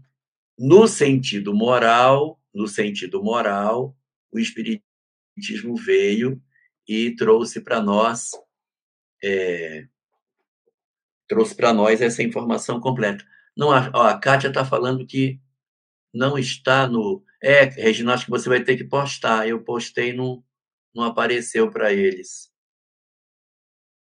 no 0.56 0.86
sentido 0.86 1.54
moral, 1.54 2.40
no 2.54 2.68
sentido 2.68 3.22
moral, 3.22 3.96
o 4.32 4.38
Espiritismo 4.38 5.76
veio 5.76 6.40
e 6.86 7.14
trouxe 7.16 7.60
para 7.60 7.80
nós 7.80 8.30
é, 9.22 9.86
trouxe 11.28 11.54
para 11.54 11.72
nós 11.72 12.00
essa 12.00 12.22
informação 12.22 12.80
completa. 12.80 13.24
Não, 13.56 13.70
a, 13.70 14.10
a 14.10 14.18
Kátia 14.18 14.48
está 14.48 14.64
falando 14.64 15.06
que 15.06 15.40
não 16.12 16.38
está 16.38 16.86
no. 16.86 17.22
É, 17.42 17.64
Regina, 17.64 18.14
acho 18.14 18.24
que 18.24 18.30
você 18.30 18.48
vai 18.48 18.62
ter 18.62 18.76
que 18.76 18.84
postar. 18.84 19.46
Eu 19.46 19.62
postei, 19.62 20.12
não, 20.12 20.42
não 20.94 21.04
apareceu 21.04 21.70
para 21.70 21.92
eles. 21.92 22.50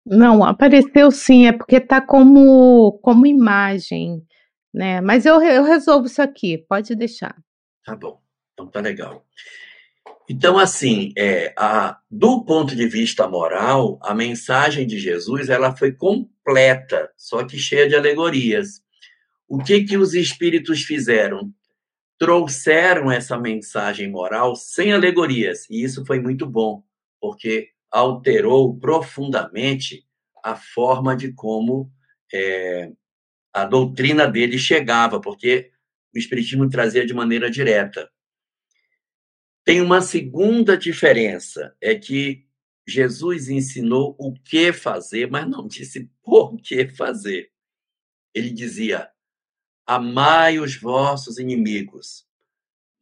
Não, 0.04 0.42
apareceu 0.42 1.10
sim, 1.10 1.46
é 1.46 1.52
porque 1.52 1.76
está 1.76 2.00
como, 2.00 2.98
como 3.02 3.26
imagem, 3.26 4.26
né? 4.72 5.00
Mas 5.00 5.26
eu, 5.26 5.42
eu 5.42 5.62
resolvo 5.62 6.06
isso 6.06 6.22
aqui, 6.22 6.58
pode 6.58 6.94
deixar. 6.94 7.36
Tá 7.84 7.94
bom. 7.94 8.20
Então 8.52 8.66
tá 8.66 8.80
legal. 8.80 9.26
Então, 10.32 10.56
assim, 10.56 11.12
é, 11.18 11.52
a, 11.58 11.98
do 12.08 12.44
ponto 12.44 12.76
de 12.76 12.86
vista 12.86 13.26
moral, 13.26 13.98
a 14.00 14.14
mensagem 14.14 14.86
de 14.86 14.96
Jesus 14.96 15.48
ela 15.48 15.76
foi 15.76 15.90
completa, 15.90 17.10
só 17.16 17.44
que 17.44 17.58
cheia 17.58 17.88
de 17.88 17.96
alegorias. 17.96 18.80
O 19.48 19.58
que 19.58 19.82
que 19.82 19.96
os 19.96 20.14
espíritos 20.14 20.82
fizeram? 20.82 21.52
Trouxeram 22.16 23.10
essa 23.10 23.36
mensagem 23.36 24.08
moral 24.08 24.54
sem 24.54 24.92
alegorias, 24.92 25.68
e 25.68 25.82
isso 25.82 26.06
foi 26.06 26.20
muito 26.20 26.46
bom, 26.46 26.84
porque 27.20 27.70
alterou 27.90 28.78
profundamente 28.78 30.04
a 30.44 30.54
forma 30.54 31.16
de 31.16 31.32
como 31.32 31.90
é, 32.32 32.92
a 33.52 33.64
doutrina 33.64 34.28
dele 34.28 34.60
chegava, 34.60 35.20
porque 35.20 35.72
o 36.14 36.18
Espiritismo 36.20 36.70
trazia 36.70 37.04
de 37.04 37.12
maneira 37.12 37.50
direta. 37.50 38.08
Tem 39.64 39.80
uma 39.80 40.00
segunda 40.00 40.76
diferença, 40.76 41.76
é 41.80 41.94
que 41.94 42.46
Jesus 42.86 43.48
ensinou 43.48 44.16
o 44.18 44.32
que 44.32 44.72
fazer, 44.72 45.30
mas 45.30 45.48
não 45.48 45.68
disse 45.68 46.10
por 46.22 46.56
que 46.56 46.88
fazer. 46.88 47.52
Ele 48.34 48.50
dizia: 48.50 49.10
amai 49.86 50.58
os 50.58 50.76
vossos 50.76 51.38
inimigos. 51.38 52.26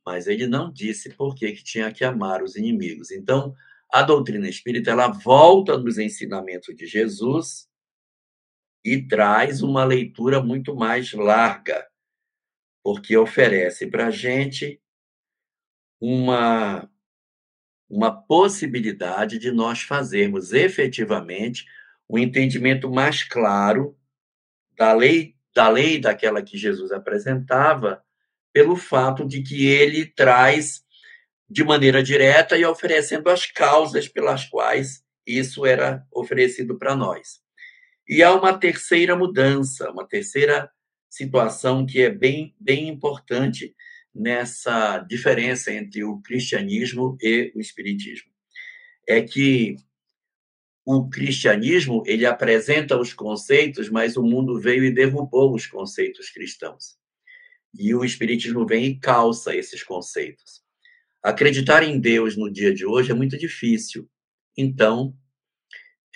Mas 0.04 0.26
ele 0.26 0.46
não 0.46 0.72
disse 0.72 1.10
por 1.10 1.34
que, 1.34 1.52
tinha 1.52 1.92
que 1.92 2.02
amar 2.02 2.42
os 2.42 2.56
inimigos. 2.56 3.10
Então, 3.10 3.54
a 3.90 4.02
doutrina 4.02 4.48
espírita 4.48 4.90
ela 4.90 5.08
volta 5.08 5.76
nos 5.76 5.98
ensinamentos 5.98 6.74
de 6.74 6.86
Jesus 6.86 7.68
e 8.82 9.06
traz 9.06 9.62
uma 9.62 9.84
leitura 9.84 10.42
muito 10.42 10.74
mais 10.74 11.12
larga, 11.12 11.86
porque 12.82 13.16
oferece 13.16 13.86
para 13.86 14.06
a 14.06 14.10
gente 14.10 14.80
uma, 16.00 16.88
uma 17.88 18.10
possibilidade 18.10 19.38
de 19.38 19.50
nós 19.50 19.82
fazermos 19.82 20.52
efetivamente 20.52 21.64
um 22.08 22.18
entendimento 22.18 22.90
mais 22.90 23.22
claro 23.22 23.96
da 24.76 24.92
lei, 24.92 25.34
da 25.54 25.68
lei 25.68 26.00
daquela 26.00 26.42
que 26.42 26.56
Jesus 26.56 26.92
apresentava, 26.92 28.02
pelo 28.52 28.76
fato 28.76 29.26
de 29.26 29.42
que 29.42 29.66
ele 29.66 30.06
traz 30.06 30.82
de 31.50 31.64
maneira 31.64 32.02
direta 32.02 32.56
e 32.56 32.64
oferecendo 32.64 33.28
as 33.28 33.46
causas 33.46 34.08
pelas 34.08 34.44
quais 34.46 35.02
isso 35.26 35.66
era 35.66 36.06
oferecido 36.10 36.78
para 36.78 36.94
nós. 36.94 37.40
E 38.08 38.22
há 38.22 38.34
uma 38.34 38.56
terceira 38.56 39.14
mudança, 39.14 39.90
uma 39.90 40.06
terceira 40.06 40.70
situação 41.10 41.84
que 41.84 42.02
é 42.02 42.10
bem, 42.10 42.54
bem 42.58 42.88
importante 42.88 43.74
nessa 44.18 44.98
diferença 44.98 45.72
entre 45.72 46.02
o 46.02 46.20
cristianismo 46.20 47.16
e 47.20 47.52
o 47.54 47.60
espiritismo. 47.60 48.30
É 49.06 49.22
que 49.22 49.76
o 50.84 51.08
cristianismo, 51.08 52.02
ele 52.06 52.24
apresenta 52.24 52.98
os 52.98 53.12
conceitos, 53.12 53.90
mas 53.90 54.16
o 54.16 54.22
mundo 54.22 54.58
veio 54.58 54.84
e 54.84 54.90
derrubou 54.90 55.54
os 55.54 55.66
conceitos 55.66 56.30
cristãos. 56.30 56.96
E 57.78 57.94
o 57.94 58.04
espiritismo 58.04 58.66
vem 58.66 58.86
e 58.86 58.98
calça 58.98 59.54
esses 59.54 59.82
conceitos. 59.82 60.62
Acreditar 61.22 61.82
em 61.82 62.00
Deus 62.00 62.36
no 62.36 62.50
dia 62.50 62.72
de 62.72 62.86
hoje 62.86 63.10
é 63.10 63.14
muito 63.14 63.36
difícil. 63.36 64.08
Então, 64.56 65.14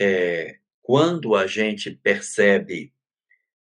é, 0.00 0.58
quando 0.80 1.34
a 1.34 1.46
gente 1.46 1.90
percebe 1.90 2.92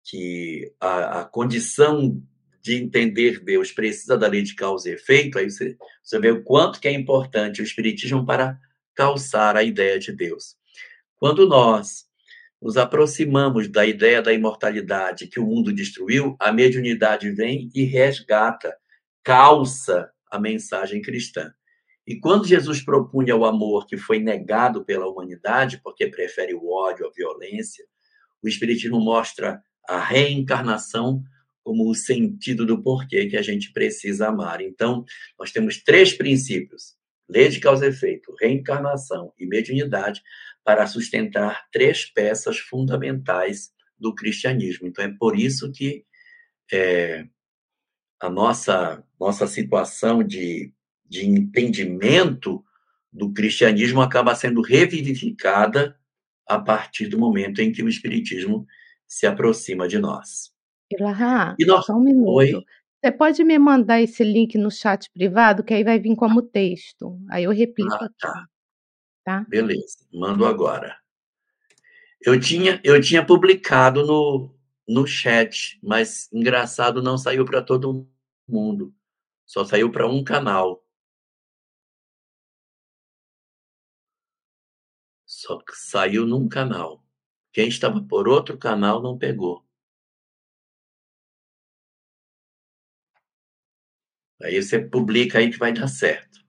que 0.02 0.72
a, 0.80 1.20
a 1.20 1.24
condição 1.24 2.22
de 2.64 2.76
entender 2.76 3.44
Deus 3.44 3.70
precisa 3.70 4.16
da 4.16 4.26
lei 4.26 4.40
de 4.40 4.54
causa 4.54 4.88
e 4.88 4.94
efeito, 4.94 5.38
aí 5.38 5.50
você, 5.50 5.76
você 6.02 6.18
vê 6.18 6.30
o 6.30 6.42
quanto 6.42 6.80
que 6.80 6.88
é 6.88 6.92
importante 6.92 7.60
o 7.60 7.64
Espiritismo 7.64 8.24
para 8.24 8.58
calçar 8.94 9.54
a 9.54 9.62
ideia 9.62 9.98
de 9.98 10.10
Deus. 10.10 10.56
Quando 11.16 11.46
nós 11.46 12.06
nos 12.62 12.78
aproximamos 12.78 13.68
da 13.68 13.84
ideia 13.84 14.22
da 14.22 14.32
imortalidade 14.32 15.26
que 15.26 15.38
o 15.38 15.44
mundo 15.44 15.74
destruiu, 15.74 16.36
a 16.40 16.50
mediunidade 16.50 17.30
vem 17.32 17.68
e 17.74 17.84
resgata, 17.84 18.74
calça 19.22 20.10
a 20.30 20.40
mensagem 20.40 21.02
cristã. 21.02 21.52
E 22.06 22.18
quando 22.18 22.46
Jesus 22.46 22.82
propunha 22.82 23.36
o 23.36 23.44
amor 23.44 23.86
que 23.86 23.98
foi 23.98 24.18
negado 24.18 24.86
pela 24.86 25.06
humanidade, 25.06 25.82
porque 25.84 26.06
prefere 26.06 26.54
o 26.54 26.70
ódio 26.70 27.06
à 27.06 27.10
violência, 27.10 27.84
o 28.42 28.48
Espiritismo 28.48 29.00
mostra 29.00 29.62
a 29.86 29.98
reencarnação 29.98 31.22
como 31.64 31.90
o 31.90 31.94
sentido 31.94 32.66
do 32.66 32.82
porquê 32.82 33.26
que 33.26 33.36
a 33.36 33.42
gente 33.42 33.72
precisa 33.72 34.28
amar. 34.28 34.60
Então, 34.60 35.04
nós 35.38 35.50
temos 35.50 35.82
três 35.82 36.12
princípios: 36.12 36.94
lei 37.28 37.48
de 37.48 37.58
causa 37.58 37.86
e 37.86 37.88
efeito, 37.88 38.34
reencarnação 38.38 39.32
e 39.38 39.46
mediunidade, 39.46 40.22
para 40.62 40.86
sustentar 40.86 41.66
três 41.72 42.04
peças 42.04 42.58
fundamentais 42.58 43.72
do 43.98 44.14
cristianismo. 44.14 44.86
Então, 44.86 45.04
é 45.04 45.08
por 45.18 45.38
isso 45.38 45.72
que 45.72 46.04
é, 46.70 47.26
a 48.20 48.28
nossa, 48.28 49.02
nossa 49.18 49.46
situação 49.46 50.22
de, 50.22 50.72
de 51.06 51.26
entendimento 51.26 52.62
do 53.12 53.32
cristianismo 53.32 54.02
acaba 54.02 54.34
sendo 54.34 54.60
revivificada 54.60 55.96
a 56.46 56.58
partir 56.58 57.06
do 57.06 57.18
momento 57.18 57.60
em 57.60 57.72
que 57.72 57.82
o 57.82 57.88
Espiritismo 57.88 58.66
se 59.06 59.26
aproxima 59.26 59.86
de 59.86 59.98
nós. 59.98 60.53
Ilahá, 60.90 61.56
e 61.58 61.64
nós... 61.64 61.86
só 61.86 61.94
um 61.94 62.00
minuto. 62.00 62.30
Oi? 62.30 62.52
Você 63.04 63.12
pode 63.12 63.44
me 63.44 63.58
mandar 63.58 64.00
esse 64.00 64.24
link 64.24 64.56
no 64.56 64.70
chat 64.70 65.10
privado, 65.10 65.62
que 65.62 65.74
aí 65.74 65.84
vai 65.84 65.98
vir 65.98 66.16
como 66.16 66.40
texto. 66.40 67.20
Aí 67.30 67.44
eu 67.44 67.50
replico 67.50 67.92
ah, 67.92 68.08
tá. 68.18 68.46
tá. 69.24 69.46
Beleza, 69.48 69.98
mando 70.12 70.46
agora. 70.46 70.96
Eu 72.22 72.40
tinha, 72.40 72.80
eu 72.82 72.98
tinha 73.02 73.24
publicado 73.24 74.06
no, 74.06 74.50
no 74.88 75.06
chat, 75.06 75.78
mas 75.82 76.32
engraçado 76.32 77.02
não 77.02 77.18
saiu 77.18 77.44
para 77.44 77.62
todo 77.62 78.08
mundo. 78.48 78.94
Só 79.44 79.64
saiu 79.64 79.92
para 79.92 80.08
um 80.08 80.24
canal. 80.24 80.82
Só 85.26 85.58
que 85.58 85.74
saiu 85.74 86.26
num 86.26 86.48
canal. 86.48 87.04
Quem 87.52 87.68
estava 87.68 88.02
por 88.02 88.28
outro 88.28 88.56
canal 88.56 89.02
não 89.02 89.18
pegou. 89.18 89.63
Aí 94.42 94.62
você 94.62 94.78
publica 94.78 95.38
aí 95.38 95.50
que 95.50 95.58
vai 95.58 95.72
dar 95.72 95.88
certo. 95.88 96.44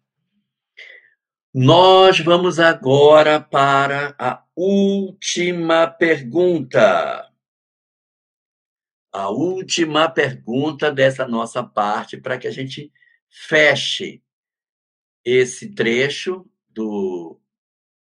Nós 1.54 2.20
vamos 2.20 2.60
agora 2.60 3.40
para 3.40 4.14
a 4.20 4.44
última 4.56 5.88
pergunta. 5.88 7.32
A 9.14 9.30
última 9.30 10.10
pergunta 10.10 10.92
dessa 10.92 11.26
nossa 11.26 11.64
parte, 11.64 12.18
para 12.18 12.38
que 12.38 12.48
a 12.48 12.52
gente 12.52 12.92
feche 13.30 14.22
esse 15.24 15.74
trecho 15.74 16.46
do, 16.68 17.40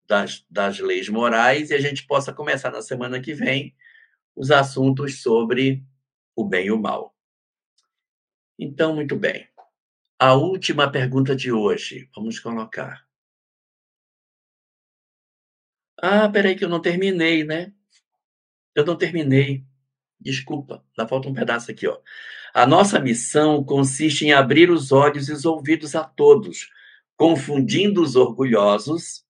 das, 0.05 0.45
das 0.49 0.79
leis 0.79 1.07
morais 1.07 1.69
e 1.69 1.73
a 1.73 1.79
gente 1.79 2.05
possa 2.05 2.33
começar 2.33 2.71
na 2.71 2.81
semana 2.81 3.21
que 3.21 3.33
vem 3.33 3.73
os 4.35 4.51
assuntos 4.51 5.21
sobre 5.21 5.81
o 6.35 6.43
bem 6.43 6.67
e 6.67 6.71
o 6.71 6.81
mal. 6.81 7.15
Então, 8.59 8.93
muito 8.93 9.15
bem. 9.15 9.47
A 10.27 10.33
última 10.33 10.91
pergunta 10.91 11.35
de 11.35 11.51
hoje, 11.51 12.09
vamos 12.15 12.39
colocar. 12.39 13.05
Ah, 16.01 16.27
peraí, 16.27 16.55
que 16.55 16.65
eu 16.65 16.67
não 16.67 16.81
terminei, 16.81 17.43
né? 17.43 17.71
Eu 18.73 18.83
não 18.83 18.97
terminei. 18.97 19.63
Desculpa, 20.19 20.83
dá 20.97 21.07
falta 21.07 21.29
um 21.29 21.33
pedaço 21.35 21.69
aqui, 21.69 21.87
ó. 21.87 21.99
A 22.55 22.65
nossa 22.65 22.99
missão 22.99 23.63
consiste 23.63 24.25
em 24.25 24.33
abrir 24.33 24.71
os 24.71 24.91
olhos 24.91 25.29
e 25.29 25.31
os 25.31 25.45
ouvidos 25.45 25.93
a 25.93 26.03
todos, 26.03 26.71
confundindo 27.15 28.01
os 28.01 28.15
orgulhosos, 28.15 29.23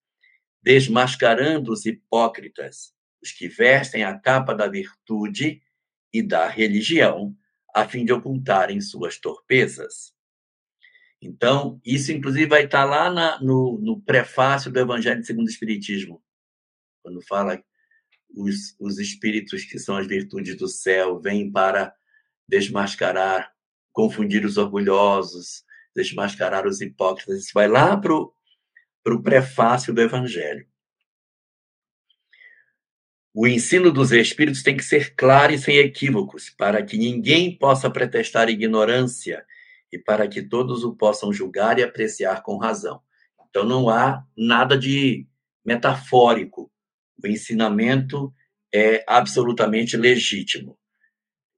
desmascarando 0.64 1.74
os 1.74 1.86
hipócritas, 1.86 2.96
os 3.22 3.34
que 3.34 3.50
vestem 3.50 4.06
a 4.06 4.18
capa 4.18 4.56
da 4.56 4.70
virtude 4.70 5.62
e 6.14 6.24
da 6.24 6.48
religião, 6.48 7.36
a 7.76 7.86
fim 7.86 8.06
de 8.06 8.14
ocultarem 8.14 8.80
suas 8.80 9.20
torpezas. 9.20 10.15
Então, 11.26 11.82
isso 11.84 12.12
inclusive 12.12 12.46
vai 12.46 12.66
estar 12.66 12.86
lá 12.86 13.10
na, 13.10 13.42
no, 13.42 13.80
no 13.82 14.00
prefácio 14.00 14.72
do 14.72 14.80
Evangelho 14.80 15.24
segundo 15.24 15.48
o 15.48 15.50
Espiritismo, 15.50 16.24
quando 17.02 17.20
fala 17.22 17.62
os, 18.30 18.76
os 18.80 19.00
espíritos 19.00 19.66
que 19.66 19.80
são 19.80 19.98
as 19.98 20.06
virtudes 20.06 20.56
do 20.56 20.68
céu 20.68 21.20
vêm 21.20 21.52
para 21.52 21.96
desmascarar, 22.48 23.52
confundir 23.92 24.46
os 24.46 24.58
orgulhosos, 24.58 25.64
desmascarar 25.96 26.68
os 26.68 26.80
hipócritas. 26.80 27.40
Isso 27.40 27.52
vai 27.56 27.68
lá 27.68 27.98
para 27.98 28.14
o 28.14 29.24
prefácio 29.24 29.92
do 29.92 30.02
Evangelho. 30.02 30.68
O 33.34 33.48
ensino 33.48 33.92
dos 33.92 34.12
Espíritos 34.12 34.62
tem 34.62 34.78
que 34.78 34.84
ser 34.84 35.16
claro 35.16 35.54
e 35.54 35.58
sem 35.58 35.78
equívocos, 35.78 36.52
para 36.52 36.86
que 36.86 37.00
ninguém 37.00 37.58
possa 37.58 37.90
pretestar 37.90 38.48
ignorância 38.48 39.44
e 39.96 40.00
para 40.00 40.28
que 40.28 40.42
todos 40.42 40.84
o 40.84 40.94
possam 40.94 41.32
julgar 41.32 41.80
e 41.80 41.84
apreciar 41.84 42.44
com 42.44 42.58
razão. 42.58 43.02
Então, 43.50 43.64
não 43.64 43.90
há 43.90 44.26
nada 44.38 44.78
de 44.78 45.26
metafórico. 45.64 46.70
O 47.24 47.28
ensinamento 47.28 48.34
é 48.74 49.04
absolutamente 49.08 49.96
legítimo. 49.96 50.78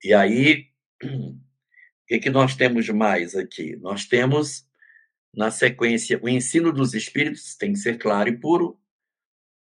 E 0.04 0.14
aí, 0.14 0.68
o 1.04 1.36
que, 2.08 2.20
que 2.20 2.30
nós 2.30 2.56
temos 2.56 2.88
mais 2.90 3.36
aqui? 3.36 3.76
Nós 3.78 4.06
temos, 4.06 4.68
na 5.34 5.50
sequência, 5.50 6.20
o 6.22 6.30
ensino 6.30 6.72
dos 6.72 6.94
espíritos 6.94 7.56
tem 7.56 7.74
que 7.74 7.80
ser 7.80 7.98
claro 7.98 8.30
e 8.30 8.38
puro, 8.38 8.80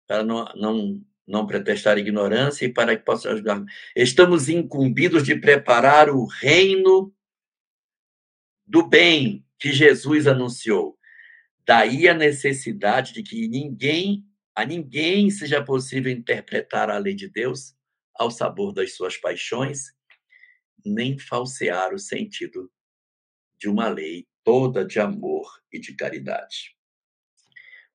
para 0.07 0.23
não, 0.23 0.45
não, 0.55 1.01
não 1.27 1.47
pretestar 1.47 1.99
ignorância 1.99 2.65
e 2.65 2.73
para 2.73 2.97
que 2.97 3.05
possa 3.05 3.33
ajudar. 3.33 3.65
Estamos 3.97 4.49
incumbidos 4.49 5.25
de 5.25 5.35
preparar 5.35 6.09
o 6.09 6.27
reino 6.27 7.13
do 8.73 8.89
bem 8.89 9.45
que 9.59 9.71
Jesus 9.71 10.27
anunciou. 10.27 10.99
Daí 11.67 12.09
a 12.09 12.15
necessidade 12.15 13.13
de 13.13 13.23
que 13.23 13.47
ninguém, 13.47 14.25
a 14.55 14.65
ninguém 14.65 15.29
seja 15.29 15.63
possível 15.63 16.11
interpretar 16.11 16.89
a 16.89 16.97
lei 16.97 17.15
de 17.15 17.29
Deus 17.29 17.77
ao 18.15 18.31
sabor 18.31 18.73
das 18.73 18.97
suas 18.97 19.19
paixões, 19.19 19.93
nem 20.87 21.19
falsear 21.19 21.93
o 21.93 21.99
sentido 21.99 22.73
de 23.61 23.69
uma 23.69 23.91
lei 23.91 24.27
toda 24.43 24.87
de 24.87 24.99
amor 24.99 25.47
e 25.71 25.79
de 25.79 25.95
caridade. 25.95 26.75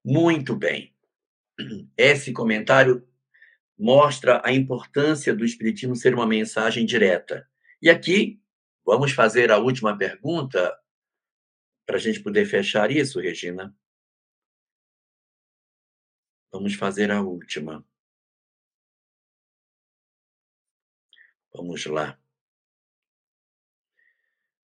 Muito 0.06 0.56
bem. 0.56 0.96
Esse 1.98 2.32
comentário 2.32 3.04
mostra 3.76 4.44
a 4.46 4.54
importância 4.54 5.34
do 5.34 5.44
Espiritismo 5.44 5.96
ser 5.96 6.14
uma 6.14 6.28
mensagem 6.28 6.86
direta. 6.86 7.50
E 7.82 7.90
aqui 7.90 8.40
Vamos 8.88 9.12
fazer 9.12 9.52
a 9.52 9.58
última 9.58 9.98
pergunta 9.98 10.82
para 11.86 11.98
a 11.98 12.00
gente 12.00 12.22
poder 12.22 12.46
fechar 12.46 12.90
isso, 12.90 13.20
Regina? 13.20 13.76
Vamos 16.50 16.74
fazer 16.74 17.12
a 17.12 17.22
última. 17.22 17.86
Vamos 21.54 21.86
lá. 21.86 22.18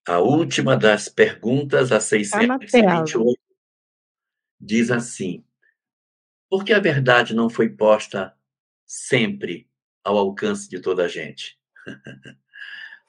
A 0.08 0.20
última 0.20 0.78
das 0.78 1.10
perguntas, 1.10 1.92
a 1.92 2.00
628, 2.00 3.36
tá 3.36 3.56
diz 4.58 4.90
assim: 4.90 5.46
Por 6.50 6.64
que 6.64 6.72
a 6.72 6.80
verdade 6.80 7.36
não 7.36 7.50
foi 7.50 7.68
posta 7.68 8.34
sempre 8.86 9.70
ao 10.02 10.18
alcance 10.18 10.70
de 10.70 10.80
toda 10.80 11.04
a 11.04 11.08
gente? 11.10 11.60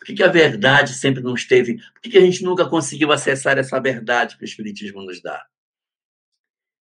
Por 0.05 0.15
que, 0.15 0.23
a 0.23 0.29
verdade 0.29 0.93
sempre 0.93 1.23
não 1.23 1.35
esteve? 1.35 1.79
Por 1.95 2.03
que, 2.03 2.11
que 2.11 2.19
a 2.19 2.21
gente 2.21 2.45
nunca 2.45 2.69
conseguiu 2.69 3.11
acessar 3.11 3.57
essa 3.57 3.81
verdade 3.81 4.37
que 4.37 4.43
o 4.43 4.45
Espiritismo 4.45 5.03
nos 5.03 5.23
dá? 5.23 5.47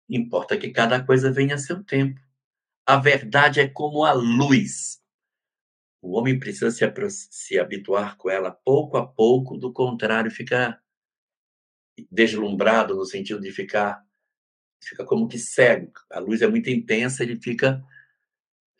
Importa 0.08 0.58
que 0.58 0.70
cada 0.70 1.04
coisa 1.04 1.30
venha 1.30 1.54
a 1.54 1.58
seu 1.58 1.84
tempo. 1.84 2.20
A 2.84 2.96
verdade 2.96 3.60
é 3.60 3.68
como 3.68 4.04
a 4.04 4.12
luz. 4.12 5.00
O 6.02 6.18
homem 6.18 6.36
precisa 6.36 6.72
se, 6.72 6.84
se 7.30 7.60
habituar 7.60 8.16
com 8.16 8.28
ela 8.28 8.50
pouco 8.50 8.96
a 8.96 9.06
pouco, 9.06 9.56
do 9.56 9.72
contrário, 9.72 10.28
fica 10.28 10.82
deslumbrado 12.10 12.96
no 12.96 13.04
sentido 13.04 13.40
de 13.40 13.52
ficar 13.52 14.04
fica 14.82 15.04
como 15.04 15.28
que 15.28 15.38
cego. 15.38 15.92
A 16.10 16.18
luz 16.18 16.42
é 16.42 16.48
muito 16.48 16.68
intensa, 16.68 17.22
ele 17.22 17.40
fica 17.40 17.80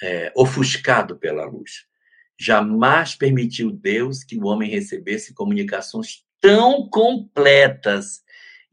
é, 0.02 0.32
ofuscado 0.34 1.16
pela 1.16 1.44
luz. 1.44 1.86
Jamais 2.44 3.14
permitiu 3.14 3.70
Deus 3.70 4.24
que 4.24 4.36
o 4.36 4.46
homem 4.46 4.68
recebesse 4.68 5.32
comunicações 5.32 6.26
tão 6.40 6.88
completas 6.88 8.20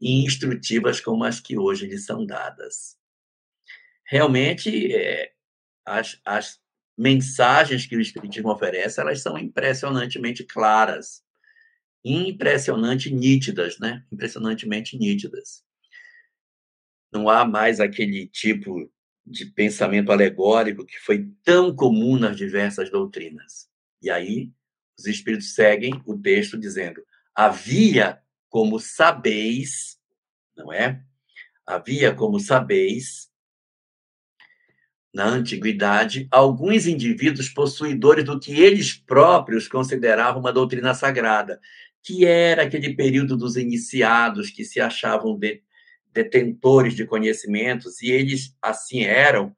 e 0.00 0.24
instrutivas 0.24 1.00
como 1.00 1.22
as 1.22 1.38
que 1.38 1.56
hoje 1.56 1.86
lhe 1.86 1.96
são 1.96 2.26
dadas. 2.26 2.98
Realmente, 4.04 4.92
é, 4.92 5.30
as, 5.86 6.20
as 6.24 6.58
mensagens 6.98 7.86
que 7.86 7.94
o 7.94 8.00
Espiritismo 8.00 8.50
oferece, 8.50 9.00
elas 9.00 9.22
são 9.22 9.38
impressionantemente 9.38 10.42
claras, 10.42 11.22
impressionante 12.04 13.08
nítidas, 13.14 13.78
né? 13.78 14.04
Impressionantemente 14.10 14.98
nítidas. 14.98 15.62
Não 17.12 17.28
há 17.28 17.44
mais 17.44 17.78
aquele 17.78 18.26
tipo 18.26 18.90
de 19.30 19.46
pensamento 19.46 20.10
alegórico 20.10 20.84
que 20.84 20.98
foi 20.98 21.28
tão 21.44 21.74
comum 21.74 22.18
nas 22.18 22.36
diversas 22.36 22.90
doutrinas. 22.90 23.68
E 24.02 24.10
aí, 24.10 24.50
os 24.98 25.06
espíritos 25.06 25.54
seguem 25.54 26.02
o 26.04 26.18
texto 26.18 26.58
dizendo: 26.58 27.02
havia 27.34 28.20
como 28.48 28.78
sabeis, 28.80 29.98
não 30.56 30.72
é? 30.72 31.02
Havia 31.64 32.12
como 32.14 32.40
sabeis, 32.40 33.30
na 35.12 35.24
antiguidade, 35.26 36.28
alguns 36.30 36.86
indivíduos 36.86 37.48
possuidores 37.48 38.24
do 38.24 38.38
que 38.38 38.52
eles 38.52 38.94
próprios 38.94 39.66
consideravam 39.68 40.40
uma 40.40 40.52
doutrina 40.52 40.94
sagrada, 40.94 41.60
que 42.02 42.24
era 42.24 42.62
aquele 42.62 42.94
período 42.94 43.36
dos 43.36 43.56
iniciados 43.56 44.50
que 44.50 44.64
se 44.64 44.80
achavam 44.80 45.36
de, 45.36 45.62
detentores 46.12 46.94
de 46.94 47.06
conhecimentos, 47.06 48.02
e 48.02 48.10
eles 48.10 48.56
assim 48.60 49.04
eram, 49.04 49.54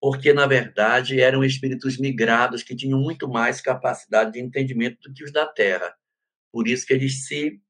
porque, 0.00 0.32
na 0.32 0.46
verdade, 0.46 1.20
eram 1.20 1.44
espíritos 1.44 1.96
migrados 1.96 2.62
que 2.62 2.74
tinham 2.74 3.00
muito 3.00 3.28
mais 3.28 3.60
capacidade 3.60 4.32
de 4.32 4.40
entendimento 4.40 5.00
do 5.02 5.14
que 5.14 5.22
os 5.22 5.32
da 5.32 5.46
Terra. 5.46 5.94
Por 6.50 6.66
isso 6.66 6.86
que 6.86 6.92
eles 6.92 7.26
se, 7.26 7.60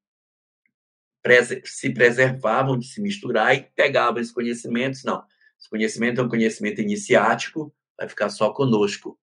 se 1.64 1.90
preservavam 1.90 2.78
de 2.78 2.86
se 2.86 3.00
misturar 3.00 3.54
e 3.54 3.68
pegavam 3.76 4.20
esses 4.20 4.32
conhecimentos. 4.32 5.04
Não, 5.04 5.22
esse 5.58 5.68
conhecimento 5.68 6.20
é 6.20 6.24
um 6.24 6.28
conhecimento 6.28 6.80
iniciático, 6.80 7.72
vai 7.98 8.08
ficar 8.08 8.30
só 8.30 8.50
conosco. 8.50 9.18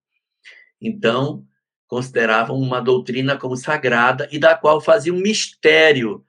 Então, 0.80 1.44
consideravam 1.86 2.56
uma 2.56 2.80
doutrina 2.80 3.36
como 3.36 3.56
sagrada 3.56 4.28
e 4.30 4.38
da 4.38 4.56
qual 4.56 4.80
faziam 4.80 5.16
mistério 5.16 6.24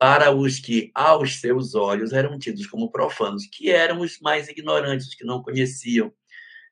para 0.00 0.34
os 0.34 0.58
que, 0.58 0.90
aos 0.94 1.40
seus 1.40 1.74
olhos, 1.74 2.14
eram 2.14 2.38
tidos 2.38 2.66
como 2.66 2.90
profanos, 2.90 3.46
que 3.46 3.70
eram 3.70 4.00
os 4.00 4.18
mais 4.20 4.48
ignorantes, 4.48 5.08
os 5.08 5.14
que 5.14 5.26
não 5.26 5.42
conheciam. 5.42 6.10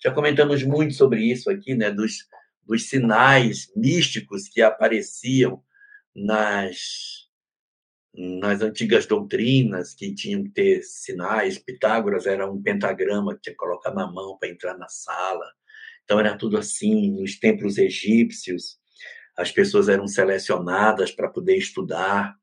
Já 0.03 0.11
comentamos 0.11 0.63
muito 0.63 0.95
sobre 0.95 1.23
isso 1.23 1.51
aqui, 1.51 1.75
né, 1.75 1.91
dos, 1.91 2.27
dos 2.65 2.89
sinais 2.89 3.71
místicos 3.77 4.49
que 4.49 4.63
apareciam 4.63 5.63
nas 6.17 7.29
nas 8.15 8.63
antigas 8.63 9.07
doutrinas 9.07 9.95
que 9.95 10.13
tinham 10.13 10.43
que 10.43 10.51
ter 10.51 10.83
sinais, 10.83 11.57
Pitágoras 11.57 12.27
era 12.27 12.51
um 12.51 12.61
pentagrama 12.61 13.35
que 13.35 13.43
tinha 13.43 13.53
que 13.53 13.59
colocar 13.59 13.95
na 13.95 14.11
mão 14.11 14.37
para 14.37 14.49
entrar 14.49 14.77
na 14.77 14.89
sala. 14.89 15.45
Então 16.03 16.19
era 16.19 16.37
tudo 16.37 16.57
assim, 16.57 17.13
nos 17.13 17.39
templos 17.39 17.79
egípcios, 17.79 18.79
as 19.37 19.53
pessoas 19.53 19.89
eram 19.89 20.09
selecionadas 20.09 21.13
para 21.13 21.29
poder 21.29 21.57
estudar. 21.57 22.35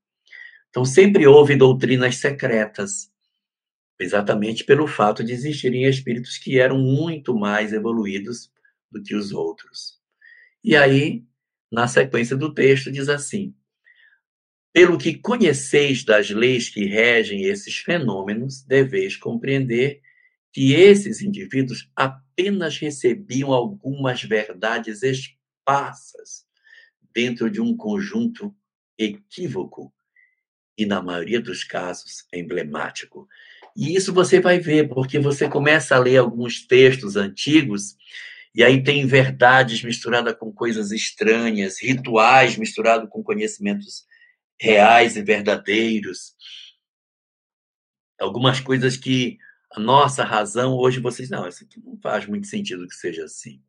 Então 0.76 0.84
sempre 0.84 1.26
houve 1.26 1.56
doutrinas 1.56 2.16
secretas, 2.16 3.10
exatamente 3.98 4.62
pelo 4.62 4.86
fato 4.86 5.24
de 5.24 5.32
existirem 5.32 5.84
espíritos 5.86 6.36
que 6.36 6.58
eram 6.58 6.76
muito 6.76 7.34
mais 7.34 7.72
evoluídos 7.72 8.52
do 8.92 9.02
que 9.02 9.14
os 9.14 9.32
outros. 9.32 9.98
E 10.62 10.76
aí, 10.76 11.24
na 11.72 11.88
sequência 11.88 12.36
do 12.36 12.52
texto, 12.52 12.92
diz 12.92 13.08
assim: 13.08 13.54
pelo 14.70 14.98
que 14.98 15.14
conheceis 15.14 16.04
das 16.04 16.28
leis 16.28 16.68
que 16.68 16.84
regem 16.84 17.44
esses 17.44 17.78
fenômenos, 17.78 18.62
deveis 18.62 19.16
compreender 19.16 20.02
que 20.52 20.74
esses 20.74 21.22
indivíduos 21.22 21.90
apenas 21.96 22.76
recebiam 22.76 23.50
algumas 23.50 24.22
verdades 24.22 25.02
esparsas 25.02 26.44
dentro 27.14 27.50
de 27.50 27.62
um 27.62 27.74
conjunto 27.74 28.54
equívoco 28.98 29.95
e, 30.76 30.84
na 30.86 31.02
maioria 31.02 31.40
dos 31.40 31.64
casos, 31.64 32.26
emblemático. 32.32 33.28
E 33.74 33.94
isso 33.94 34.12
você 34.12 34.40
vai 34.40 34.58
ver, 34.58 34.88
porque 34.88 35.18
você 35.18 35.48
começa 35.48 35.94
a 35.96 35.98
ler 35.98 36.18
alguns 36.18 36.66
textos 36.66 37.16
antigos 37.16 37.96
e 38.54 38.64
aí 38.64 38.82
tem 38.82 39.06
verdades 39.06 39.82
misturadas 39.82 40.34
com 40.34 40.50
coisas 40.50 40.90
estranhas, 40.90 41.78
rituais 41.78 42.56
misturados 42.56 43.10
com 43.10 43.22
conhecimentos 43.22 44.06
reais 44.58 45.14
e 45.14 45.22
verdadeiros. 45.22 46.34
Algumas 48.18 48.58
coisas 48.58 48.96
que 48.96 49.36
a 49.70 49.78
nossa 49.78 50.24
razão, 50.24 50.74
hoje 50.74 51.00
vocês, 51.00 51.28
não, 51.28 51.46
isso 51.46 51.64
aqui 51.64 51.78
não 51.84 51.98
faz 51.98 52.24
muito 52.24 52.46
sentido 52.46 52.88
que 52.88 52.94
seja 52.94 53.24
assim. 53.24 53.62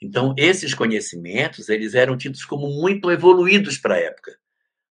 Então, 0.00 0.32
esses 0.38 0.74
conhecimentos, 0.74 1.68
eles 1.68 1.94
eram 1.94 2.16
tidos 2.16 2.44
como 2.44 2.68
muito 2.68 3.10
evoluídos 3.10 3.78
para 3.78 3.96
a 3.96 3.98
época, 3.98 4.38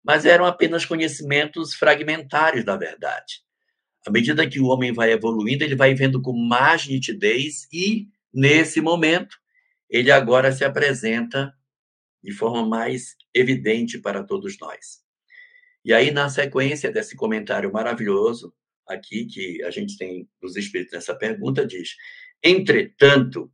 mas 0.08 0.24
eram 0.24 0.46
apenas 0.46 0.86
conhecimentos 0.86 1.74
fragmentários 1.74 2.64
da 2.64 2.78
verdade. 2.78 3.42
À 4.08 4.10
medida 4.10 4.48
que 4.50 4.58
o 4.58 4.68
homem 4.68 4.94
vai 4.94 5.12
evoluindo, 5.12 5.66
ele 5.66 5.76
vai 5.76 5.94
vendo 5.94 6.22
com 6.22 6.32
mais 6.32 6.88
nitidez 6.88 7.68
e, 7.74 8.08
nesse 8.34 8.80
momento, 8.80 9.36
ele 9.90 10.10
agora 10.10 10.50
se 10.54 10.64
apresenta 10.64 11.54
de 12.24 12.32
forma 12.32 12.66
mais 12.66 13.18
evidente 13.34 14.00
para 14.00 14.24
todos 14.24 14.58
nós. 14.58 15.02
E 15.84 15.94
aí, 15.94 16.10
na 16.10 16.30
sequência 16.30 16.90
desse 16.90 17.14
comentário 17.14 17.70
maravilhoso, 17.74 18.54
aqui, 18.88 19.26
que 19.26 19.62
a 19.62 19.72
gente 19.72 19.98
tem 19.98 20.30
dos 20.42 20.56
Espíritos 20.56 20.94
nessa 20.94 21.14
pergunta, 21.14 21.68
diz: 21.68 21.98
Entretanto, 22.42 23.52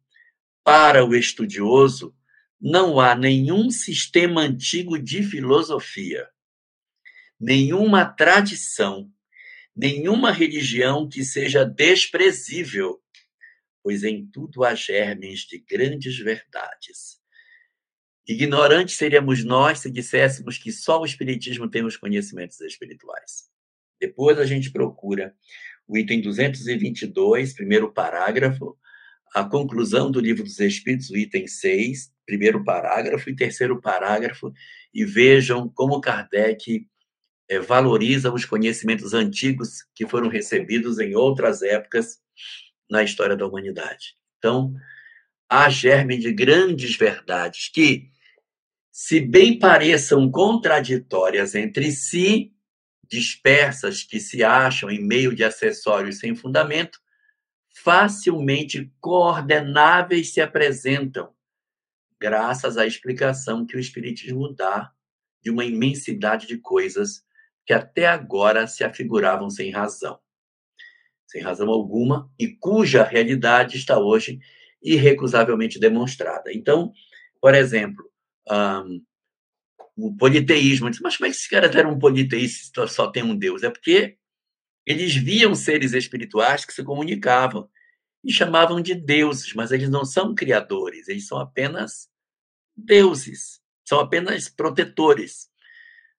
para 0.64 1.04
o 1.04 1.16
estudioso, 1.16 2.16
não 2.62 3.00
há 3.00 3.16
nenhum 3.16 3.72
sistema 3.72 4.42
antigo 4.42 5.00
de 5.00 5.24
filosofia, 5.24 6.30
nenhuma 7.44 8.06
tradição, 8.06 9.12
nenhuma 9.76 10.32
religião 10.32 11.08
que 11.08 11.24
seja 11.24 11.66
desprezível, 11.66 13.02
pois 13.82 14.04
em 14.04 14.26
tudo 14.26 14.64
há 14.64 14.74
germes 14.74 15.42
de 15.42 15.60
grandes 15.60 16.18
verdades 16.18 17.24
Ignorantes 18.26 18.96
seríamos 18.96 19.44
nós 19.44 19.80
se 19.80 19.92
disséssemos 19.92 20.58
que 20.58 20.72
só 20.72 21.02
o 21.02 21.06
Espiritismo 21.06 21.70
tem 21.70 21.84
os 21.84 21.98
conhecimentos 21.98 22.60
espirituais. 22.62 23.50
Depois 24.00 24.40
a 24.40 24.46
gente 24.46 24.72
procura 24.72 25.36
o 25.86 25.98
item 25.98 26.22
222, 26.22 27.54
primeiro 27.54 27.92
parágrafo, 27.92 28.78
a 29.36 29.44
conclusão 29.44 30.10
do 30.10 30.22
Livro 30.22 30.44
dos 30.44 30.58
Espíritos, 30.60 31.10
o 31.10 31.18
item 31.18 31.48
6, 31.48 32.14
primeiro 32.26 32.64
parágrafo 32.64 33.30
e 33.30 33.36
terceiro 33.36 33.82
parágrafo, 33.82 34.54
e 34.94 35.04
vejam 35.04 35.68
como 35.68 36.00
Kardec 36.00 36.88
é, 37.54 37.60
valoriza 37.60 38.34
os 38.34 38.46
conhecimentos 38.46 39.14
antigos 39.14 39.84
que 39.94 40.08
foram 40.08 40.28
recebidos 40.28 41.00
em 41.00 41.16
outras 41.16 41.62
épocas 41.62 42.20
na 42.90 43.04
história 43.04 43.36
da 43.36 43.46
humanidade. 43.46 44.16
Então, 44.38 44.74
há 45.50 45.70
germe 45.70 46.18
de 46.18 46.32
grandes 46.34 46.96
verdades 46.96 47.70
que 47.70 48.10
se 48.92 49.20
bem 49.20 49.58
pareçam 49.58 50.30
contraditórias 50.30 51.56
entre 51.56 51.92
si, 51.92 52.54
dispersas 53.10 54.04
que 54.04 54.20
se 54.20 54.44
acham 54.44 54.90
em 54.90 55.04
meio 55.04 55.36
de 55.36 55.44
acessórios 55.44 56.20
sem 56.20 56.36
fundamento, 56.36 57.00
facilmente 57.76 58.92
coordenáveis 59.00 60.32
se 60.32 60.42
apresentam, 60.42 61.34
graças 62.20 62.78
à 62.78 62.86
explicação 62.86 63.66
que 63.66 63.76
o 63.76 63.80
Espiritismo 63.80 64.54
dá 64.54 64.92
de 65.42 65.50
uma 65.50 65.66
imensidade 65.66 66.48
de 66.48 66.58
coisas 66.58 67.24
que 67.66 67.74
até 67.74 68.06
agora 68.08 68.68
se 68.68 68.84
afiguravam 68.84 69.50
sem 69.50 69.72
razão. 69.72 70.20
Sem 71.28 71.42
razão 71.42 71.70
alguma, 71.70 72.30
e 72.38 72.48
cuja 72.48 73.04
realidade 73.04 73.78
está 73.78 73.98
hoje 73.98 74.40
irrecusavelmente 74.82 75.80
demonstrada. 75.80 76.52
Então, 76.54 76.92
por 77.42 77.56
exemplo, 77.56 78.04
um, 78.50 79.02
o 79.96 80.16
politeísmo. 80.16 80.90
Mas 81.02 81.18
como 81.18 81.28
é 81.28 81.30
que 81.30 81.36
esses 81.36 81.48
caras 81.48 81.76
eram 81.76 81.94
um 81.94 82.00
politeísta 82.00 82.88
só 82.88 83.08
tem 83.08 83.24
um 83.24 83.36
Deus? 83.36 83.64
É 83.64 83.70
porque 83.70 84.18
eles 84.86 85.16
viam 85.16 85.56
seres 85.56 85.94
espirituais 85.94 86.66
que 86.66 86.74
se 86.74 86.84
comunicavam 86.84 87.70
e 88.24 88.32
chamavam 88.32 88.82
de 88.82 88.96
deuses, 88.96 89.54
mas 89.54 89.72
eles 89.72 89.90
não 89.90 90.06
são 90.06 90.34
criadores, 90.34 91.08
eles 91.08 91.28
são 91.28 91.38
apenas 91.40 92.10
deuses, 92.76 93.62
são 93.86 94.00
apenas 94.00 94.50
protetores. 94.50 95.50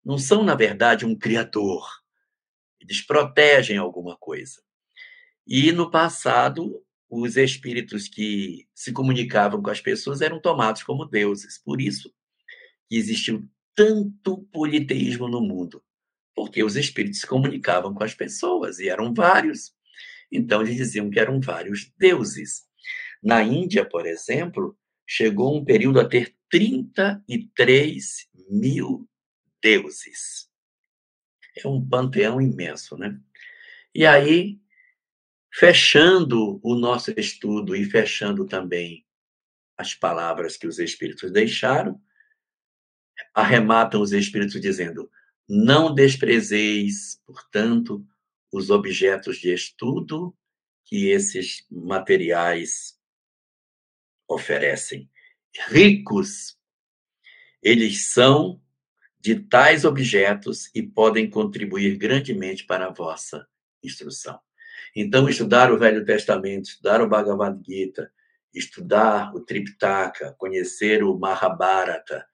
Não 0.05 0.19
são, 0.19 0.45
na 0.45 0.55
verdade, 0.55 1.07
um 1.07 1.17
criador. 1.17 1.89
Eles 2.81 3.01
protegem 3.01 3.79
alguma 3.79 4.17
coisa. 4.17 4.61
E 5.47 5.73
no 5.73 5.91
passado, 5.91 6.85
os 7.09 7.37
espíritos 7.37 8.09
que 8.09 8.67
se 8.75 8.93
comunicavam 8.93 9.63
com 9.63 9.71
as 9.71 9.81
pessoas 9.81 10.21
eram 10.21 10.41
tomados 10.41 10.83
como 10.83 11.07
deuses. 11.07 11.59
Por 11.59 11.81
isso 11.81 12.13
que 12.89 12.97
existiu 12.97 13.49
tanto 13.75 14.43
politeísmo 14.53 15.29
no 15.29 15.41
mundo, 15.41 15.83
porque 16.35 16.63
os 16.63 16.77
espíritos 16.77 17.21
se 17.21 17.27
comunicavam 17.27 17.95
com 17.95 18.05
as 18.05 18.15
pessoas 18.15 18.79
e 18.79 18.89
eram 18.89 19.13
vários. 19.13 19.73
Então 20.31 20.61
eles 20.63 20.77
diziam 20.77 21.11
que 21.11 21.19
eram 21.19 21.41
vários 21.41 21.91
deuses. 21.99 22.65
Na 23.23 23.43
Índia, 23.43 23.85
por 23.85 24.07
exemplo, 24.07 24.77
chegou 25.07 25.57
um 25.57 25.65
período 25.65 26.01
a 26.01 26.09
ter 26.09 26.35
33 26.51 28.29
mil 28.51 29.09
deuses. 29.65 30.51
É 31.57 31.67
um 31.67 31.83
panteão 31.83 32.39
imenso, 32.39 32.99
né? 32.99 33.19
E 33.95 34.05
aí 34.05 34.61
fechando 35.51 36.61
o 36.63 36.75
nosso 36.75 37.13
estudo 37.17 37.75
e 37.75 37.85
fechando 37.85 38.45
também 38.45 39.07
as 39.79 39.95
palavras 39.95 40.59
que 40.59 40.67
os 40.67 40.79
espíritos 40.79 41.33
deixaram, 41.33 41.99
arrematam 43.33 44.03
os 44.03 44.13
espíritos 44.13 44.61
dizendo: 44.61 45.11
Não 45.49 45.95
desprezeis, 45.95 47.23
portanto, 47.25 48.07
os 48.53 48.69
objetos 48.69 49.39
de 49.39 49.55
estudo 49.55 50.37
que 50.85 51.09
esses 51.09 51.65
materiais 51.71 53.01
oferecem. 54.29 55.09
Ricos, 55.71 56.59
eles 57.63 58.13
são 58.13 58.61
de 59.25 59.37
tais 59.41 59.87
objetos 59.87 60.71
e 60.75 60.83
podem 60.83 61.31
contribuir 61.31 61.97
grandemente 61.97 62.67
para 62.67 62.89
a 62.89 62.93
vossa 62.93 63.49
instrução. 63.83 64.39
Então, 64.95 65.27
estudar 65.27 65.73
o 65.73 65.79
Velho 65.79 66.05
Testamento, 66.05 66.67
estudar 66.67 67.01
o 67.01 67.09
Bhagavad 67.09 67.59
Gita, 67.67 68.13
estudar 68.53 69.35
o 69.35 69.41
Triptaka, 69.41 70.35
conhecer 70.37 71.03
o 71.03 71.19
Mahabharata, 71.19 72.27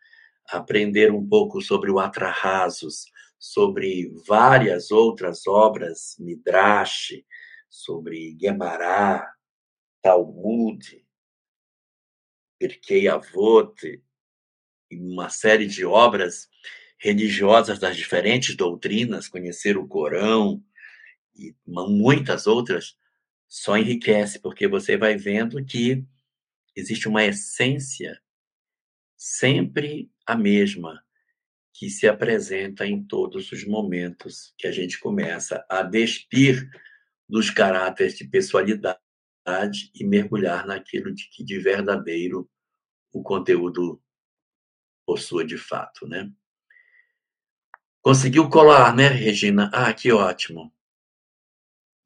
aprender 0.48 1.12
um 1.12 1.24
pouco 1.24 1.62
sobre 1.62 1.92
o 1.92 2.00
Atrahasos, 2.00 3.04
sobre 3.38 4.12
várias 4.26 4.90
outras 4.90 5.46
obras, 5.46 6.16
Midrash, 6.18 7.24
sobre 7.68 8.36
Gemara, 8.36 9.32
Talmud, 10.02 11.06
Pirkei 12.58 13.06
Avot, 13.06 14.02
e 14.90 14.96
uma 14.96 15.28
série 15.28 15.68
de 15.68 15.84
obras 15.84 16.49
religiosas 17.00 17.78
das 17.78 17.96
diferentes 17.96 18.54
doutrinas, 18.54 19.26
conhecer 19.26 19.76
o 19.78 19.88
Corão 19.88 20.62
e 21.34 21.54
muitas 21.66 22.46
outras, 22.46 22.96
só 23.48 23.76
enriquece, 23.76 24.38
porque 24.38 24.68
você 24.68 24.96
vai 24.96 25.16
vendo 25.16 25.64
que 25.64 26.04
existe 26.76 27.08
uma 27.08 27.24
essência 27.24 28.20
sempre 29.16 30.10
a 30.26 30.36
mesma, 30.36 31.02
que 31.72 31.88
se 31.88 32.06
apresenta 32.06 32.86
em 32.86 33.02
todos 33.02 33.50
os 33.50 33.64
momentos 33.64 34.54
que 34.58 34.66
a 34.66 34.72
gente 34.72 34.98
começa 35.00 35.64
a 35.68 35.82
despir 35.82 36.70
dos 37.26 37.48
caráteres 37.48 38.18
de 38.18 38.28
pessoalidade 38.28 39.00
e 39.94 40.04
mergulhar 40.04 40.66
naquilo 40.66 41.14
de 41.14 41.28
que 41.30 41.42
de 41.42 41.58
verdadeiro 41.58 42.48
o 43.12 43.22
conteúdo 43.22 44.02
possua 45.06 45.44
de 45.44 45.56
fato, 45.56 46.06
né? 46.06 46.30
Conseguiu 48.02 48.48
colar, 48.48 48.94
né, 48.94 49.08
Regina? 49.08 49.70
Ah, 49.72 49.92
que 49.92 50.10
ótimo. 50.10 50.72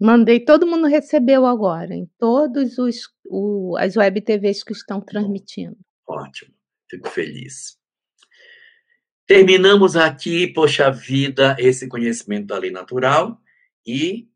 Mandei, 0.01 0.41
todo 0.41 0.67
mundo 0.67 0.87
recebeu 0.87 1.47
agora, 1.47 1.95
em 1.95 2.07
todos 2.19 2.79
os 2.79 3.09
o, 3.25 3.77
as 3.79 3.97
web 3.97 4.21
TVs 4.21 4.63
que 4.63 4.73
estão 4.73 5.01
transmitindo. 5.01 5.77
Ótimo, 6.07 6.53
fico 6.91 7.09
feliz. 7.09 7.79
Terminamos 9.27 9.97
aqui, 9.97 10.49
poxa 10.49 10.91
vida, 10.91 11.57
esse 11.59 11.89
conhecimento 11.89 12.49
da 12.49 12.59
lei 12.59 12.71
natural 12.71 13.41
e 13.87 14.29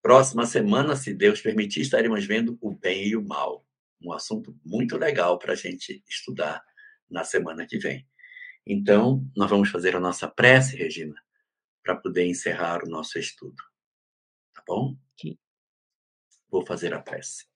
próxima 0.00 0.46
semana, 0.46 0.96
se 0.96 1.12
Deus 1.12 1.40
permitir, 1.40 1.82
estaremos 1.82 2.24
vendo 2.24 2.56
o 2.62 2.70
bem 2.70 3.08
e 3.08 3.16
o 3.16 3.22
mal. 3.22 3.66
Um 4.00 4.12
assunto 4.12 4.58
muito 4.64 4.96
legal 4.96 5.38
para 5.38 5.52
a 5.52 5.56
gente 5.56 6.02
estudar 6.08 6.62
na 7.10 7.24
semana 7.24 7.66
que 7.66 7.78
vem. 7.78 8.06
Então, 8.70 9.26
nós 9.34 9.48
vamos 9.48 9.70
fazer 9.70 9.96
a 9.96 10.00
nossa 10.00 10.28
prece, 10.28 10.76
Regina, 10.76 11.18
para 11.82 11.96
poder 11.96 12.26
encerrar 12.26 12.84
o 12.84 12.86
nosso 12.86 13.18
estudo. 13.18 13.56
Tá 14.54 14.62
bom? 14.66 14.94
Sim. 15.18 15.38
Vou 16.50 16.66
fazer 16.66 16.92
a 16.92 17.00
prece. 17.00 17.46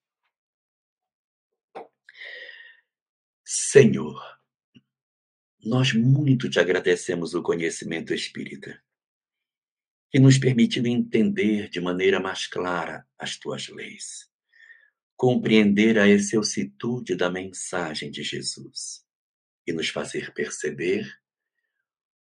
Senhor, 3.45 4.19
nós 5.63 5.93
muito 5.93 6.49
te 6.49 6.59
agradecemos 6.59 7.35
o 7.35 7.43
conhecimento 7.43 8.15
espírita, 8.15 8.83
que 10.11 10.19
nos 10.19 10.39
permitiu 10.39 10.87
entender 10.87 11.69
de 11.69 11.79
maneira 11.79 12.21
mais 12.21 12.47
clara 12.47 13.07
as 13.19 13.37
tuas 13.37 13.69
leis, 13.69 14.31
compreender 15.15 15.99
a 15.99 16.09
excelsitude 16.09 17.15
da 17.17 17.29
mensagem 17.29 18.11
de 18.11 18.23
Jesus 18.23 19.02
e 19.67 19.73
nos 19.73 19.89
fazer 19.89 20.33
perceber 20.33 21.11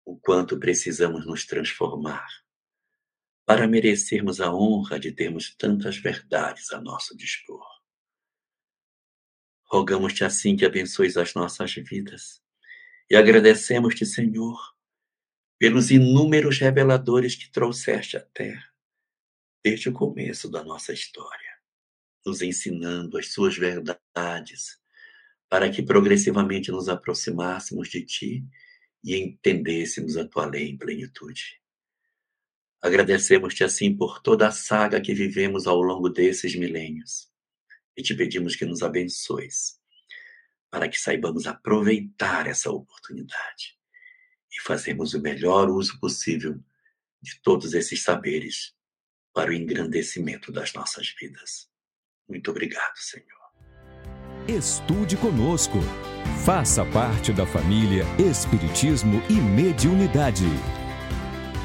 o 0.06 0.18
quanto 0.18 0.60
precisamos 0.60 1.26
nos 1.26 1.46
transformar 1.46 2.28
para 3.46 3.68
merecermos 3.68 4.42
a 4.42 4.54
honra 4.54 5.00
de 5.00 5.12
termos 5.12 5.56
tantas 5.56 5.98
verdades 5.98 6.72
a 6.72 6.80
nosso 6.82 7.16
dispor. 7.16 7.66
Rogamos-te 9.66 10.24
assim 10.24 10.56
que 10.56 10.66
abençoes 10.66 11.16
as 11.18 11.34
nossas 11.34 11.74
vidas 11.74 12.42
e 13.10 13.16
agradecemos-te, 13.16 14.06
Senhor, 14.06 14.60
pelos 15.60 15.92
inúmeros 15.92 16.58
reveladores 16.58 17.36
que 17.36 17.52
trouxeste 17.52 18.18
à 18.18 18.22
Terra 18.22 18.70
desde 19.64 19.90
o 19.90 19.94
começo 19.94 20.50
da 20.50 20.64
nossa 20.64 20.94
história, 20.94 21.60
nos 22.26 22.42
ensinando 22.42 23.18
as 23.18 23.34
suas 23.34 23.58
verdades 23.58 24.79
para 25.50 25.70
que 25.72 25.82
progressivamente 25.82 26.72
nos 26.72 26.88
aproximássemos 26.88 27.90
de 27.90 28.06
Ti 28.06 28.46
e 29.04 29.16
entendêssemos 29.16 30.16
a 30.16 30.26
Tua 30.26 30.46
lei 30.46 30.70
em 30.70 30.78
plenitude. 30.78 31.60
Agradecemos-te 32.82 33.64
assim 33.64 33.96
por 33.96 34.22
toda 34.22 34.48
a 34.48 34.52
saga 34.52 35.02
que 35.02 35.14
vivemos 35.14 35.68
ao 35.68 35.82
longo 35.82 36.08
desses 36.08 36.56
milênios 36.56 37.30
e 37.98 38.02
te 38.02 38.16
pedimos 38.16 38.56
que 38.56 38.66
nos 38.66 38.82
abençoes 38.82 39.80
para 40.70 40.88
que 40.88 41.00
saibamos 41.00 41.48
aproveitar 41.48 42.48
essa 42.48 42.72
oportunidade 42.72 43.78
e 44.52 44.62
fazermos 44.62 45.14
o 45.14 45.22
melhor 45.22 45.70
uso 45.70 46.00
possível 46.00 46.64
de 47.22 47.42
todos 47.42 47.74
esses 47.74 48.02
saberes 48.02 48.74
para 49.34 49.50
o 49.50 49.54
engrandecimento 49.54 50.52
das 50.52 50.74
nossas 50.74 51.14
vidas. 51.20 51.70
Muito 52.28 52.52
obrigado, 52.52 52.96
Senhor. 52.98 53.39
Estude 54.48 55.16
conosco. 55.18 55.80
Faça 56.44 56.86
parte 56.86 57.32
da 57.32 57.46
família 57.46 58.06
Espiritismo 58.18 59.22
e 59.30 59.34
Mediunidade. 59.34 60.48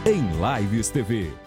Em 0.04 0.28
Lives 0.60 0.90
TV. 0.90 1.43